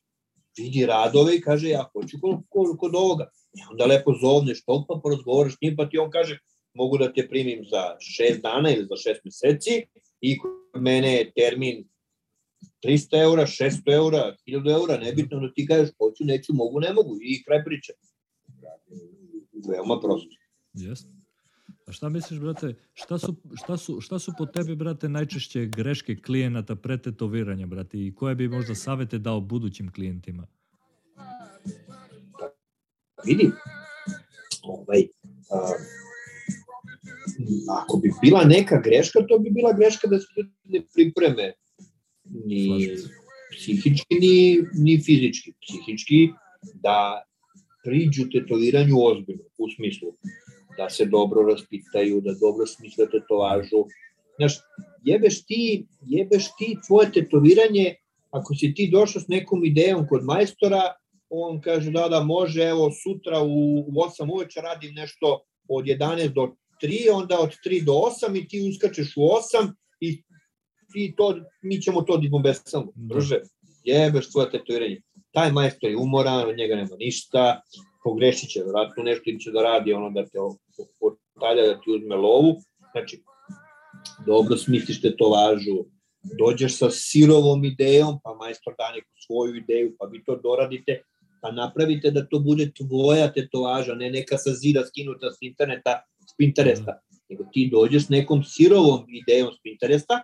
Vidi 0.57 0.85
radove 0.85 1.35
i 1.35 1.41
kaže 1.41 1.69
ja 1.69 1.89
hoću 1.93 2.17
kod, 2.21 2.35
kod, 2.49 2.77
kod 2.77 2.95
ovoga. 2.95 3.29
I 3.53 3.59
onda 3.71 3.85
lepo 3.85 4.13
zovneš 4.21 4.63
tog 4.65 4.85
pa 4.87 4.99
porazgovaraš 5.03 5.53
s 5.53 5.61
njim 5.61 5.75
pa 5.75 5.89
ti 5.89 5.97
on 5.97 6.11
kaže 6.11 6.39
mogu 6.73 6.97
da 6.97 7.13
te 7.13 7.27
primim 7.29 7.65
za 7.71 7.95
šest 7.99 8.41
dana 8.41 8.69
ili 8.71 8.87
za 8.89 8.95
šest 8.95 9.25
meseci 9.25 9.85
i 10.21 10.37
kod 10.37 10.81
mene 10.81 11.13
je 11.13 11.31
termin 11.33 11.87
300 12.85 13.21
eura, 13.21 13.45
600 13.45 13.93
eura, 13.93 14.35
1000 14.47 14.71
eura, 14.71 14.97
nebitno 14.97 15.39
da 15.39 15.53
ti 15.53 15.67
kažeš 15.67 15.89
hoću, 15.97 16.23
neću, 16.25 16.53
mogu, 16.53 16.79
ne 16.79 16.93
mogu 16.93 17.17
i 17.21 17.43
kraj 17.43 17.63
priče. 17.63 17.93
Veoma 19.69 19.99
prosto. 19.99 20.29
Jeste. 20.73 21.20
A 21.91 21.93
šta 21.93 22.09
misliš, 22.09 22.39
brate, 22.39 22.73
šta 22.93 23.17
su, 23.17 23.35
šta, 23.55 23.77
su, 23.77 24.01
šta 24.01 24.19
su 24.19 24.31
po 24.37 24.45
tebi, 24.45 24.75
brate, 24.75 25.09
najčešće 25.09 25.65
greške 25.65 26.15
klijenata 26.15 26.75
pre 26.75 26.97
tetoviranja, 26.97 27.67
brate, 27.67 27.97
i 27.97 28.13
koje 28.15 28.35
bi 28.35 28.47
možda 28.47 28.75
savete 28.75 29.17
dao 29.17 29.41
budućim 29.41 29.91
klijentima? 29.91 30.47
vidi, 33.25 33.51
ovaj, 34.63 35.01
a, 35.51 35.71
ako 37.81 37.97
bi 37.97 38.11
bila 38.21 38.43
neka 38.43 38.81
greška, 38.83 39.19
to 39.29 39.39
bi 39.39 39.49
bila 39.49 39.73
greška 39.73 40.07
da 40.07 40.19
se 40.19 40.27
ne 40.63 40.81
pripreme 40.93 41.53
ni 42.23 42.87
psihički, 43.51 44.15
ni, 44.19 44.63
ni 44.73 45.01
fizički. 45.03 45.53
Psihički 45.61 46.29
da 46.73 47.23
priđu 47.83 48.29
tetoviranju 48.31 48.95
ozbiljno, 48.97 49.43
u 49.57 49.69
smislu 49.75 50.15
da 50.81 50.89
se 50.89 51.05
dobro 51.05 51.41
raspitaju, 51.51 52.21
da 52.21 52.33
dobro 52.41 52.65
smisle 52.65 53.05
tetovažu. 53.11 53.85
Znaš, 54.37 54.53
jebeš 55.03 55.45
ti, 55.45 55.85
jebeš 56.01 56.47
ti 56.57 56.77
tvoje 56.87 57.11
tetoviranje, 57.11 57.95
ako 58.31 58.55
si 58.55 58.73
ti 58.73 58.89
došao 58.91 59.21
s 59.21 59.27
nekom 59.27 59.65
idejom 59.65 60.07
kod 60.09 60.23
majstora, 60.23 60.81
on 61.29 61.61
kaže 61.61 61.91
da, 61.91 62.07
da, 62.09 62.23
može, 62.23 62.63
evo, 62.63 62.89
sutra 63.03 63.41
u, 63.41 63.79
u 63.87 63.91
8 63.91 64.33
uveče 64.33 64.61
radim 64.61 64.93
nešto 64.93 65.39
od 65.67 65.85
11 65.85 66.33
do 66.33 66.55
3, 66.83 67.11
onda 67.13 67.39
od 67.39 67.55
3 67.65 67.83
do 67.85 67.93
8 67.93 68.39
i 68.39 68.47
ti 68.47 68.61
uskačeš 68.69 69.13
u 69.17 69.21
8 69.21 69.71
i 69.99 70.23
ti 70.93 71.13
to, 71.17 71.35
mi 71.63 71.81
ćemo 71.81 72.01
to 72.01 72.17
da 72.17 72.25
izbombesamo. 72.25 72.91
Da. 72.95 73.13
Druže, 73.13 73.39
jebeš 73.83 74.31
tvoje 74.31 74.51
tetoviranje. 74.51 75.01
Taj 75.31 75.51
majstor 75.51 75.89
je 75.89 75.97
umoran, 75.97 76.49
od 76.49 76.57
njega 76.57 76.75
nema 76.75 76.95
ništa, 76.99 77.61
pogrešit 78.03 78.49
će 78.49 78.63
vratno 78.63 79.03
nešto 79.03 79.23
ili 79.29 79.39
će 79.39 79.51
da 79.51 79.61
radi 79.61 79.93
ono 79.93 80.09
da 80.09 80.25
te 80.25 80.39
otalja, 80.99 81.67
da 81.67 81.81
ti 81.81 81.91
uzme 81.91 82.15
lovu. 82.15 82.55
Znači, 82.91 83.23
dobro 84.25 84.57
smisliš 84.57 85.01
tetovažu, 85.01 85.85
dođeš 86.39 86.77
sa 86.77 86.89
sirovom 86.89 87.65
idejom, 87.65 88.19
pa 88.23 88.33
majstor 88.33 88.73
da 88.77 88.91
neku 88.95 89.11
svoju 89.25 89.55
ideju, 89.55 89.95
pa 89.99 90.05
vi 90.05 90.23
to 90.23 90.35
doradite, 90.43 91.01
pa 91.41 91.51
napravite 91.51 92.11
da 92.11 92.25
to 92.25 92.39
bude 92.39 92.71
tvoja 92.71 93.33
tetovaža, 93.33 93.93
ne 93.93 94.09
neka 94.09 94.37
sa 94.37 94.53
zida 94.53 94.85
skinuta 94.85 95.31
s 95.31 95.37
interneta, 95.41 96.01
s 96.31 96.35
Pinteresta, 96.37 96.99
nego 97.29 97.43
ti 97.53 97.69
dođeš 97.71 98.05
s 98.05 98.09
nekom 98.09 98.43
sirovom 98.43 99.05
idejom 99.09 99.53
s 99.53 99.61
Pinteresta, 99.63 100.21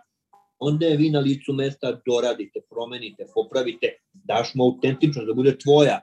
onda 0.59 0.85
je 0.85 0.97
vi 0.97 1.09
na 1.09 1.19
licu 1.19 1.53
mesta 1.53 2.01
doradite, 2.05 2.59
promenite, 2.69 3.25
popravite, 3.33 3.87
daš 4.13 4.55
mu 4.55 4.63
autentično 4.63 5.25
da 5.25 5.33
bude 5.33 5.57
tvoja, 5.57 6.01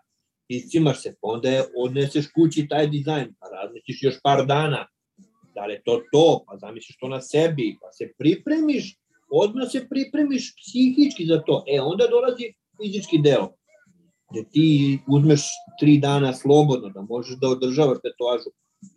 iscimaš 0.49 1.03
se, 1.03 1.15
pa 1.21 1.29
onda 1.29 1.51
je 1.51 1.65
odneseš 1.77 2.27
kući 2.35 2.67
taj 2.69 2.87
dizajn, 2.87 3.35
pa 3.41 3.47
razmisliš 3.49 4.03
još 4.03 4.15
par 4.23 4.47
dana, 4.47 4.87
da 5.55 5.67
li 5.67 5.73
je 5.75 5.83
to 5.85 6.03
to, 6.13 6.45
pa 6.47 6.57
zamisliš 6.57 6.97
to 7.01 7.09
na 7.09 7.21
sebi, 7.21 7.77
pa 7.81 7.93
se 7.93 8.13
pripremiš, 8.19 8.97
odmah 9.31 9.69
se 9.73 9.87
pripremiš 9.89 10.55
psihički 10.57 11.27
za 11.27 11.43
to. 11.43 11.65
E, 11.69 11.81
onda 11.81 12.07
dolazi 12.07 12.53
fizički 12.81 13.19
deo, 13.19 13.49
gde 14.31 14.45
ti 14.51 14.99
uzmeš 15.09 15.43
tri 15.81 15.99
dana 15.99 16.35
slobodno, 16.35 16.89
da 16.89 17.03
možeš 17.03 17.39
da 17.39 17.49
održavaš 17.49 17.99
tetovažu. 18.03 18.51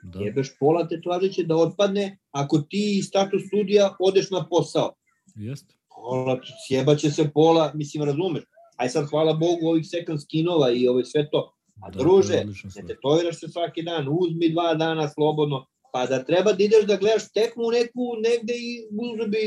Da. 0.04 0.20
Jebeš 0.20 0.58
pola 0.60 0.88
tetovaže 0.88 1.32
će 1.32 1.44
da 1.44 1.56
otpadne 1.56 2.18
ako 2.32 2.60
ti 2.60 2.98
iz 2.98 3.06
status 3.06 3.48
studija 3.48 3.96
odeš 4.00 4.30
na 4.30 4.48
posao. 4.50 4.94
Jeste. 5.36 5.74
Pola, 5.96 6.40
sjebaće 6.68 7.12
se 7.12 7.30
pola, 7.34 7.72
mislim, 7.76 8.04
razumeš. 8.04 8.44
Aj 8.78 8.90
sad, 8.90 9.10
hvala 9.10 9.34
Bogu, 9.34 9.68
ovih 9.68 9.86
second 9.88 10.22
skinova 10.22 10.72
i 10.72 10.88
ovo 10.88 11.04
sve 11.04 11.30
to. 11.30 11.54
A 11.82 11.90
da, 11.90 12.00
druže, 12.00 12.44
ne 12.76 12.88
tetoviraš 12.88 13.40
se 13.40 13.48
svaki 13.48 13.84
dan, 13.84 14.08
uzmi 14.10 14.50
dva 14.50 14.74
dana 14.74 15.10
slobodno, 15.10 15.66
pa 15.94 16.06
da 16.06 16.24
treba 16.24 16.54
da 16.54 16.64
ideš 16.64 16.86
da 16.86 16.98
gledaš 16.98 17.32
tekmu 17.34 17.72
neku 17.72 18.16
negde 18.22 18.54
i 18.54 18.88
uzmi 18.92 19.44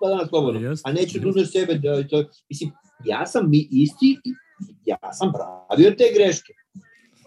dva 0.00 0.10
dana 0.10 0.26
slobodno. 0.26 0.60
Jest, 0.60 0.86
a 0.86 0.92
nećeš 0.92 1.22
da 1.22 1.28
uzmeš 1.28 1.52
sebe. 1.52 1.74
Da, 1.74 2.08
to, 2.08 2.24
mislim, 2.50 2.70
ja 3.04 3.26
sam 3.26 3.50
mi 3.50 3.68
isti, 3.70 4.18
ja 4.86 4.98
sam 5.12 5.32
pravio 5.32 5.90
te 5.98 6.10
greške. 6.14 6.52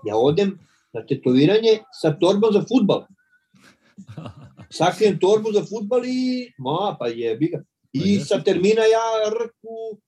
Ja 0.06 0.18
odem 0.18 0.60
na 0.94 1.06
tetoviranje 1.06 1.80
sa 2.02 2.14
torbom 2.20 2.54
za 2.54 2.64
futbal. 2.68 3.06
Sakrijem 4.70 5.20
torbu 5.20 5.52
za 5.52 5.64
futbal 5.66 6.06
i, 6.06 6.52
ma, 6.58 6.96
pa 7.00 7.08
jebi 7.08 7.48
ga. 7.48 7.64
I 7.94 8.20
pa 8.20 8.26
sa 8.26 8.44
termina 8.44 8.82
ja 8.82 9.06
rku, 9.32 10.00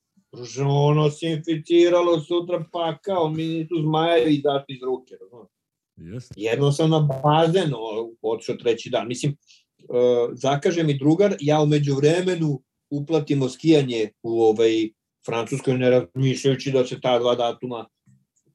ono 0.68 1.10
se 1.10 1.28
inficiralo 1.28 2.20
sutra 2.20 2.66
pa 2.72 2.98
kao 2.98 3.30
mi 3.30 3.68
tu 3.68 3.76
zmajevi 3.82 4.36
izašli 4.36 4.76
iz 4.76 4.84
ruke. 4.84 5.16
Yes. 5.98 6.32
Jedno 6.36 6.72
sam 6.72 6.90
na 6.90 7.10
bazen 7.24 7.74
otišao 8.22 8.56
treći 8.56 8.90
dan. 8.90 9.08
Mislim, 9.08 9.38
uh, 9.90 10.30
zakaže 10.34 10.84
mi 10.84 10.98
drugar, 10.98 11.36
ja 11.40 11.62
umeđu 11.62 11.96
vremenu 11.96 12.62
uplatimo 12.90 13.50
skijanje 13.50 14.10
u 14.24 14.42
ovaj 14.42 14.90
Francuskoj 15.26 15.78
ne 15.78 15.90
razmišljajući 15.90 16.72
da 16.72 16.86
se 16.86 17.02
ta 17.02 17.20
dva 17.20 17.36
datuma 17.36 17.86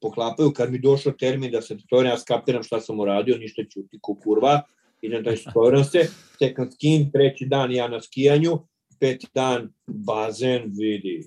poklapaju. 0.01 0.51
Kad 0.51 0.71
mi 0.71 0.79
došao 0.79 1.13
termin 1.13 1.51
da 1.51 1.61
se 1.61 1.77
to 1.89 2.01
ja 2.01 2.17
skapiram 2.17 2.63
šta 2.63 2.79
sam 2.79 2.99
uradio, 2.99 3.37
ništa 3.37 3.61
ćuti 3.71 3.99
ko 4.01 4.15
kurva, 4.15 4.61
idem 5.01 5.23
da 5.23 5.31
istoviram 5.37 5.83
se, 5.83 6.07
tekam 6.39 6.71
skin, 6.71 7.11
treći 7.11 7.45
dan 7.45 7.71
ja 7.71 7.87
na 7.87 8.01
skijanju, 8.01 8.59
peti 9.03 9.27
dan 9.35 9.67
bazen, 9.87 10.71
vidi. 10.79 11.17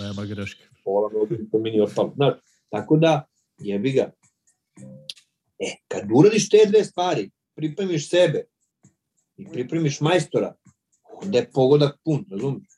Nema 0.00 0.24
greške. 0.24 0.68
Pola 0.84 1.10
nogu 1.12 1.36
to 1.52 1.58
mi 1.58 1.70
nije 1.70 1.82
otpalo. 1.82 2.12
Znaš, 2.16 2.34
tako 2.68 2.96
da, 2.96 3.26
jebi 3.58 3.92
ga. 3.92 4.10
E, 5.58 5.70
kad 5.88 6.02
uradiš 6.14 6.48
te 6.48 6.66
dve 6.68 6.84
stvari, 6.84 7.30
pripremiš 7.54 8.08
sebe 8.10 8.44
i 9.36 9.46
pripremiš 9.52 10.00
majstora, 10.00 10.54
onda 11.22 11.38
je 11.38 11.50
pogodak 11.50 11.98
pun, 12.04 12.24
razumiješ? 12.30 12.68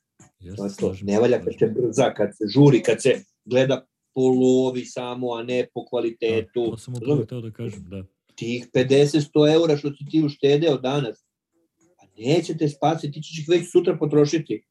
Yes, 0.41 0.81
to, 0.81 0.95
ne 1.03 1.21
valja 1.21 1.43
kad 1.45 1.55
se 1.59 1.67
brza, 1.67 2.13
kad 2.15 2.31
se 2.37 2.45
žuri, 2.55 2.83
kad 2.83 3.03
se 3.03 3.21
gleda 3.45 3.87
po 4.15 4.21
lovi 4.21 4.85
samo, 4.85 5.35
a 5.35 5.43
ne 5.43 5.67
po 5.75 5.85
kvalitetu. 5.87 6.65
Da, 6.65 6.71
to 6.71 6.79
sam 6.79 6.95
upravo 6.95 7.41
da 7.41 7.51
kažem, 7.51 7.85
da. 7.89 8.05
Tih 8.35 8.69
50-100 8.75 9.53
eura 9.55 9.77
što 9.77 9.91
si 9.91 10.05
ti 10.11 10.23
uštedeo 10.25 10.77
danas, 10.77 11.26
neće 12.19 12.57
te 12.57 12.69
spasiti, 12.69 13.13
ti 13.13 13.23
ćeš 13.23 13.39
ih 13.39 13.49
već 13.49 13.73
sutra 13.73 13.97
potrošiti. 13.97 14.65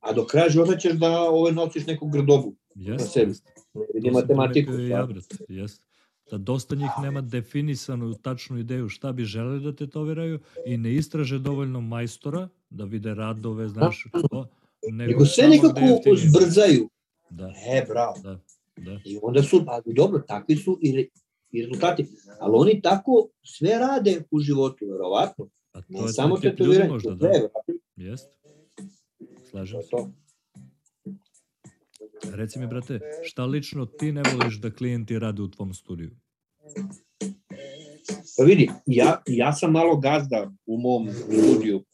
A 0.00 0.12
do 0.12 0.26
kraja 0.26 0.48
života 0.48 0.76
ćeš 0.76 0.92
da 0.92 1.20
ove 1.20 1.52
nosiš 1.52 1.86
neku 1.86 2.08
grdobu 2.08 2.54
yes, 2.76 2.98
na 2.98 2.98
sebi. 2.98 3.32
Vidi 3.94 4.10
matematiku. 4.10 4.72
Ja, 4.72 5.08
yes. 5.48 5.80
Da 6.30 6.38
dosta 6.38 6.74
njih 6.74 6.90
nema 7.02 7.20
definisanu 7.20 8.14
tačnu 8.14 8.58
ideju 8.58 8.88
šta 8.88 9.12
bi 9.12 9.24
želeli 9.24 9.64
da 9.64 9.76
tetoviraju 9.76 10.40
i 10.66 10.76
ne 10.76 10.94
istraže 10.94 11.38
dovoljno 11.38 11.80
majstora 11.80 12.48
da 12.70 12.84
vide 12.84 13.14
radove, 13.14 13.68
znaš, 13.68 14.06
da. 14.12 14.28
to, 14.28 14.48
nego, 14.90 15.10
nego 15.10 15.26
sve 15.26 15.48
nekako 15.48 15.80
zbrzaju. 16.16 16.88
Da. 17.30 17.52
E, 17.66 17.84
bravo. 17.88 18.14
Da. 18.22 18.40
Da. 18.76 19.00
I 19.04 19.18
onda 19.22 19.42
su, 19.42 19.64
pa 19.66 19.80
dobro, 19.86 20.18
takvi 20.28 20.56
su 20.56 20.78
i, 20.82 21.08
i 21.50 21.62
rezultati. 21.62 22.06
Ali 22.40 22.52
oni 22.56 22.80
tako 22.80 23.28
sve 23.42 23.78
rade 23.78 24.22
u 24.30 24.40
životu, 24.40 24.86
verovatno. 24.86 25.48
A 25.76 25.80
to 25.80 25.86
ne 25.88 26.02
je 26.02 26.08
samo 26.08 26.36
tetoviranje, 26.36 26.90
možda, 26.90 27.14
da. 27.14 27.28
Jest. 27.96 28.28
Slažem 29.50 29.82
se. 29.82 29.96
Reci 32.32 32.58
mi, 32.58 32.66
brate, 32.66 33.00
šta 33.22 33.44
lično 33.44 33.86
ti 33.86 34.12
ne 34.12 34.22
voliš 34.32 34.60
da 34.60 34.70
klijenti 34.70 35.18
rade 35.18 35.42
u 35.42 35.50
tvom 35.50 35.74
studiju? 35.74 36.10
Pa 38.38 38.44
vidi, 38.44 38.70
ja, 38.86 39.22
ja 39.26 39.52
sam 39.52 39.72
malo 39.72 39.96
gazda 39.96 40.52
u 40.66 40.78
mom 40.78 41.08
studiju. 41.12 41.84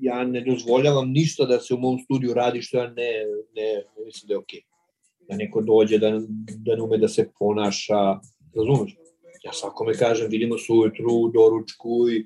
Ja 0.00 0.24
ne 0.24 0.40
dozvoljavam 0.40 1.10
ništa 1.10 1.44
da 1.44 1.60
se 1.60 1.74
u 1.74 1.78
mom 1.78 1.98
studiju 2.04 2.34
radi 2.34 2.62
što 2.62 2.78
ja 2.78 2.86
ne, 2.88 3.10
ne, 3.54 3.72
ne 3.98 4.04
mislim 4.04 4.28
da 4.28 4.34
je 4.34 4.38
okej. 4.38 4.60
Okay. 4.60 5.28
Da 5.28 5.36
neko 5.36 5.62
dođe, 5.62 5.98
da, 5.98 6.10
da 6.56 6.76
ne 6.76 6.82
ume 6.82 6.98
da 6.98 7.08
se 7.08 7.30
ponaša, 7.38 8.20
razumeš? 8.56 8.96
Ja 9.46 9.52
svakome 9.52 9.94
kažem, 9.94 10.30
vidimo 10.30 10.58
se 10.58 10.72
ujutru, 10.72 11.30
doručku 11.34 12.08
i, 12.10 12.24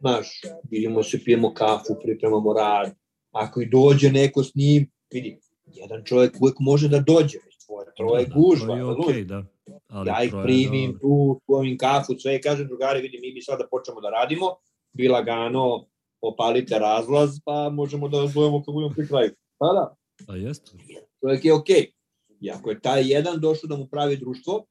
znaš, 0.00 0.40
vidimo 0.70 1.02
se, 1.02 1.24
pijemo 1.24 1.54
kafu, 1.54 1.96
pripremamo 2.02 2.52
rad. 2.52 2.94
Ako 3.32 3.60
i 3.60 3.66
dođe 3.66 4.12
neko 4.12 4.44
s 4.44 4.54
njim, 4.54 4.90
vidi, 5.12 5.38
jedan 5.66 6.04
čovjek 6.04 6.36
uvek 6.40 6.54
može 6.58 6.88
da 6.88 7.00
dođe, 7.00 7.38
tvoje 7.66 7.86
troje 7.96 8.26
da, 8.26 8.34
gužva. 8.34 8.76
Da, 8.76 8.82
to 8.82 9.10
je 9.10 9.16
okay, 9.16 9.24
da. 9.24 9.44
Ali 9.88 10.08
ja 10.08 10.22
ih 10.24 10.32
primim 10.44 10.92
da... 10.92 10.98
tu, 10.98 11.40
povim 11.46 11.78
kafu, 11.78 12.14
sve 12.18 12.36
i 12.36 12.40
kažem, 12.40 12.66
drugari, 12.66 13.00
vidi, 13.00 13.18
mi 13.20 13.32
bi 13.32 13.42
sada 13.42 13.66
počnemo 13.70 14.00
da 14.00 14.10
radimo, 14.10 14.46
bi 14.92 15.08
lagano, 15.08 15.86
opalite 16.20 16.78
razlaz, 16.78 17.40
pa 17.44 17.70
možemo 17.70 18.08
da 18.08 18.26
zovemo 18.26 18.60
kako 18.60 18.72
budemo 18.72 18.94
pri 18.94 19.08
kraju. 19.08 19.30
Pa 19.58 19.66
da. 19.66 19.94
A 20.28 20.36
jeste. 20.36 20.70
Čovjek 21.20 21.44
je 21.44 21.54
okej. 21.54 21.76
Okay. 21.76 21.92
I 22.40 22.50
ako 22.50 22.70
je 22.70 22.80
taj 22.80 23.12
jedan 23.12 23.40
došao 23.40 23.68
da 23.68 23.76
mu 23.76 23.86
pravi 23.86 24.16
društvo, 24.16 24.64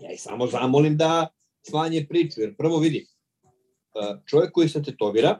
Ja 0.00 0.12
ih 0.12 0.20
samo 0.20 0.46
zamolim 0.46 0.96
da 0.96 1.28
svanje 1.62 2.06
priču, 2.08 2.40
jer 2.40 2.56
prvo 2.56 2.78
vidi, 2.78 2.98
e, 2.98 4.20
čovjek 4.26 4.52
koji 4.52 4.68
se 4.68 4.82
tetovira 4.82 5.38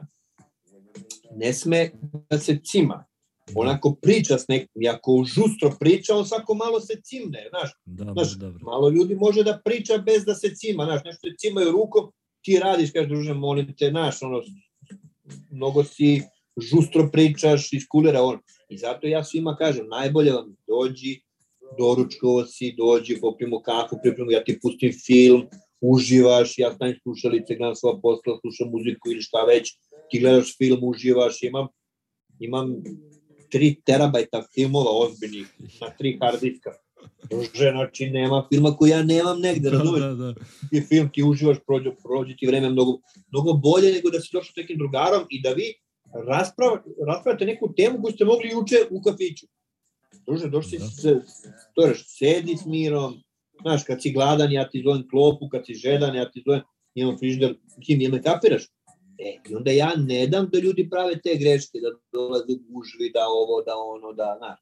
ne 1.35 1.53
sme 1.53 1.91
da 2.29 2.39
se 2.39 2.59
cima. 2.63 3.05
Onako 3.55 3.95
priča 4.01 4.37
s 4.37 4.47
nekim, 4.47 4.81
i 4.81 4.89
ako 4.89 5.23
žustro 5.27 5.75
priča, 5.79 6.15
on 6.15 6.25
svako 6.25 6.53
malo 6.53 6.79
se 6.79 7.01
cimne, 7.03 7.47
znaš. 7.49 7.71
Dobro, 7.85 8.13
znaš, 8.13 8.37
dobro. 8.37 8.59
Malo 8.65 8.89
ljudi 8.89 9.15
može 9.15 9.43
da 9.43 9.61
priča 9.65 9.97
bez 9.97 10.25
da 10.25 10.35
se 10.35 10.55
cima, 10.55 10.85
znaš, 10.85 11.01
nešto 11.05 11.27
je 11.27 11.35
cimaju 11.37 11.71
rukom, 11.71 12.11
ti 12.41 12.59
radiš, 12.59 12.91
kažeš, 12.91 13.09
druže, 13.09 13.33
molim 13.33 13.75
te, 13.77 13.89
znaš, 13.89 14.21
ono, 14.21 14.41
mnogo 15.49 15.83
si 15.83 16.21
žustro 16.57 17.09
pričaš, 17.11 17.73
iskulira 17.73 18.21
on. 18.21 18.39
I 18.69 18.77
zato 18.77 19.07
ja 19.07 19.23
svima 19.23 19.55
kažem, 19.55 19.87
najbolje 19.87 20.31
vam 20.31 20.55
dođi, 20.67 21.21
doručkovo 21.77 22.45
si, 22.45 22.75
dođi, 22.77 23.21
popijemo 23.21 23.61
kafu, 23.61 23.95
pripremimo, 24.03 24.31
ja 24.31 24.43
ti 24.43 24.59
pustim 24.61 24.91
film, 25.05 25.47
uživaš, 25.81 26.57
ja 26.57 26.73
stavim 26.75 26.95
slušalice, 27.03 27.55
gledam 27.55 27.75
svoja 27.75 27.97
posla, 28.01 28.39
slušam 28.41 28.69
muziku 28.71 29.11
ili 29.11 29.21
šta 29.21 29.43
već, 29.43 29.73
ti 30.09 30.19
gledaš 30.19 30.57
film, 30.57 30.83
uživaš, 30.83 31.43
imam, 31.43 31.67
imam 32.39 32.75
3 33.53 33.75
terabajta 33.85 34.43
filmova 34.55 34.91
ozbiljnih 34.91 35.47
na 35.81 35.87
3 35.99 36.17
hard 36.21 36.41
diska. 36.41 36.71
Druže, 37.29 37.71
znači 37.71 38.09
nema 38.09 38.47
filma 38.53 38.75
koji 38.75 38.89
ja 38.89 39.03
nemam 39.03 39.39
negde, 39.39 39.69
da, 39.69 39.77
razumeš? 39.77 40.01
Da, 40.01 40.13
da. 40.13 40.33
Ti 40.69 40.81
film, 40.89 41.09
ti 41.13 41.23
uživaš, 41.23 41.57
prođe, 41.67 41.91
prođe 42.03 42.35
ti 42.37 42.47
vreme 42.47 42.69
mnogo, 42.69 42.99
mnogo 43.31 43.53
bolje 43.53 43.93
nego 43.93 44.09
da 44.09 44.19
si 44.19 44.29
došao 44.33 44.53
s 44.53 44.55
nekim 44.55 44.77
drugarom 44.77 45.23
i 45.29 45.41
da 45.41 45.49
vi 45.49 45.73
raspravate 47.07 47.45
neku 47.45 47.73
temu 47.77 48.01
koju 48.01 48.13
ste 48.13 48.25
mogli 48.25 48.49
juče 48.49 48.75
u 48.89 49.01
kafiću. 49.01 49.45
Druže, 50.25 50.49
došli 50.49 50.77
da. 50.77 50.85
se, 50.85 51.21
to 51.75 51.87
sedi 51.95 52.57
s 52.57 52.65
mirom, 52.65 53.21
znaš, 53.61 53.83
kad 53.83 54.01
si 54.01 54.11
gladan, 54.11 54.51
ja 54.51 54.69
ti 54.69 54.81
zovem 54.85 55.07
klopu, 55.09 55.49
kad 55.49 55.65
si 55.65 55.73
žedan, 55.73 56.15
ja 56.15 56.31
ti 56.31 56.43
zovem, 56.45 56.61
imam 56.95 57.17
frižder, 57.17 57.55
kim, 57.85 58.01
jel 58.01 58.11
me 58.11 58.21
kapiraš? 58.21 58.67
E, 59.17 59.37
i 59.49 59.55
onda 59.55 59.71
ja 59.71 59.93
ne 59.95 60.27
dam 60.27 60.49
da 60.51 60.59
ljudi 60.59 60.89
prave 60.89 61.19
te 61.21 61.35
greške, 61.39 61.79
da 61.79 61.91
dolaze 62.13 62.53
gužvi, 62.69 63.11
da 63.13 63.25
ovo, 63.27 63.61
da 63.61 63.73
ono, 63.77 64.13
da, 64.13 64.35
znaš. 64.37 64.59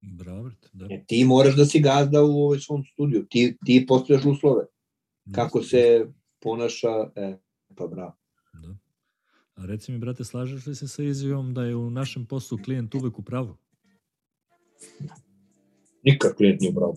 Bravo, 0.00 0.50
da. 0.72 0.86
E, 0.90 1.04
ti 1.06 1.24
moraš 1.24 1.56
da 1.56 1.64
si 1.64 1.80
gazda 1.80 2.22
u 2.22 2.44
ovaj 2.44 2.58
svom 2.58 2.84
studiju, 2.92 3.26
ti, 3.30 3.56
ti 3.66 3.84
postojaš 3.88 4.24
uslove. 4.24 4.66
Kako 5.34 5.62
se 5.62 6.06
ponaša, 6.40 7.10
e, 7.16 7.36
pa 7.76 7.86
bravo. 7.86 8.21
A 9.54 9.66
reci 9.66 9.92
mi, 9.92 9.98
brate, 9.98 10.24
slažeš 10.24 10.66
li 10.66 10.74
se 10.74 10.88
sa 10.88 11.02
izjavom 11.02 11.54
da 11.54 11.64
je 11.64 11.76
u 11.76 11.90
našem 11.90 12.26
poslu 12.26 12.58
klijent 12.64 12.94
uvek 12.94 13.18
u 13.18 13.22
pravu? 13.22 13.56
Nikad 16.02 16.34
klijent 16.34 16.60
nije 16.60 16.70
u 16.70 16.74
pravu. 16.74 16.94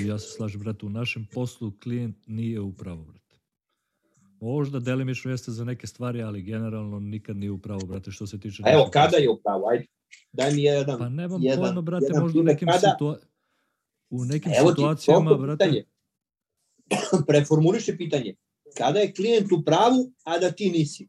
I 0.00 0.06
ja 0.06 0.18
se 0.18 0.28
slažem, 0.28 0.60
brate, 0.60 0.86
u 0.86 0.88
našem 0.88 1.26
poslu 1.32 1.72
klijent 1.82 2.16
nije 2.26 2.60
u 2.60 2.72
pravu, 2.72 3.04
brate. 3.04 3.38
Možda 4.40 4.80
delimično 4.80 5.30
jeste 5.30 5.50
za 5.52 5.64
neke 5.64 5.86
stvari, 5.86 6.22
ali 6.22 6.42
generalno 6.42 7.00
nikad 7.00 7.36
nije 7.36 7.50
u 7.50 7.58
pravu, 7.58 7.86
brate, 7.86 8.10
što 8.10 8.26
se 8.26 8.40
tiče... 8.40 8.62
A 8.66 8.72
evo, 8.72 8.88
kada 8.92 9.16
je 9.16 9.30
u 9.30 9.40
pravu? 9.42 9.68
Ajde, 9.68 9.86
daj 10.32 10.54
mi 10.54 10.62
jedan. 10.62 10.98
Pa 10.98 11.08
nemam 11.08 11.42
jedan- 11.42 11.64
pojma, 11.64 11.80
brate, 11.80 12.04
jedan 12.04 12.22
možda 12.22 12.40
u 12.40 12.42
nekim, 12.42 12.68
kada- 12.68 12.92
situa... 12.92 13.18
u 14.10 14.24
nekim 14.24 14.52
Evo 14.58 14.68
ti 14.68 14.74
situacijama, 14.74 15.30
prosto 15.30 15.42
brate, 15.42 15.64
pitanje. 15.64 15.84
Preformuliši 17.28 17.96
pitanje. 17.96 18.34
Kada 18.76 18.98
je 18.98 19.12
klijent 19.12 19.52
u 19.52 19.62
pravu, 19.64 20.12
a 20.24 20.38
da 20.38 20.50
ti 20.50 20.70
nisi? 20.70 21.08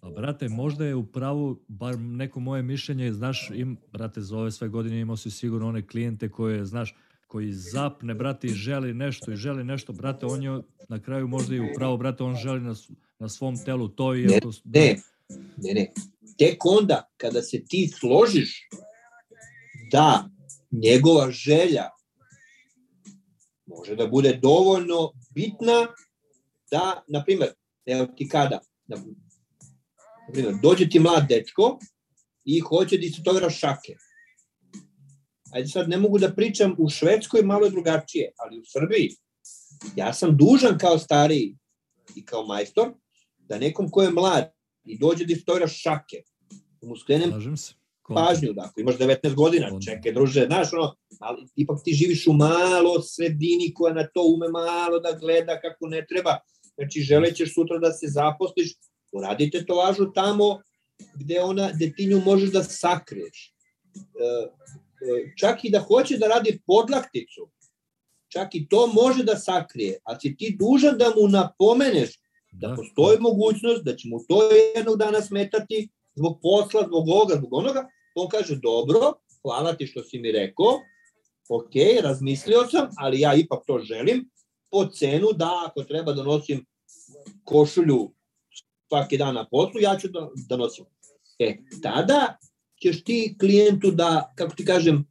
Pa, 0.00 0.10
brate, 0.10 0.48
možda 0.48 0.84
je 0.84 0.94
u 0.94 1.06
pravu, 1.06 1.60
bar 1.68 1.98
neko 1.98 2.40
moje 2.40 2.62
mišljenje, 2.62 3.12
znaš, 3.12 3.50
im, 3.54 3.76
brate, 3.92 4.20
za 4.20 4.38
ove 4.38 4.50
sve 4.50 4.68
godine 4.68 5.00
imao 5.00 5.16
si 5.16 5.30
sigurno 5.30 5.68
one 5.68 5.86
klijente 5.86 6.28
koje, 6.28 6.64
znaš, 6.64 6.94
koji 7.26 7.52
zapne, 7.52 8.14
brate, 8.14 8.46
i 8.46 8.50
želi 8.50 8.94
nešto 8.94 9.32
i 9.32 9.36
želi 9.36 9.64
nešto, 9.64 9.92
brate, 9.92 10.26
on 10.26 10.42
je 10.42 10.62
na 10.88 11.02
kraju 11.02 11.28
možda 11.28 11.54
i 11.54 11.60
u 11.60 11.68
pravu, 11.76 11.96
brate, 11.96 12.24
on 12.24 12.36
želi 12.36 12.60
na, 12.60 12.74
na 13.18 13.28
svom 13.28 13.64
telu 13.64 13.88
to 13.88 14.14
i 14.14 14.26
Ne, 14.26 14.36
ako... 14.36 14.50
Ne, 14.64 14.96
ne, 15.56 15.74
ne. 15.74 15.92
Tek 16.38 16.66
onda, 16.66 17.10
kada 17.16 17.42
se 17.42 17.64
ti 17.68 17.88
složiš 17.88 18.68
da 19.92 20.28
njegova 20.70 21.30
želja 21.30 21.90
može 23.66 23.96
da 23.96 24.06
bude 24.06 24.38
dovoljno 24.42 25.12
bitna 25.30 25.86
da, 26.70 27.04
na 27.08 27.24
primjer, 27.24 27.50
evo 27.86 28.06
ti 28.06 28.28
kada, 28.28 28.60
na 28.86 28.96
primjer, 30.32 30.54
dođe 30.62 30.88
ti 30.88 30.98
mlad 30.98 31.28
dečko 31.28 31.78
i 32.44 32.60
hoće 32.60 32.98
da 32.98 33.06
istotovira 33.06 33.50
šake. 33.50 33.96
Ajde 35.52 35.68
sad, 35.68 35.88
ne 35.88 35.98
mogu 35.98 36.18
da 36.18 36.34
pričam 36.34 36.74
u 36.78 36.88
Švedskoj 36.88 37.42
malo 37.42 37.64
je 37.64 37.70
drugačije, 37.70 38.32
ali 38.38 38.58
u 38.60 38.64
Srbiji 38.64 39.10
ja 39.96 40.12
sam 40.12 40.36
dužan 40.36 40.78
kao 40.78 40.98
stariji 40.98 41.56
i 42.16 42.24
kao 42.24 42.46
majstor 42.46 42.92
da 43.38 43.58
nekom 43.58 43.90
ko 43.90 44.02
je 44.02 44.10
mlad 44.10 44.50
i 44.84 44.98
dođe 44.98 45.24
da 45.24 45.32
istotovira 45.32 45.68
šake, 45.68 46.22
da 46.80 46.88
mu 46.88 46.96
skrenem 46.96 47.30
Slažem 47.30 47.56
se. 47.56 47.74
Kontra. 48.02 48.24
pažnju, 48.24 48.52
da 48.52 48.62
ako 48.62 48.80
imaš 48.80 48.98
19 48.98 49.34
godina, 49.34 49.70
Kontra. 49.70 49.94
čekaj 49.94 50.12
druže, 50.12 50.44
znaš 50.46 50.72
ono, 50.72 50.94
ali 51.20 51.46
ipak 51.56 51.78
ti 51.84 51.92
živiš 51.92 52.26
u 52.26 52.32
malo 52.32 53.02
sredini 53.02 53.74
koja 53.74 53.94
na 53.94 54.06
to 54.14 54.22
ume 54.34 54.48
malo 54.48 54.98
da 54.98 55.18
gleda 55.20 55.60
kako 55.60 55.86
ne 55.86 56.06
treba, 56.08 56.38
znači 56.74 57.00
želećeš 57.00 57.54
sutra 57.54 57.78
da 57.78 57.92
se 57.92 58.06
zaposliš, 58.08 58.74
uradite 59.12 59.66
to 59.66 59.74
važu 59.74 60.12
tamo 60.14 60.60
gde, 61.14 61.40
ona, 61.40 61.70
gde 61.74 61.92
ti 61.92 62.06
nju 62.06 62.20
možeš 62.24 62.50
da 62.50 62.62
sakriješ. 62.62 63.54
E, 63.96 63.98
e, 63.98 65.32
čak 65.36 65.64
i 65.64 65.70
da 65.70 65.80
hoće 65.80 66.18
da 66.18 66.26
radi 66.26 66.60
podlakticu, 66.66 67.48
čak 68.28 68.54
i 68.54 68.68
to 68.68 68.86
može 68.86 69.24
da 69.24 69.36
sakrije, 69.36 69.98
ali 70.04 70.18
si 70.20 70.36
ti 70.36 70.56
dužan 70.60 70.98
da 70.98 71.12
mu 71.16 71.28
napomeneš 71.28 72.16
da 72.52 72.68
Da, 72.68 72.74
postoji 72.76 73.18
mogućnost 73.20 73.84
da 73.84 73.96
će 73.96 74.08
mu 74.08 74.18
to 74.28 74.50
jednog 74.76 74.96
dana 74.96 75.22
smetati 75.22 75.88
zbog 76.14 76.38
posla, 76.42 76.86
zbog 76.86 77.08
ovoga, 77.08 77.34
zbog 77.34 77.52
onoga, 77.54 77.88
on 78.14 78.28
kaže, 78.28 78.56
dobro, 78.56 79.12
hvala 79.42 79.72
ti 79.76 79.86
što 79.86 80.02
si 80.02 80.18
mi 80.18 80.32
rekao, 80.32 80.80
ok, 81.48 81.74
razmislio 82.02 82.66
sam, 82.70 82.88
ali 82.96 83.20
ja 83.20 83.34
ipak 83.34 83.62
to 83.66 83.78
želim, 83.78 84.30
po 84.70 84.86
cenu 84.86 85.28
da 85.32 85.50
ako 85.66 85.84
treba 85.84 86.12
da 86.12 86.22
nosim 86.22 86.66
košulju 87.44 88.10
svaki 88.88 89.18
dan 89.18 89.34
na 89.34 89.48
poslu, 89.48 89.80
ja 89.80 89.98
ću 90.00 90.08
da, 90.08 90.28
da 90.48 90.56
nosim. 90.56 90.84
E, 91.38 91.56
tada 91.82 92.38
ćeš 92.82 93.04
ti 93.04 93.36
klijentu 93.40 93.90
da, 93.90 94.32
kako 94.36 94.54
ti 94.54 94.64
kažem, 94.64 95.04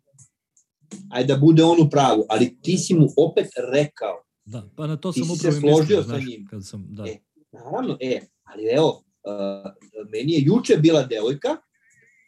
ajde 1.12 1.34
da 1.34 1.40
bude 1.40 1.64
on 1.64 1.82
u 1.82 1.90
pravu, 1.90 2.26
ali 2.30 2.58
ti 2.62 2.78
si 2.78 2.94
mu 2.94 3.08
opet 3.18 3.48
rekao, 3.72 4.26
Da, 4.46 4.70
pa 4.76 4.88
na 4.88 4.98
to 4.98 5.12
Ti 5.12 5.24
sam 5.24 5.36
se 5.36 5.48
upravo 5.48 5.58
i 5.58 5.62
složio 5.62 6.04
sa 6.04 6.18
njim. 6.18 6.48
kad 6.50 6.66
sam, 6.66 6.88
da. 6.90 7.04
E. 7.08 7.18
Naravno, 7.52 7.98
e, 8.00 8.20
ali 8.44 8.64
evo, 8.78 9.04
uh, 9.24 9.72
meni 10.12 10.34
je 10.34 10.44
juče 10.46 10.78
bila 10.78 11.04
devojka 11.04 11.58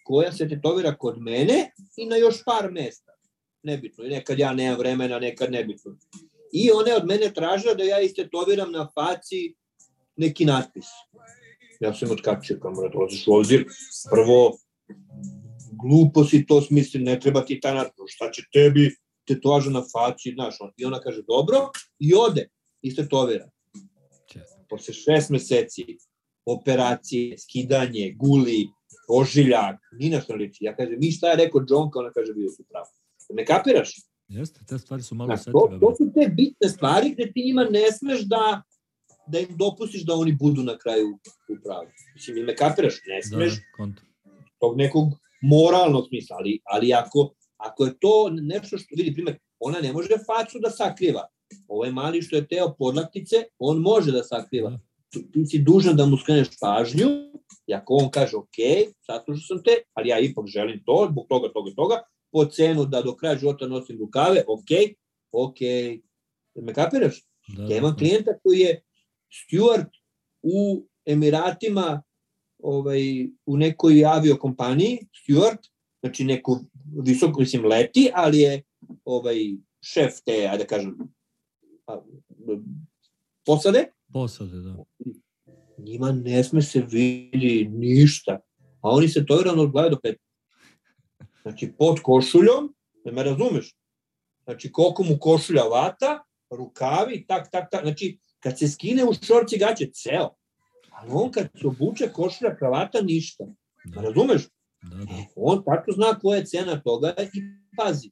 koja 0.04 0.32
se 0.32 0.50
tetovira 0.50 0.96
kod 0.96 1.22
mene 1.22 1.72
i 1.98 2.06
na 2.06 2.16
još 2.16 2.44
par 2.46 2.72
mesta. 2.72 3.12
Nebitno, 3.64 4.04
i 4.04 4.10
nekad 4.10 4.40
ja 4.40 4.54
nemam 4.54 4.80
vremena, 4.80 5.20
nekad 5.20 5.52
nebitno. 5.52 5.98
I 6.54 6.72
ona 6.72 6.90
je 6.90 6.98
od 6.98 7.06
mene 7.06 7.34
tražila 7.34 7.74
da 7.74 7.84
ja 7.84 8.00
istetoviram 8.02 8.72
na 8.72 8.88
faci 8.94 9.56
neki 10.16 10.46
natpis. 10.46 10.86
Ja 11.80 11.94
sam 11.94 12.12
otkačio, 12.12 12.60
kao 12.62 12.72
mora 12.72 12.90
dolaziš 12.90 13.28
u 13.28 13.34
obzir. 13.34 13.66
Prvo, 14.12 14.58
glupo 15.74 16.24
si 16.24 16.46
to 16.46 16.62
smisli, 16.62 17.00
ne 17.00 17.20
treba 17.20 17.46
ti 17.46 17.60
ta 17.60 17.74
natpis. 17.74 18.06
Šta 18.08 18.32
će 18.32 18.42
tebi 18.54 18.96
tetovaža 19.28 19.70
na 19.70 19.84
faci, 19.84 20.32
znaš. 20.34 20.56
on- 20.60 20.72
I 20.78 20.86
ona 20.86 21.00
kaže, 21.00 21.22
dobro, 21.24 21.58
i 22.00 22.14
ode, 22.16 22.48
istetovira 22.82 23.50
Če- 24.28 24.44
posle 24.70 24.94
šest 24.94 25.30
meseci 25.30 25.86
operacije, 26.46 27.38
skidanje, 27.38 28.16
guli, 28.18 28.68
ožiljak, 29.10 29.76
ni 29.94 30.10
na 30.10 30.22
što 30.22 30.34
ne 30.34 30.40
liči. 30.40 30.64
Ja 30.64 30.76
kažem, 30.76 30.96
mi 31.00 31.12
šta 31.12 31.30
je 31.30 31.36
rekao 31.36 31.62
Džonka, 31.62 32.00
ona 32.00 32.12
kaže, 32.12 32.34
bio 32.34 32.50
su 32.50 32.64
pravo. 32.64 32.88
Me 33.30 33.46
kapiraš? 33.46 33.96
Jeste, 34.28 34.60
te 34.68 34.80
stvari 34.80 35.04
su 35.04 35.16
malo 35.16 35.28
Znaš, 35.28 35.46
to, 35.46 35.78
to 35.82 35.96
su 35.96 36.12
te 36.14 36.28
bitne 36.30 36.70
stvari 36.70 37.10
gde 37.10 37.32
ti 37.32 37.44
njima 37.46 37.64
ne 37.64 37.92
smeš 37.92 38.22
da 38.22 38.62
da 39.28 39.40
im 39.40 39.58
dopustiš 39.58 40.06
da 40.06 40.14
oni 40.14 40.32
budu 40.32 40.64
na 40.64 40.78
kraju 40.78 41.20
u 41.50 41.56
pravu. 41.64 41.88
Mislim, 42.16 42.38
ili 42.38 42.46
me 42.46 42.56
kapiraš? 42.56 42.94
Ne 43.08 43.16
Da, 43.16 43.28
smeš 43.28 43.54
da, 43.54 43.88
tog 44.60 44.78
nekog 44.78 45.08
moralnog 45.42 46.08
smisla, 46.08 46.36
ali, 46.40 46.60
ali 46.64 46.94
ako, 46.94 47.34
ako 47.58 47.86
je 47.86 48.00
to 48.00 48.30
nešto 48.30 48.78
što, 48.78 48.96
vidi, 48.98 49.14
primjer, 49.14 49.38
ona 49.60 49.80
ne 49.80 49.94
može 49.94 50.10
facu 50.10 50.60
da 50.60 50.70
sakriva. 50.70 51.28
Ovo 51.68 51.86
je 51.86 51.92
mali 51.92 52.22
što 52.22 52.36
je 52.36 52.48
teo 52.48 52.76
podlaktice, 52.80 53.36
on 53.60 53.78
može 53.78 54.12
da 54.12 54.24
sakriva. 54.24 54.70
Da. 54.70 54.80
Ti, 55.10 55.32
ti 55.32 55.46
si 55.46 55.60
dužan 55.60 55.96
da 55.96 56.06
mu 56.06 56.18
skreneš 56.18 56.48
pažnju, 56.62 57.08
i 57.68 57.74
ako 57.74 57.94
on 57.94 58.12
kaže, 58.12 58.38
ok, 58.38 58.58
saslušao 59.06 59.48
sam 59.48 59.64
te, 59.64 59.72
ali 59.94 60.10
ja 60.10 60.20
ipak 60.20 60.48
želim 60.48 60.84
to, 60.86 61.08
zbog 61.12 61.26
toga, 61.30 61.54
toga, 61.54 61.72
toga, 61.76 62.02
po 62.32 62.46
cenu 62.46 62.86
da 62.86 63.02
do 63.02 63.16
kraja 63.16 63.38
života 63.38 63.68
nosim 63.68 64.00
rukave, 64.00 64.44
ok, 64.48 64.72
ok, 65.32 65.58
me 66.56 66.74
kapiraš? 66.74 67.24
Da, 67.48 67.62
Ja 67.62 67.68
da, 67.68 67.76
imam 67.76 67.92
da. 67.92 67.98
klijenta 67.98 68.32
koji 68.44 68.60
je 68.60 68.82
steward 69.32 69.90
u 70.42 70.88
Emiratima 71.06 72.04
ovaj, 72.60 73.28
u 73.46 73.58
nekoj 73.58 74.06
aviokompaniji, 74.06 75.00
steward, 75.14 75.70
znači 76.00 76.24
neku 76.24 76.60
visoko, 77.04 77.40
mislim, 77.40 77.66
leti, 77.66 78.12
ali 78.14 78.40
je 78.40 78.64
ovaj, 79.06 79.38
šef 79.82 80.14
te, 80.26 80.48
ajde 80.52 80.64
da 80.64 80.68
kažem, 80.68 80.98
posade, 83.46 83.92
Posade, 84.14 84.58
da. 84.58 84.76
njima 85.78 86.12
ne 86.12 86.44
sme 86.44 86.62
se 86.62 86.86
vidi 86.90 87.68
ništa, 87.72 88.40
a 88.82 88.90
oni 88.90 89.08
se 89.08 89.26
tolerano 89.26 89.62
od 89.62 89.72
glave 89.72 89.90
do 89.90 90.00
pet. 90.04 90.18
Znači, 91.42 91.74
pod 91.78 92.00
košuljom, 92.02 92.76
da 93.06 93.12
me 93.12 93.24
razumeš, 93.24 93.76
znači 94.44 94.72
koliko 94.72 95.04
mu 95.04 95.18
košulja 95.20 95.64
vata, 95.64 96.24
rukavi, 96.52 97.26
tak, 97.28 97.52
tak, 97.52 97.72
tak, 97.72 97.84
znači 97.84 98.20
kad 98.40 98.60
se 98.60 98.68
skine 98.68 99.04
u 99.04 99.14
šorci 99.14 99.58
gaće, 99.58 99.90
ceo. 99.94 100.30
Ali 100.92 101.10
on 101.14 101.32
kad 101.32 101.48
se 101.62 101.68
obuče 101.68 102.10
košulja, 102.14 102.56
kravata, 102.56 103.02
ništa. 103.02 103.46
Da, 103.86 104.02
Razumeš? 104.02 104.48
da, 104.82 104.98
da. 104.98 105.26
On 105.36 105.64
tačno 105.64 105.94
zna 105.94 106.20
koja 106.20 106.38
je 106.38 106.46
cena 106.46 106.82
toga 106.82 107.14
i 107.34 107.42
pazi. 107.78 108.12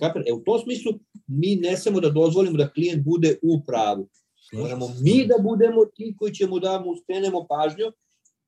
Kapir? 0.00 0.22
E, 0.26 0.32
u 0.32 0.44
tom 0.44 0.58
smislu 0.58 0.92
mi 1.26 1.56
ne 1.56 1.76
samo 1.76 2.00
da 2.00 2.10
dozvolimo 2.10 2.56
da 2.56 2.70
klijent 2.70 3.04
bude 3.04 3.38
u 3.42 3.64
pravu. 3.64 4.08
Moramo 4.52 4.88
mi 5.00 5.26
da 5.26 5.34
budemo 5.42 5.84
ti 5.84 6.14
koji 6.18 6.34
ćemo 6.34 6.58
da 6.58 6.80
mu 6.80 6.96
skrenemo 6.96 7.46
pažnju, 7.48 7.92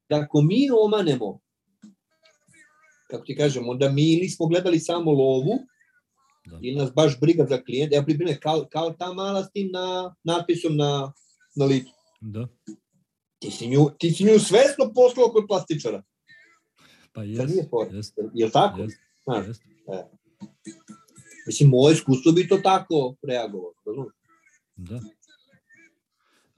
da 0.08 0.16
ako 0.16 0.42
mi 0.42 0.68
omanemo, 0.84 1.40
kako 3.10 3.24
ti 3.24 3.36
kažem, 3.36 3.68
onda 3.68 3.88
mi 3.88 4.12
ili 4.12 4.28
smo 4.28 4.46
gledali 4.46 4.78
samo 4.78 5.12
lovu, 5.12 5.58
Da. 6.44 6.58
ili 6.62 6.76
nas 6.76 6.94
baš 6.94 7.20
briga 7.20 7.46
za 7.46 7.62
klijent, 7.62 7.94
evo 7.94 8.04
pripremljaj, 8.04 8.36
kao, 8.36 8.66
kao 8.72 8.90
ta 8.90 9.12
mala 9.12 9.44
s 9.44 9.50
tim 9.50 9.70
na, 9.72 10.14
natpisom 10.24 10.76
na, 10.76 11.12
na 11.56 11.64
licu. 11.64 11.90
Da. 12.20 12.48
Ti 13.38 13.50
si 13.50 13.68
nju, 13.68 13.90
ti 13.98 14.10
si 14.10 14.24
nju 14.24 14.38
svesno 14.38 14.92
poslao 14.94 15.28
kod 15.28 15.44
plastičara. 15.48 16.02
Pa 17.12 17.22
jes, 17.22 17.50
nije 17.50 17.66
fora. 17.70 17.90
jes, 17.92 18.12
Je 18.34 18.44
li 18.46 18.52
tako? 18.52 18.80
jes, 18.80 18.92
Znaš, 19.24 19.46
jes. 19.46 19.58
Mislim, 21.46 21.68
moje 21.68 21.92
iskustvo 21.92 22.32
bi 22.32 22.48
to 22.48 22.56
tako 22.56 23.16
reagovalo. 23.22 23.72
razumeš? 23.86 24.12
Da. 24.76 25.00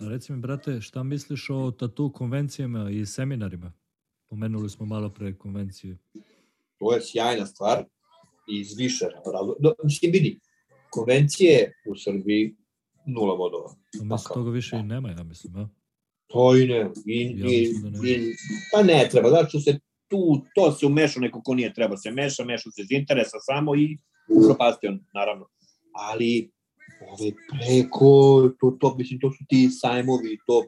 Reci 0.01 0.33
mi, 0.33 0.41
brate, 0.41 0.81
šta 0.81 1.03
misliš 1.03 1.51
o 1.51 1.71
tatu 1.71 2.13
konvencijama 2.13 2.91
i 2.91 3.07
seminarima? 3.07 3.73
Pomenuli 4.29 4.71
smo 4.71 4.87
malo 4.87 5.11
pre 5.11 5.35
konvencije. 5.35 5.99
To 6.79 6.95
je 6.95 7.01
sjajna 7.03 7.47
stvar 7.47 7.81
i 7.81 7.85
iz 8.49 8.77
više 8.79 9.07
razloga. 9.35 9.59
Do, 9.61 9.75
mislim, 9.85 10.13
vidi, 10.13 10.41
konvencije 10.91 11.73
u 11.87 11.97
Srbiji 11.97 12.57
nula 13.07 13.37
bodova. 13.37 13.71
A 13.71 14.05
mislim, 14.05 14.09
kao? 14.09 14.35
toga 14.35 14.51
više 14.51 14.77
i 14.77 14.83
nema, 14.83 15.11
ja 15.11 15.23
mislim, 15.23 15.57
a? 15.57 15.69
To 16.27 16.57
i 16.57 16.67
ne. 16.67 16.91
I, 17.07 17.21
Ja 17.39 17.47
i, 17.51 17.73
da 17.83 17.91
ne. 17.91 18.11
i, 18.11 18.35
pa 18.73 18.83
ne 18.83 19.09
treba, 19.11 19.49
što 19.49 19.61
se 19.61 19.79
tu, 20.09 20.43
to 20.55 20.73
se 20.73 20.87
umeša 20.87 21.21
neko 21.21 21.43
ko 21.43 21.55
nije 21.55 21.75
treba 21.75 21.97
se 21.97 22.11
meša, 22.11 22.45
meša 22.45 22.71
se 22.71 22.83
iz 22.83 22.91
interesa 22.91 23.37
samo 23.41 23.77
i 23.77 23.99
upropasti 24.29 24.87
on, 24.87 25.01
naravno. 25.15 25.49
Ali 25.93 26.51
Ove, 27.11 27.33
preko, 27.51 28.09
to, 28.61 28.71
to, 28.81 28.95
mislim, 28.99 29.21
to 29.21 29.31
su 29.31 29.45
ti 29.49 29.69
sajmovi, 29.71 30.39
to 30.47 30.65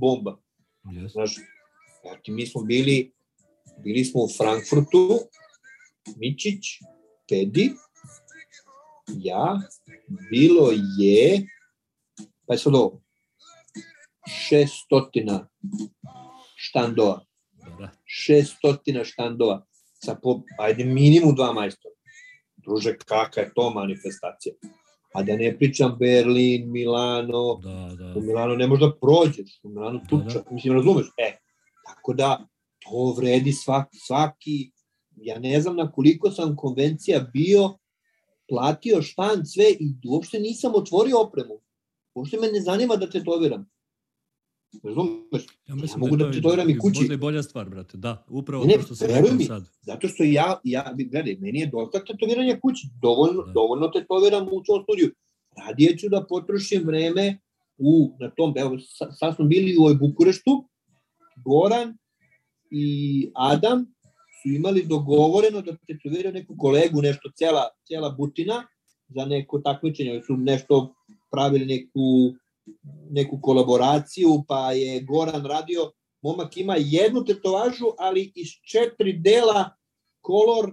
bomba. 0.00 0.38
Yes. 0.84 1.12
Znaš, 1.12 1.34
znači, 2.02 2.32
mi 2.32 2.46
smo 2.46 2.62
bili, 2.62 3.12
bili 3.84 4.04
smo 4.04 4.20
u 4.20 4.28
Frankfurtu, 4.36 5.18
Mičić, 6.16 6.64
Pedi, 7.30 7.70
ja, 9.22 9.60
bilo 10.30 10.70
je, 10.98 11.46
pa 12.46 12.54
je 12.54 12.58
sad 12.58 12.74
ovo, 12.74 13.00
šestotina 14.26 15.48
štandova. 16.56 17.20
Da. 17.78 17.90
Šestotina 18.04 19.04
štandova 19.04 19.62
sa 20.04 20.14
po, 20.14 20.40
ajde, 20.58 20.84
minimum 20.84 21.34
dva 21.34 21.52
majstora. 21.52 21.94
Druže, 22.56 22.96
kakva 22.98 23.42
je 23.42 23.52
to 23.54 23.70
manifestacija? 23.70 24.54
A 25.14 25.22
da 25.22 25.36
ne 25.36 25.52
pričam 25.58 25.96
Berlin, 25.98 26.70
Milano, 26.72 27.60
Da, 27.62 27.94
da. 27.98 28.12
u 28.16 28.20
Milano 28.20 28.54
ne 28.56 28.66
možda 28.66 28.92
prođeš, 29.00 29.60
u 29.62 29.68
Milano 29.68 29.98
Da, 29.98 30.16
da. 30.16 30.24
tuča, 30.24 30.42
mislim, 30.50 30.74
razumeš? 30.74 31.06
E, 31.16 31.38
tako 31.86 32.14
da, 32.14 32.46
to 32.82 33.14
vredi 33.18 33.52
svaki, 33.52 33.98
svaki, 33.98 34.70
ja 35.20 35.38
ne 35.38 35.60
znam 35.60 35.76
na 35.76 35.92
koliko 35.92 36.30
sam 36.30 36.56
konvencija 36.56 37.30
bio, 37.32 37.78
platio 38.48 39.02
štan 39.02 39.46
sve 39.46 39.64
i 39.70 40.08
uopšte 40.08 40.38
nisam 40.38 40.72
otvorio 40.74 41.20
opremu. 41.20 41.60
Uopšte 42.14 42.36
me 42.36 42.46
ne 42.46 42.60
zanima 42.60 42.96
da 42.96 43.10
tetoviram. 43.10 43.70
Razumeš? 44.82 45.42
Ja 45.66 45.74
mislim 45.74 46.00
mogu 46.00 46.16
da, 46.16 46.24
da 46.24 46.26
je 46.26 46.32
to 46.32 46.36
tetoviram 46.38 46.70
i 46.70 46.78
kući. 46.78 47.00
možda 47.00 47.14
i 47.14 47.18
bolja 47.18 47.42
stvar, 47.42 47.68
brate. 47.68 47.96
Da, 47.96 48.24
upravo 48.28 48.64
Ne, 48.64 48.74
to 48.88 48.94
što 48.94 49.06
veruj 49.06 49.30
rekao 49.30 49.46
sad. 49.46 49.62
Zato 49.82 50.08
što 50.08 50.24
ja, 50.24 50.60
ja 50.64 50.94
gledaj, 51.10 51.36
meni 51.40 51.58
je 51.60 51.66
dosta 51.66 52.04
tetoviranja 52.04 52.58
kući. 52.62 52.88
Dovoljno, 53.02 53.42
Da. 53.42 53.52
dovoljno 53.52 53.88
tetoviram 53.88 54.46
u 54.46 54.62
svom 54.64 54.82
studiju. 54.82 55.10
Radije 55.56 55.98
ću 55.98 56.08
da 56.08 56.26
potrošim 56.28 56.82
vreme 56.84 57.38
u, 57.78 58.16
na 58.20 58.30
tom, 58.30 58.54
evo, 58.56 58.78
sa- 58.78 59.12
sad 59.12 59.36
smo 59.36 59.44
bili 59.44 59.76
u 59.78 59.82
ovoj 59.82 59.94
Bukureštu, 59.94 60.64
Goran 61.44 61.96
i 62.70 62.84
Adam 63.34 63.86
su 64.42 64.48
imali 64.48 64.86
dogovoreno 64.86 65.60
da 65.60 65.76
tetoviraju 65.86 66.34
neku 66.34 66.54
kolegu, 66.58 67.02
nešto, 67.02 67.30
cela, 67.38 67.68
cela 67.88 68.10
butina, 68.10 68.66
za 69.08 69.24
neko 69.24 69.58
takmičenje, 69.58 70.10
Oni 70.10 70.22
su 70.22 70.36
nešto 70.36 70.94
pravili 71.30 71.66
neku, 71.66 72.34
neku 73.10 73.38
kolaboraciju, 73.42 74.44
pa 74.48 74.72
je 74.72 75.00
Goran 75.00 75.44
radio, 75.44 75.90
momak 76.22 76.56
ima 76.56 76.76
jednu 76.78 77.24
tetovažu, 77.24 77.86
ali 77.98 78.32
iz 78.34 78.48
četiri 78.72 79.12
dela 79.12 79.70
color, 80.26 80.72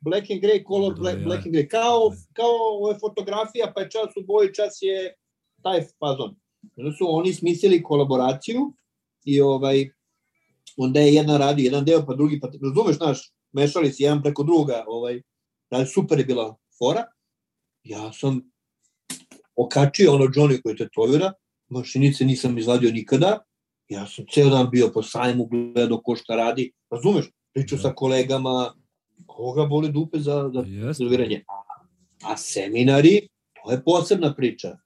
black 0.00 0.30
and 0.30 0.40
grey, 0.40 0.66
color, 0.66 0.94
black, 0.98 1.18
ja. 1.18 1.24
black 1.24 1.46
and 1.46 1.54
grey, 1.54 1.68
kao, 1.68 2.12
kao 2.32 2.54
ovo 2.76 2.88
je 2.88 2.98
fotografija, 2.98 3.72
pa 3.74 3.80
je 3.80 3.90
čas 3.90 4.16
u 4.16 4.26
boji, 4.26 4.54
čas 4.54 4.78
je 4.80 5.14
taj 5.62 5.80
fazon. 5.80 6.34
Onda 6.76 6.92
su 6.92 7.04
oni 7.08 7.32
smislili 7.32 7.82
kolaboraciju 7.82 8.72
i 9.24 9.40
ovaj, 9.40 9.88
onda 10.76 11.00
je 11.00 11.14
jedan 11.14 11.38
radi 11.38 11.64
jedan 11.64 11.84
deo, 11.84 12.06
pa 12.06 12.14
drugi, 12.14 12.40
pa 12.40 12.48
razumeš, 12.62 12.96
znaš, 12.96 13.32
mešali 13.52 13.92
se 13.92 14.02
jedan 14.02 14.22
preko 14.22 14.42
druga, 14.42 14.84
ovaj, 14.86 15.22
da, 15.70 15.86
super 15.86 16.18
je 16.18 16.24
bila 16.24 16.56
fora. 16.78 17.04
Ja 17.84 18.12
sam 18.12 18.40
okačio 19.56 20.14
ono 20.14 20.24
Johnny 20.24 20.62
koji 20.62 20.76
tetovira, 20.76 21.32
mašinice 21.68 22.24
nisam 22.24 22.58
izvadio 22.58 22.92
nikada, 22.92 23.38
ja 23.88 24.06
sam 24.06 24.24
ceo 24.32 24.50
dan 24.50 24.70
bio 24.70 24.90
po 24.94 25.02
sajmu, 25.02 25.46
gledao 25.46 26.00
ko 26.02 26.16
šta 26.16 26.36
radi, 26.36 26.72
razumeš, 26.90 27.30
pričao 27.54 27.76
Da. 27.76 27.82
sa 27.82 27.94
kolegama, 27.94 28.74
koga 29.26 29.64
boli 29.66 29.92
dupe 29.92 30.18
za, 30.18 30.50
za 30.54 30.60
Jeste. 30.66 31.04
tetoviranje. 31.04 31.44
A, 31.48 32.32
a 32.32 32.36
seminari, 32.36 33.28
to 33.52 33.70
je 33.70 33.84
posebna 33.84 34.34
priča. 34.34 34.76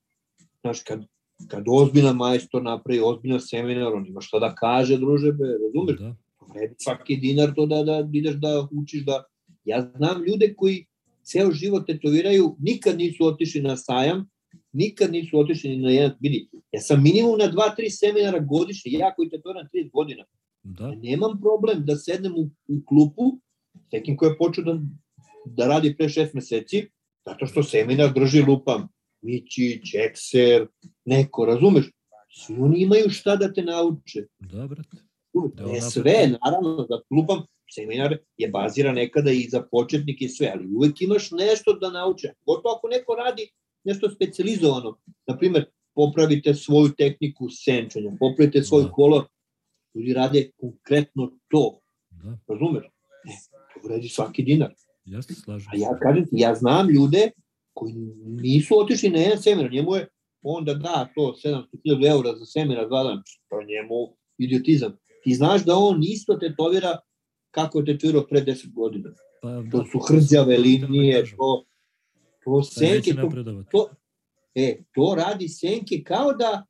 Znaš, 0.61 0.83
kad, 0.83 1.05
kad 1.49 1.65
ozbiljan 1.69 2.17
majstor 2.17 2.63
napravi 2.63 3.01
ozbiljan 3.01 3.41
seminar, 3.41 3.95
on 3.95 4.07
ima 4.07 4.21
šta 4.21 4.39
da 4.39 4.55
kaže, 4.55 4.97
druže, 4.97 5.33
be, 5.33 5.45
razumeš? 5.45 6.01
Da. 6.01 6.17
vredi 6.55 6.75
svaki 6.79 7.17
dinar 7.17 7.55
to 7.55 7.67
da, 7.67 7.83
da 7.83 8.09
ideš 8.13 8.35
da 8.35 8.69
učiš 8.73 9.05
da... 9.05 9.25
Ja 9.65 9.91
znam 9.97 10.25
ljude 10.25 10.55
koji 10.57 10.87
ceo 11.23 11.51
život 11.53 11.87
tetoviraju, 11.87 12.57
nikad 12.59 12.99
nisu 12.99 13.27
otišli 13.27 13.63
na 13.63 13.77
sajam, 13.77 14.29
nikad 14.73 15.13
nisu 15.13 15.39
otišli 15.39 15.71
ni 15.71 15.77
na 15.77 15.91
jedan, 15.91 16.17
vidi, 16.21 16.49
ja 16.73 16.81
sam 16.81 17.03
minimum 17.03 17.39
na 17.39 17.47
dva, 17.47 17.75
tri 17.77 17.91
seminara 17.91 18.39
godišnje, 18.39 18.93
ja 18.93 19.15
koji 19.15 19.31
tetoviram 19.31 19.69
30 19.75 19.91
godina, 19.91 20.25
Da. 20.67 20.85
ja 20.85 20.95
nemam 21.03 21.41
problem 21.41 21.85
da 21.87 21.97
sednem 21.97 22.33
u, 22.37 22.51
u 22.69 22.81
klupu, 22.87 23.39
s 23.89 23.93
nekim 23.93 24.17
ko 24.17 24.27
je 24.27 24.39
počeo 24.39 24.65
da, 24.65 24.81
da 25.45 25.69
radi 25.69 25.95
pre 25.97 26.09
šest 26.09 26.35
meseci, 26.35 26.89
zato 27.27 27.47
što 27.47 27.63
seminar 27.63 28.13
drži 28.15 28.43
lupam, 28.43 28.89
Mićić, 29.23 29.95
Ekser, 29.95 30.67
neko, 31.07 31.45
razumeš? 31.45 31.91
Svi 32.31 32.57
oni 32.59 32.79
imaju 32.79 33.11
šta 33.11 33.37
da 33.37 33.53
te 33.53 33.63
nauče. 33.63 34.27
Da, 34.39 34.67
brate. 34.67 34.97
Da, 35.55 35.67
Ne 35.67 35.81
sve, 35.81 36.31
naravno, 36.45 36.87
da 36.89 37.01
klubam, 37.09 37.43
seminar 37.75 38.17
je 38.37 38.49
baziran 38.49 38.95
nekada 38.95 39.31
i 39.31 39.49
za 39.49 39.63
početnike 39.71 40.25
i 40.25 40.29
sve, 40.29 40.51
ali 40.55 40.67
uvek 40.75 41.03
imaš 41.03 41.31
nešto 41.31 41.73
da 41.73 41.91
nauče. 41.91 42.33
Gotovo 42.47 42.75
ako 42.75 42.89
neko 42.89 43.15
radi 43.15 43.49
nešto 43.85 44.11
specializovano, 44.11 44.99
na 45.27 45.39
primer, 45.39 45.65
popravite 45.95 46.55
svoju 46.55 46.89
tehniku 46.89 47.49
senčanja, 47.51 48.11
popravite 48.21 48.63
svoj 48.63 48.83
Da. 48.83 48.91
kolor, 48.91 49.25
ljudi 49.95 50.13
rade 50.13 50.51
konkretno 50.57 51.33
to, 51.49 51.81
Da. 52.11 52.39
razumeš? 52.49 52.85
E, 52.85 53.33
to 53.75 53.89
vredi 53.89 54.09
svaki 54.09 54.43
dinar. 54.43 54.75
Jeste, 55.05 55.35
slažem 55.35 55.69
A 55.73 55.77
se. 55.77 55.83
ja 55.83 55.99
kažem 56.03 56.25
ti, 56.25 56.31
ja 56.33 56.55
znam 56.55 56.91
ljude 56.91 57.31
koji 57.73 57.95
nisu 58.27 58.79
otišli 58.79 59.11
na 59.11 59.19
jedan 59.19 59.43
seminar, 59.43 59.73
njemu 59.73 59.95
je 59.95 60.09
on 60.49 60.65
da 60.65 60.75
da 60.75 61.09
to 61.15 61.35
700.000 61.45 62.11
eura 62.11 62.35
za 62.37 62.47
seminar 62.47 62.89
dva 62.89 63.03
dana, 63.03 63.23
to 63.49 63.61
je 63.61 63.67
njemu 63.67 64.17
idiotizam. 64.39 64.97
Ti 65.23 65.35
znaš 65.35 65.65
da 65.65 65.77
on 65.77 66.03
isto 66.03 66.35
tetovira 66.35 66.99
kako 67.51 67.79
je 67.79 67.85
tetovirao 67.85 68.27
pre 68.27 68.41
10 68.41 68.73
godina. 68.75 69.11
Pa, 69.43 69.49
To 69.71 69.79
da, 69.79 69.85
su 69.93 69.99
hrđave 69.99 70.57
da 70.57 70.63
linije, 70.63 71.21
kažem. 71.21 71.37
to, 71.39 71.65
to 72.45 72.63
senke, 72.63 73.15
to, 73.15 73.31
to, 73.71 73.91
e, 74.55 74.83
to 74.95 75.15
radi 75.19 75.49
senke 75.49 76.03
kao 76.05 76.33
da, 76.33 76.67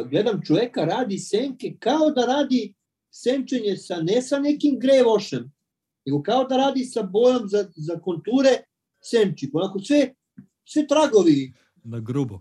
uh, 0.00 0.08
gledam 0.10 0.40
čoveka, 0.46 0.84
radi 0.84 1.18
senke 1.18 1.76
kao 1.78 2.10
da 2.10 2.26
radi 2.26 2.74
senčenje 3.10 3.76
sa, 3.76 3.96
ne 4.02 4.22
sa 4.22 4.38
nekim 4.38 4.78
grevošem, 4.80 5.52
nego 6.06 6.22
kao 6.22 6.44
da 6.44 6.56
radi 6.56 6.84
sa 6.84 7.02
bojom 7.02 7.48
za, 7.48 7.64
za 7.76 8.00
konture 8.00 8.50
senči. 9.00 9.50
Onako 9.52 9.78
sve, 9.78 10.14
sve 10.64 10.86
tragovi, 10.86 11.52
Na 11.84 12.00
grubo. 12.00 12.40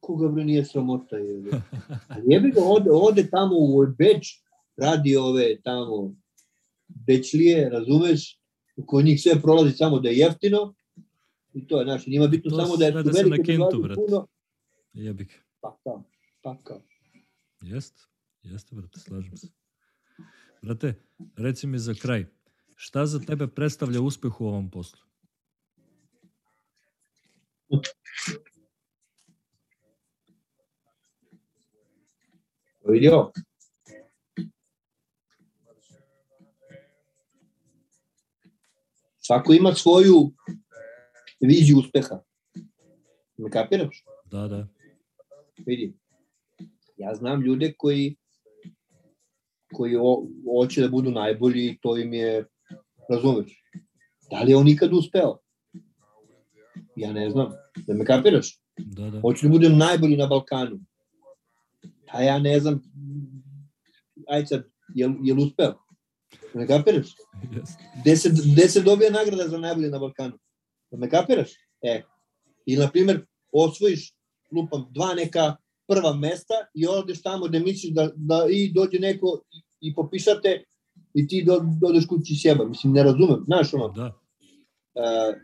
Koga 0.00 0.28
bre 0.28 0.44
nije 0.44 0.64
sramota. 0.64 1.16
Je. 1.16 1.42
A 2.08 2.16
jebi 2.26 2.50
ga, 2.50 2.60
ode, 2.64 2.90
ode 2.92 3.30
tamo 3.30 3.56
u 3.58 3.86
Beč, 3.98 4.42
radi 4.76 5.16
ove 5.16 5.60
tamo 5.62 6.14
Bečlije, 6.88 7.68
razumeš, 7.70 8.40
kod 8.86 9.04
njih 9.04 9.22
sve 9.22 9.40
prolazi 9.42 9.76
samo 9.76 10.00
da 10.00 10.08
je 10.08 10.16
jeftino, 10.16 10.74
i 11.54 11.66
to 11.66 11.78
je, 11.78 11.84
znaš, 11.84 12.06
njima 12.06 12.26
bitno 12.26 12.50
To 12.50 12.56
samo 12.56 12.76
da 12.76 12.84
je 12.84 12.92
da 12.92 13.12
se 13.12 13.26
na 13.26 13.36
kintu, 13.36 13.68
dolazi 13.70 13.82
brate. 13.82 13.94
puno, 13.94 14.26
Jebi 14.92 15.24
ga. 15.24 15.34
pa 15.60 15.76
kao, 15.84 16.04
pa 16.42 16.56
kao. 16.64 16.82
Jeste, 17.62 18.02
jeste, 18.42 18.76
brate, 18.76 19.00
slažem 19.00 19.36
se. 19.36 19.48
Brate, 20.62 20.94
reci 21.36 21.66
mi 21.66 21.78
za 21.78 21.94
kraj, 21.94 22.26
šta 22.76 23.06
za 23.06 23.18
tebe 23.18 23.46
predstavlja 23.46 24.00
uspeh 24.00 24.40
u 24.40 24.46
ovom 24.46 24.70
poslu? 24.70 25.00
Vidio? 32.88 33.30
Svako 39.18 39.52
ima 39.52 39.74
svoju 39.74 40.32
viziju 41.40 41.78
uspeha. 41.78 42.20
Me 43.36 43.50
kapiraš? 43.50 44.04
Da, 44.24 44.48
da. 44.48 44.68
Vidi. 45.66 45.94
Ja 46.96 47.14
znam 47.14 47.42
ljude 47.42 47.74
koji 47.78 48.16
koji 49.72 49.96
o, 50.00 50.26
hoće 50.58 50.80
da 50.80 50.88
budu 50.88 51.10
najbolji 51.10 51.66
i 51.66 51.78
to 51.82 51.98
im 51.98 52.12
je, 52.12 52.44
razumeš, 53.10 53.62
da 54.30 54.42
li 54.42 54.50
je 54.50 54.56
on 54.56 54.68
ikad 54.68 54.92
uspeo? 54.92 55.38
Ja 56.96 57.12
ne 57.12 57.30
znam. 57.30 57.52
Da 57.86 57.94
me 57.94 58.04
kapiraš? 58.04 58.60
Da, 58.76 59.10
da. 59.10 59.20
Hoću 59.20 59.46
da 59.46 59.52
budem 59.52 59.78
najbolji 59.78 60.16
na 60.16 60.26
Balkanu. 60.26 60.80
A 62.12 62.22
ja 62.22 62.38
ne 62.38 62.60
znam, 62.60 62.82
aj 64.28 64.46
sad, 64.46 64.64
jel, 64.94 65.12
jel 65.22 65.40
uspeo? 65.40 65.74
Da 66.52 66.60
me 66.60 66.66
kapiraš? 66.66 67.14
Gde 68.00 68.16
se, 68.16 68.30
gde 68.52 68.68
se 68.68 68.82
dobija 68.82 69.10
nagrada 69.10 69.48
za 69.48 69.58
najbolji 69.58 69.90
na 69.90 69.98
Balkanu? 69.98 70.38
Da 70.90 70.98
me 70.98 71.10
kapiraš? 71.10 71.50
E, 71.82 72.02
i 72.66 72.76
na 72.76 72.90
primjer, 72.90 73.26
osvojiš, 73.52 74.14
lupam, 74.52 74.86
dva 74.90 75.14
neka 75.14 75.56
prva 75.88 76.14
mesta 76.14 76.54
i 76.74 76.86
odeš 76.86 77.22
tamo 77.22 77.46
gde 77.46 77.60
misliš 77.60 77.92
da, 77.92 78.10
da 78.16 78.46
i 78.50 78.72
dođe 78.72 78.98
neko 78.98 79.42
i, 79.52 79.88
i 79.88 79.94
popišate 79.94 80.64
i 81.14 81.28
ti 81.28 81.44
do, 81.46 81.60
dodeš 81.80 82.06
kući 82.06 82.34
sjeba. 82.36 82.64
Mislim, 82.64 82.92
ne 82.92 83.02
razumem. 83.02 83.42
Znaš, 83.44 83.74
ono, 83.74 83.88
Da, 83.88 84.04
uh, 84.04 85.34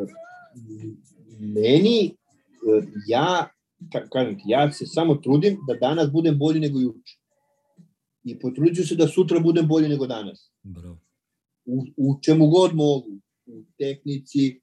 uh, 0.00 0.08
meni 1.40 2.16
ja, 3.08 3.48
kažem 4.12 4.38
ti, 4.38 4.44
ja 4.46 4.72
se 4.72 4.86
samo 4.86 5.14
trudim 5.14 5.58
da 5.68 5.74
danas 5.74 6.10
budem 6.10 6.38
bolji 6.38 6.60
nego 6.60 6.80
juče. 6.80 7.18
I 8.24 8.38
potrudit 8.38 8.76
ću 8.76 8.86
se 8.86 8.94
da 8.94 9.08
sutra 9.08 9.40
budem 9.40 9.68
bolji 9.68 9.88
nego 9.88 10.06
danas. 10.06 10.50
Bravo. 10.62 10.98
U, 11.64 11.84
u 11.96 12.20
čemu 12.20 12.46
god 12.46 12.74
mogu. 12.74 13.10
U 13.46 13.64
tehnici, 13.78 14.60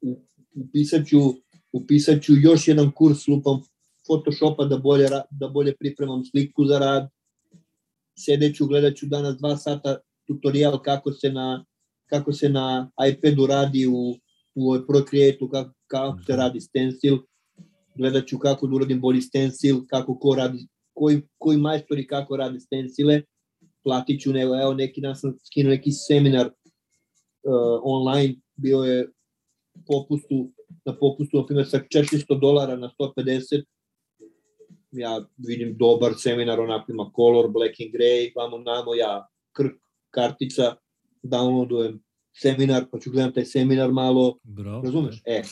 u, 0.00 0.20
upisat 0.54 1.06
ću, 1.06 1.18
upisat 1.72 2.22
ću 2.22 2.32
još 2.36 2.68
jedan 2.68 2.90
kurs 2.90 3.28
lupam 3.28 3.60
Photoshopa 4.06 4.64
da 4.64 4.78
bolje, 4.78 5.08
da 5.30 5.48
bolje 5.48 5.76
pripremam 5.76 6.24
sliku 6.24 6.64
za 6.64 6.78
rad. 6.78 7.08
Sedeću, 8.18 8.66
gledat 8.66 8.96
ću 8.96 9.06
danas 9.06 9.36
dva 9.38 9.56
sata 9.56 9.96
tutorial 10.26 10.82
kako 10.82 11.12
se 11.12 11.32
na, 11.32 11.64
kako 12.06 12.32
se 12.32 12.48
na 12.48 12.90
iPadu 13.08 13.46
radi 13.46 13.86
u, 13.86 14.18
u 14.54 14.86
Procreate-u, 14.88 15.48
kako, 15.48 15.74
kako 15.86 16.18
se 16.22 16.32
mhm. 16.32 16.40
radi 16.40 16.60
stencil. 16.60 17.18
Gledat 17.94 18.26
ću 18.26 18.38
kako 18.38 18.66
da 18.66 18.76
uradim 18.76 19.00
bolji 19.00 19.20
stencil, 19.20 19.86
kako 19.86 20.18
ko 20.18 20.34
radi, 20.34 20.66
koji, 20.92 21.22
koji 21.38 21.58
majstori 21.58 22.06
kako 22.06 22.36
radi 22.36 22.60
stencile. 22.60 23.22
Platit 23.82 24.20
ću, 24.20 24.30
evo, 24.30 24.60
evo 24.62 24.74
neki 24.74 25.00
dan 25.00 25.16
sam 25.16 25.36
skinuo 25.44 25.70
neki 25.70 25.92
seminar 25.92 26.46
uh, 26.46 27.80
online, 27.82 28.34
bio 28.56 28.78
je 28.78 29.08
popustu, 29.86 30.52
na 30.84 30.96
popustu, 30.96 31.36
na 31.36 31.46
primjer, 31.46 31.68
sa 31.68 31.78
400 31.78 32.40
dolara 32.40 32.76
na 32.76 32.90
150, 32.98 33.64
ja 34.90 35.28
vidim 35.36 35.76
dobar 35.76 36.14
seminar, 36.18 36.60
onako 36.60 36.92
ima 36.92 37.10
color, 37.16 37.50
black 37.50 37.74
and 37.80 37.92
gray, 37.94 38.32
vamo 38.36 38.58
namo, 38.58 38.94
ja 38.94 39.28
krk, 39.52 39.76
kartica, 40.10 40.76
downloadujem 41.22 41.98
seminar, 42.32 42.84
pa 42.90 42.98
ću 42.98 43.10
gledam 43.10 43.32
taj 43.32 43.44
seminar 43.44 43.92
malo, 43.92 44.38
Bravo. 44.42 44.82
razumeš? 44.82 45.22
E, 45.24 45.42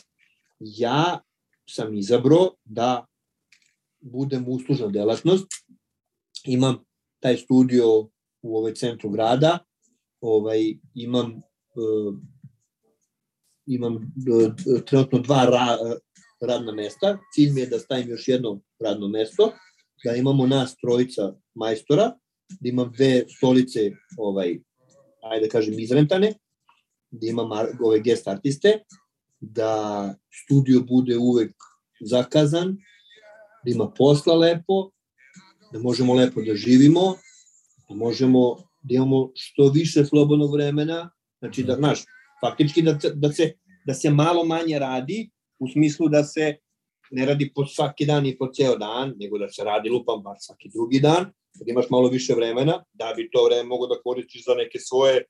ja 0.61 1.21
sam 1.75 1.95
izabro 1.95 2.51
da 2.65 3.07
budem 4.01 4.45
uslužna 4.49 4.89
delatnost, 4.89 5.47
imam 6.45 6.85
taj 7.21 7.37
studio 7.37 8.01
u 8.43 8.57
ovaj 8.59 8.75
centru 8.75 9.11
grada, 9.11 9.59
ovaj, 10.21 10.75
imam 10.95 11.33
uh, 11.75 12.15
imam 13.67 13.95
uh, 13.95 14.83
trenutno 14.87 15.19
dva 15.19 15.45
ra, 15.45 15.79
radna 16.41 16.73
mesta. 16.73 17.19
Cilj 17.35 17.53
mi 17.53 17.61
je 17.61 17.67
da 17.67 17.79
stavim 17.79 18.09
još 18.09 18.29
jedno 18.29 18.61
radno 18.81 19.09
mesto, 19.09 19.53
da 20.05 20.15
imamo 20.17 20.47
nas 20.47 20.77
trojica 20.77 21.35
majstora, 21.55 22.13
da 22.61 22.69
imam 22.69 22.93
dve 22.93 23.25
stolice, 23.37 23.91
ovaj, 24.19 24.59
ajde 25.23 25.47
da 25.47 25.53
kažem, 25.53 25.79
izrentane, 25.79 26.35
da 27.11 27.27
imam 27.27 27.51
ove 27.85 28.01
guest 28.01 28.29
artiste, 28.29 28.83
da 29.43 30.15
studio 30.31 30.81
bude 30.81 31.19
uvek 31.19 31.55
zakazan, 32.01 32.77
da 33.65 33.71
ima 33.71 33.91
posla 33.99 34.35
lepo, 34.35 34.91
da 35.73 35.79
možemo 35.79 36.15
lepo 36.15 36.43
da 36.43 36.55
živimo, 36.55 37.17
da 37.89 37.95
možemo 37.95 38.57
da 38.83 38.95
imamo 38.95 39.31
što 39.35 39.69
više 39.69 40.05
slobodnog 40.05 40.53
vremena, 40.53 41.11
znači 41.39 41.63
da, 41.63 41.75
znaš, 41.75 42.05
faktički 42.41 42.83
da, 42.83 42.99
da, 43.15 43.33
se, 43.33 43.53
da 43.87 43.95
se 43.95 44.11
malo 44.11 44.45
manje 44.45 44.79
radi, 44.79 45.31
u 45.59 45.69
smislu 45.69 46.09
da 46.09 46.25
se 46.25 46.57
ne 47.11 47.27
radi 47.27 47.53
po 47.55 47.67
svaki 47.67 48.07
dan 48.07 48.27
i 48.27 48.39
po 48.39 48.49
ceo 48.53 48.77
dan, 48.77 49.15
nego 49.17 49.39
da 49.39 49.49
se 49.49 49.65
radi 49.65 49.89
lupam 49.91 50.23
bar 50.23 50.37
svaki 50.41 50.71
drugi 50.75 51.01
dan, 51.01 51.25
da 51.55 51.65
imaš 51.67 51.91
malo 51.91 52.09
više 52.09 52.35
vremena, 52.35 52.85
da 52.93 53.13
bi 53.17 53.31
to 53.31 53.45
vreme 53.45 53.65
mogo 53.65 53.87
da 53.87 54.03
koristiš 54.03 54.45
za 54.45 54.55
neke 54.55 54.79
svoje, 54.79 55.25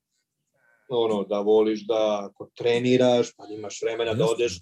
ono, 0.88 1.24
da 1.24 1.40
voliš 1.40 1.86
da 1.86 2.28
ako 2.30 2.50
treniraš, 2.56 3.32
pa 3.36 3.46
da 3.46 3.54
imaš 3.54 3.82
vremena 3.82 4.14
da 4.14 4.26
odeš. 4.26 4.60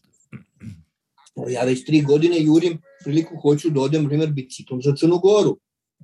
Ja 1.48 1.64
već 1.64 1.86
tri 1.86 2.00
godine 2.00 2.36
jurim 2.40 2.82
priliku 3.04 3.36
hoću 3.36 3.70
da 3.70 3.80
odem, 3.80 4.08
primjer, 4.08 4.32
biciklom 4.32 4.82
za 4.82 4.94
Crnu 4.96 5.18
Goru. 5.18 5.58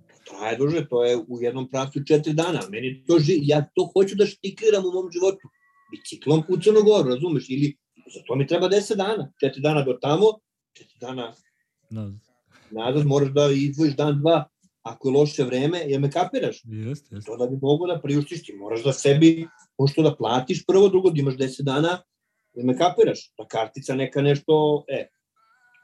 To 0.07 0.33
traje 0.39 0.57
duže, 0.57 0.89
to 0.89 1.05
je 1.05 1.17
u 1.17 1.43
jednom 1.43 1.71
pravcu 1.71 2.05
četiri 2.05 2.33
dana. 2.33 2.61
Meni 2.71 3.05
to 3.07 3.19
ži, 3.19 3.39
ja 3.43 3.69
to 3.75 3.91
hoću 3.93 4.15
da 4.15 4.27
štikliram 4.27 4.85
u 4.87 4.93
mom 4.93 5.11
životu. 5.13 5.49
Biciklom 5.91 6.43
u 6.49 6.57
Crnu 6.57 6.83
Goru, 6.83 7.09
razumeš? 7.09 7.47
Ili 7.49 7.77
Za 8.15 8.21
to 8.27 8.37
mi 8.37 8.47
treba 8.47 8.69
10 8.69 8.97
dana. 8.97 9.33
4 9.43 9.61
dana 9.61 9.83
do 9.83 9.99
tamo, 10.03 10.27
4 10.79 11.01
dana 11.01 11.33
nazad. 11.91 12.21
nazad 12.71 13.07
moraš 13.07 13.29
da 13.29 13.51
izdvojiš 13.51 13.97
dan, 13.97 14.21
dva. 14.21 14.45
Ako 14.87 15.09
je 15.09 15.13
loše 15.13 15.45
vreme, 15.45 15.79
je 15.79 15.99
me 15.99 16.11
kapiraš? 16.11 16.63
Jeste, 16.65 17.15
jeste. 17.15 17.31
To 17.31 17.37
da 17.37 17.47
bi 17.47 17.59
mogo 17.63 17.87
da 17.87 17.99
priuštiš 18.01 18.43
ti, 18.43 18.53
moraš 18.53 18.85
da 18.85 18.93
sebi, 18.93 19.49
možeš 19.79 19.95
to 19.97 20.03
da 20.03 20.15
platiš 20.15 20.67
prvo, 20.67 20.89
drugo, 20.89 21.11
da 21.11 21.21
imaš 21.21 21.35
10 21.35 21.63
dana, 21.63 21.99
je 22.55 22.65
me 22.65 22.77
kapiraš? 22.79 23.33
Da 23.39 23.47
kartica 23.47 23.95
neka 23.95 24.23
nešto, 24.23 24.85
e, 24.89 25.09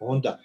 onda, 0.01 0.39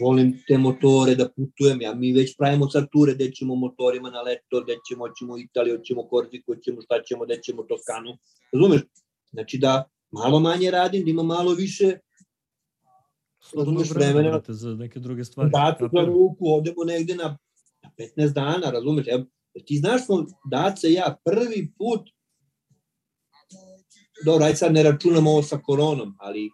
volim 0.00 0.32
te 0.48 0.58
motore 0.58 1.14
da 1.14 1.28
putujem, 1.28 1.82
ja 1.82 1.94
mi 1.94 2.12
već 2.12 2.36
pravimo 2.36 2.70
sad 2.70 2.86
ture 2.92 3.14
gde 3.14 3.30
ćemo 3.32 3.54
motorima 3.54 4.10
na 4.10 4.22
leto, 4.22 4.62
gde 4.64 4.78
ćemo, 4.88 5.08
ćemo 5.18 5.38
Italiju, 5.38 5.80
ćemo 5.84 6.08
Korziku, 6.08 6.56
ćemo 6.56 6.82
šta 6.82 7.02
ćemo, 7.02 7.24
gde 7.24 7.40
ćemo 7.42 7.62
Toskanu, 7.62 8.16
razumeš? 8.52 8.82
Znači 9.32 9.58
da 9.58 9.84
malo 10.10 10.40
manje 10.40 10.70
radim, 10.70 11.04
da 11.04 11.10
imam 11.10 11.26
malo 11.26 11.54
više 11.54 11.98
razumeš 13.56 13.90
vremena 13.90 14.40
za 14.48 14.74
neke 14.74 15.00
druge 15.00 15.24
stvari. 15.24 15.50
Dacu 15.50 15.88
za 15.92 16.04
ruku, 16.04 16.54
odemo 16.54 16.84
negde 16.84 17.14
na 17.14 17.38
15 17.98 18.32
dana, 18.32 18.70
razumeš? 18.70 19.06
Evo, 19.08 19.24
ti 19.66 19.76
znaš 19.76 20.06
smo, 20.06 20.26
Daca 20.50 20.88
i 20.88 20.92
ja 20.92 21.16
prvi 21.24 21.72
put 21.78 22.10
dobro, 24.24 24.44
aj 24.44 24.56
sad 24.56 24.72
ne 24.72 24.82
računamo 24.82 25.30
ovo 25.30 25.42
sa 25.42 25.58
koronom, 25.58 26.16
ali 26.18 26.50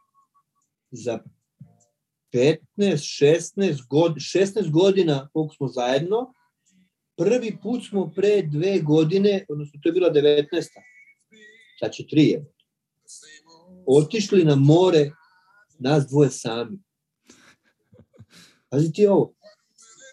za 0.90 1.18
15, 2.32 2.58
16 2.76 3.86
god, 3.88 4.14
16 4.14 4.70
godina 4.70 5.28
koliko 5.32 5.54
smo 5.54 5.68
zajedno, 5.68 6.32
prvi 7.16 7.58
put 7.62 7.88
smo 7.88 8.12
pre 8.16 8.42
dve 8.42 8.78
godine, 8.78 9.46
odnosno 9.48 9.80
to 9.82 9.88
je 9.88 9.92
bila 9.92 10.12
19. 10.12 10.46
Sad 11.80 11.92
će 11.92 12.06
tri, 12.06 12.22
je 12.22 12.44
otišli 13.86 14.44
na 14.44 14.54
more 14.54 15.10
nas 15.78 16.06
dvoje 16.06 16.30
sami. 16.30 16.78
Pazi 18.70 18.92
ti 18.92 19.06
ovo, 19.06 19.34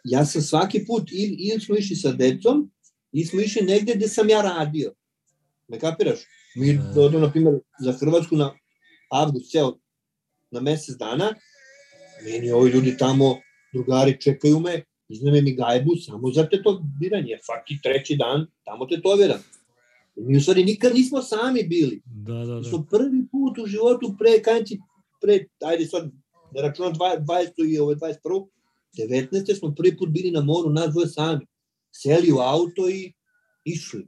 ja 0.04 0.26
sam 0.26 0.42
svaki 0.42 0.86
put, 0.86 1.12
ili, 1.12 1.36
ili 1.40 1.62
smo 1.62 1.76
išli 1.76 1.96
sa 1.96 2.12
decom, 2.12 2.72
ili 3.12 3.26
smo 3.26 3.42
išli 3.42 3.62
negde 3.62 3.96
gde 3.96 4.08
sam 4.08 4.30
ja 4.30 4.42
radio. 4.42 4.94
Me 5.68 5.80
kapiraš? 5.80 6.20
Mi 6.56 6.80
dodamo, 6.96 7.26
na 7.26 7.32
primjer, 7.32 7.60
za 7.80 7.92
Hrvatsku 7.92 8.36
na 8.36 8.54
avgust, 9.12 9.52
ceo, 9.52 9.78
na 10.52 10.62
mesec 10.62 10.98
dana, 10.98 11.34
meni 12.26 12.52
ovi 12.52 12.72
ljudi 12.72 12.98
tamo, 12.98 13.38
drugari 13.74 14.22
čekaju 14.22 14.60
me, 14.60 14.84
izneme 15.10 15.42
mi 15.42 15.56
gajbu 15.56 15.92
samo 16.06 16.32
za 16.32 16.48
biranje. 17.00 17.38
Svaki 17.42 17.80
treći 17.84 18.16
dan 18.16 18.48
tamo 18.66 18.86
tetoviram. 18.86 19.40
Mi 20.16 20.38
u 20.38 20.42
stvari 20.42 20.64
nikad 20.64 20.94
nismo 20.94 21.22
sami 21.22 21.64
bili. 21.64 22.02
Da, 22.06 22.34
da, 22.34 22.46
da. 22.46 22.60
Mi 22.60 22.64
smo 22.64 22.86
prvi 22.90 23.28
put 23.32 23.58
u 23.58 23.66
životu 23.66 24.16
pre, 24.20 24.42
kanci, 24.44 24.80
pre, 25.22 25.46
ajde 25.66 25.86
sad, 25.86 26.12
da 26.54 26.62
računam 26.62 26.94
20. 26.94 27.74
i 27.74 27.80
ove 27.80 27.96
21. 27.96 28.48
19. 28.98 29.60
smo 29.60 29.76
prvi 29.76 29.98
put 29.98 30.10
bili 30.10 30.32
na 30.32 30.42
moru, 30.42 30.70
nas 30.70 30.92
dvoje 30.92 31.08
sami. 31.08 31.48
Seli 31.92 32.32
u 32.32 32.38
auto 32.38 32.90
i 32.90 33.14
išli. 33.66 34.08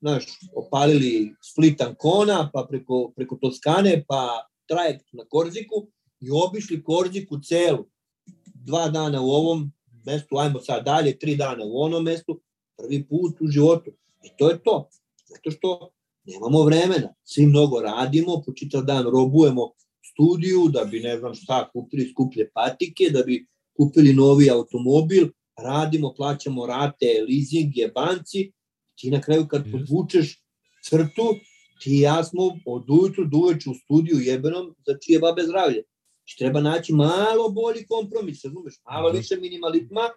Znaš, 0.00 0.24
opalili 0.56 1.34
Split 1.42 1.80
Ancona, 1.80 2.50
pa 2.52 2.66
preko, 2.70 3.12
preko 3.16 3.36
Toskane, 3.36 4.04
pa 4.08 4.48
trajekt 4.68 5.06
na 5.12 5.24
Korziku 5.28 5.86
i 6.20 6.28
obišli 6.30 6.82
Korziku 6.82 7.40
celu. 7.40 7.86
Dva 8.54 8.88
dana 8.88 9.22
u 9.22 9.30
ovom 9.30 9.72
mestu, 10.06 10.38
ajmo 10.38 10.60
sad 10.60 10.84
dalje, 10.84 11.18
tri 11.18 11.36
dana 11.36 11.64
u 11.64 11.82
onom 11.82 12.04
mestu, 12.04 12.40
prvi 12.76 13.06
put 13.08 13.40
u 13.40 13.46
životu. 13.46 13.90
I 14.24 14.28
to 14.38 14.50
je 14.50 14.62
to. 14.62 14.88
Zato 15.28 15.50
što 15.50 15.90
nemamo 16.24 16.62
vremena. 16.62 17.14
Svi 17.24 17.46
mnogo 17.46 17.80
radimo, 17.80 18.42
po 18.46 18.52
čitav 18.52 18.82
dan 18.82 19.04
robujemo 19.04 19.70
studiju 20.12 20.68
da 20.68 20.84
bi 20.84 21.00
ne 21.00 21.18
znam 21.18 21.34
šta 21.34 21.70
kupili 21.72 22.08
skuplje 22.08 22.50
patike, 22.54 23.10
da 23.10 23.22
bi 23.22 23.46
kupili 23.76 24.12
novi 24.12 24.50
automobil, 24.50 25.28
radimo, 25.56 26.14
plaćamo 26.14 26.66
rate, 26.66 27.06
leasinge, 27.28 27.88
banci, 27.94 28.52
ti 28.98 29.10
na 29.10 29.20
kraju 29.20 29.46
kad 29.48 29.64
podvučeš 29.72 30.42
crtu, 30.84 31.34
ti 31.80 31.90
i 31.90 32.00
ja 32.00 32.24
smo 32.24 32.42
od 32.66 32.90
ujutru 32.90 33.24
do 33.24 33.38
uveče 33.38 33.70
u 33.70 33.74
studiju 33.74 34.18
jebenom 34.20 34.74
za 34.86 34.98
čije 34.98 35.18
babe 35.18 35.42
zdravlje. 35.42 35.82
Znači, 36.18 36.38
treba 36.38 36.60
naći 36.60 36.92
malo 36.92 37.48
bolji 37.48 37.86
kompromis, 37.86 38.44
razumeš, 38.44 38.74
malo 38.90 39.10
više 39.10 39.36
minimalizma, 39.36 40.08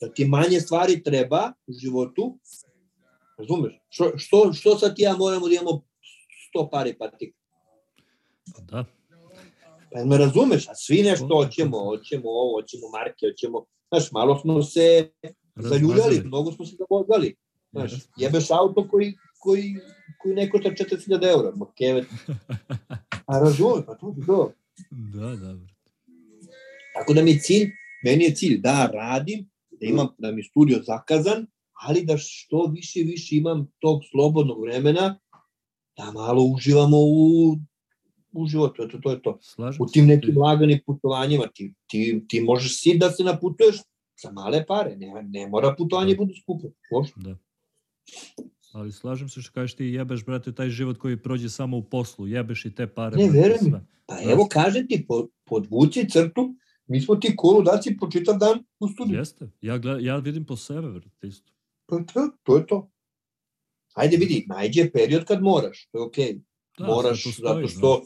da 0.00 0.12
ti 0.12 0.24
manje 0.24 0.60
stvari 0.60 1.02
treba 1.02 1.52
u 1.66 1.72
životu, 1.72 2.38
Razumeš? 3.38 3.80
Što, 3.88 4.12
što, 4.16 4.52
što 4.52 4.78
sad 4.78 4.96
ti 4.96 5.02
ja 5.02 5.16
moramo 5.16 5.48
da 5.48 5.54
imamo 5.54 5.82
100 6.54 6.68
pari 6.70 6.98
patika? 6.98 7.38
Pa 8.54 8.62
da. 8.62 8.84
Pa 9.92 10.04
me 10.04 10.18
razumeš, 10.18 10.68
a 10.68 10.74
svi 10.74 11.02
nešto 11.02 11.28
hoćemo, 11.28 11.84
hoćemo 11.84 12.28
ovo, 12.28 12.60
hoćemo 12.60 12.88
marke, 12.88 13.26
hoćemo, 13.32 13.64
znaš, 13.88 14.12
malo 14.12 14.38
smo 14.38 14.62
se 14.62 15.10
zaljuljali, 15.56 16.22
mnogo 16.24 16.52
smo 16.52 16.64
se 16.64 16.76
zabodali. 16.78 17.34
Znaš, 17.72 17.92
jebeš 18.16 18.50
auto 18.50 18.88
koji, 18.88 19.14
koji, 19.38 19.76
koji 20.22 20.34
ne 20.34 20.50
košta 20.50 20.70
40.000 20.70 21.30
eura, 21.30 21.52
kevet. 21.78 22.06
A 23.28 23.38
razumeš, 23.38 23.84
pa 23.86 23.94
to 23.94 24.14
je 24.18 24.26
to. 24.26 24.52
Da, 24.90 25.36
da. 25.36 25.56
Tako 26.94 27.14
da 27.14 27.22
mi 27.22 27.30
je 27.30 27.40
cilj, 27.40 27.70
meni 28.04 28.24
je 28.24 28.34
cilj 28.34 28.60
da 28.60 28.90
radim, 28.92 29.50
da 29.70 29.86
imam, 29.86 30.08
da 30.18 30.32
mi 30.32 30.44
studio 30.44 30.82
zakazan, 30.82 31.46
ali 31.72 32.04
da 32.04 32.16
što 32.18 32.66
više 32.74 33.00
i 33.00 33.04
više 33.04 33.36
imam 33.36 33.72
tog 33.78 34.00
slobodnog 34.10 34.60
vremena, 34.62 35.18
da 35.96 36.12
malo 36.12 36.42
uživamo 36.44 36.96
u, 36.96 37.56
u 38.42 38.46
životu, 38.46 38.82
eto 38.82 38.98
to 39.02 39.10
je 39.10 39.22
to. 39.22 39.38
Slažem 39.42 39.82
U 39.82 39.86
tim 39.86 40.06
nekim 40.06 40.38
laganim 40.38 40.80
putovanjima, 40.86 41.46
ti, 41.54 41.74
ti, 41.86 42.24
ti 42.28 42.40
možeš 42.40 42.80
si 42.82 42.98
da 42.98 43.10
se 43.10 43.24
naputuješ 43.24 43.76
za 44.22 44.32
male 44.32 44.66
pare, 44.66 44.96
ne, 44.96 45.22
ne 45.22 45.48
mora 45.48 45.74
putovanje 45.78 46.14
Da. 46.14 46.18
budu 46.18 46.34
skupo, 46.42 46.68
uopšte. 46.92 47.20
Da. 47.20 47.36
Ali 48.72 48.92
slažem 48.92 49.28
se 49.28 49.42
što 49.42 49.52
kažeš 49.52 49.74
ti 49.74 49.84
jebeš, 49.84 50.24
brate, 50.24 50.52
taj 50.52 50.70
život 50.70 50.98
koji 50.98 51.16
prođe 51.16 51.48
samo 51.48 51.76
u 51.76 51.82
poslu. 51.82 52.26
Jebeš 52.26 52.64
i 52.64 52.74
te 52.74 52.86
pare. 52.86 53.16
Ne, 53.16 53.30
veruj 53.30 53.58
mi. 53.62 53.72
Pa 54.06 54.22
evo 54.32 54.46
kažem 54.50 54.86
ti, 54.88 55.04
po, 55.08 55.28
podvuci 55.44 56.08
crtu, 56.10 56.54
mi 56.86 57.00
smo 57.00 57.16
ti 57.16 57.36
koludaci 57.36 57.96
po 58.00 58.10
čitav 58.10 58.38
dan 58.38 58.64
u 58.80 58.88
studiju. 58.88 59.18
Jeste. 59.18 59.50
Ja, 59.60 59.78
gled, 59.78 60.04
ja 60.04 60.16
vidim 60.16 60.44
po 60.44 60.56
sebe, 60.56 60.88
brate, 60.88 61.26
isto. 61.26 61.52
Pa 61.86 61.96
to, 62.12 62.28
to 62.42 62.56
je 62.56 62.66
to. 62.66 62.90
Ajde 63.94 64.16
vidi, 64.16 64.44
najđe 64.48 64.90
period 64.90 65.24
kad 65.24 65.42
moraš, 65.42 65.88
to 65.92 65.98
je 65.98 66.04
okej. 66.04 66.40
Da, 66.78 66.86
moraš, 66.86 67.22
sve 67.22 67.30
postoji, 67.32 67.54
zato 67.54 67.68
što 67.68 68.02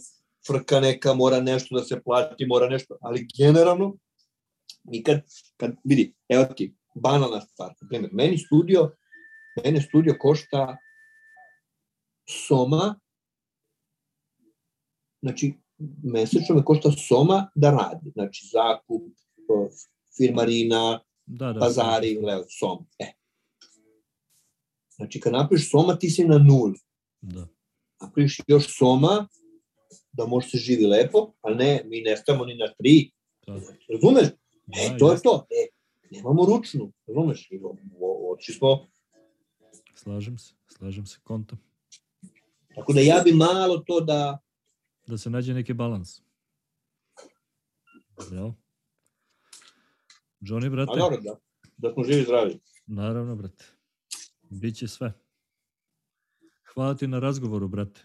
frka 0.47 0.81
neka, 0.81 1.15
mora 1.15 1.41
nešto 1.41 1.75
da 1.75 1.85
se 1.85 2.03
plati, 2.03 2.47
mora 2.47 2.69
nešto, 2.69 2.97
ali 3.01 3.27
generalno, 3.39 3.97
mi 4.85 5.03
kad, 5.03 5.21
kad 5.57 5.75
vidi, 5.85 6.15
evo 6.29 6.45
ti, 6.45 6.75
banalna 6.95 7.41
stvar, 7.41 7.69
na 7.81 7.89
primjer, 7.89 8.11
meni 8.13 8.39
studio, 8.39 8.91
mene 9.65 9.81
studio 9.81 10.17
košta 10.19 10.77
soma, 12.29 13.01
znači, 15.23 15.55
mesečno 16.03 16.55
me 16.55 16.65
košta 16.65 16.91
soma 16.93 17.51
da 17.55 17.71
radi, 17.71 18.11
znači 18.11 18.49
zakup, 18.53 19.03
firmarina, 20.17 21.01
Da, 21.33 21.53
da. 21.53 21.61
pazari, 21.61 22.19
leo, 22.19 22.45
som, 22.49 22.87
e. 22.99 23.13
Znači, 24.97 25.21
kad 25.21 25.33
napraviš 25.33 25.71
soma, 25.71 25.95
ti 25.99 26.11
si 26.11 26.25
na 26.25 26.39
nuli. 26.39 26.79
Da. 27.21 27.47
napraviš 28.01 28.41
još 28.47 28.79
soma, 28.79 29.29
da 30.13 30.27
može 30.27 30.49
se 30.49 30.59
živi 30.59 30.87
lepo, 30.87 31.33
a 31.43 31.51
ne, 31.51 31.83
mi 31.85 32.01
ne 32.01 32.17
stavamo 32.17 32.45
ni 32.45 32.55
na 32.55 32.75
tri. 32.75 33.11
Da. 33.47 33.53
Razumeš? 33.89 34.27
E, 34.27 34.37
Da, 34.67 34.99
to 34.99 35.13
je 35.13 35.21
to. 35.21 35.47
E, 35.51 35.67
nemamo 36.11 36.45
ručnu, 36.47 36.93
razumeš? 37.07 37.49
I 37.51 37.59
o- 37.59 37.77
o- 38.01 38.33
Otišli 38.33 38.55
smo, 38.55 38.87
Slažem 39.95 40.39
se, 40.39 40.55
slažem 40.69 41.07
se, 41.07 41.19
konta. 41.23 41.57
tako 42.75 42.93
da 42.93 43.01
ja 43.01 43.23
bi 43.25 43.33
malo 43.33 43.79
to 43.79 44.01
da, 44.01 44.39
Da 45.07 45.19
se 45.19 45.31
nađe 45.31 45.55
neki 45.55 45.73
balans. 45.75 46.21
Bravo. 48.31 48.55
Johnny, 50.41 50.71
brate, 50.71 50.93
a 50.93 50.97
dobro, 50.97 51.21
da, 51.21 51.37
da 51.79 51.93
smo 51.93 52.05
živi 52.05 52.23
zdravi. 52.23 52.59
naravno, 52.87 53.37
brate. 53.37 53.65
Biće 54.43 54.89
sve. 54.89 55.13
Hvala 56.65 56.95
ti 56.95 57.07
na 57.07 57.19
razgovoru, 57.19 57.69
brate. 57.69 58.01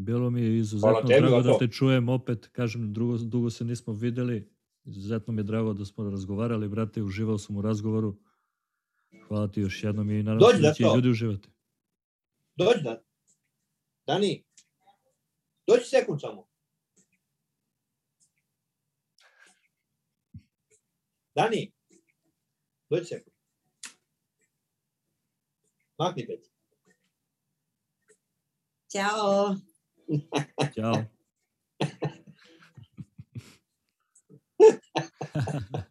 Bilo 0.00 0.30
mi 0.30 0.40
je 0.42 0.58
izuzetno 0.58 1.02
tebi, 1.08 1.20
drago 1.20 1.42
da 1.42 1.58
te 1.58 1.68
čujem 1.68 2.08
opet. 2.08 2.46
Kažem, 2.52 2.92
drugo, 2.92 3.18
dugo 3.18 3.50
se 3.50 3.64
nismo 3.64 3.92
videli. 3.92 4.50
Izuzetno 4.84 5.32
mi 5.32 5.40
je 5.40 5.44
drago 5.44 5.72
da 5.72 5.84
smo 5.84 6.10
razgovarali, 6.10 6.68
brate. 6.68 7.02
Uživao 7.02 7.38
sam 7.38 7.56
u 7.56 7.62
razgovoru. 7.62 8.16
Hvala 9.28 9.48
ti 9.48 9.60
još 9.60 9.84
jednom 9.84 10.10
i 10.10 10.22
nadam 10.22 10.38
Dođi 10.38 10.62
da 10.62 10.72
će 10.72 10.82
to. 10.82 10.94
ljudi 10.96 11.08
uživati. 11.08 11.48
Dođi 12.56 12.82
da. 12.82 13.02
Dani, 14.06 14.44
dođi 15.66 15.84
sekund 15.84 16.20
samo. 16.20 16.46
Dani, 21.34 21.72
dođi 22.90 23.04
sekund. 23.04 23.34
Makni 25.98 26.26
peć. 26.26 26.50
Ćao. 28.92 29.56
Ćao. 30.74 31.04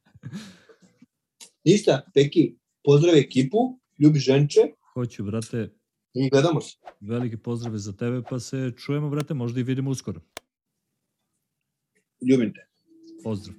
Ništa, 1.65 2.05
Peki, 2.13 2.55
pozdrav 2.83 3.15
ekipu, 3.15 3.79
ljubi 3.99 4.19
ženče 4.19 4.59
Hoću, 4.93 5.23
brate, 5.23 5.73
i 6.13 6.29
gledamo 6.29 6.61
se. 6.61 6.77
veliki 6.99 7.37
pozdrav 7.37 7.77
za 7.77 7.93
tebe, 7.93 8.21
pa 8.29 8.39
se 8.39 8.71
čujemo, 8.77 9.09
brate, 9.09 9.33
možda 9.33 9.59
i 9.59 9.63
vidimo 9.63 9.91
uskoro. 9.91 10.21
Ljubim 12.29 12.53
te. 12.53 12.67
Pozdrav. 13.23 13.55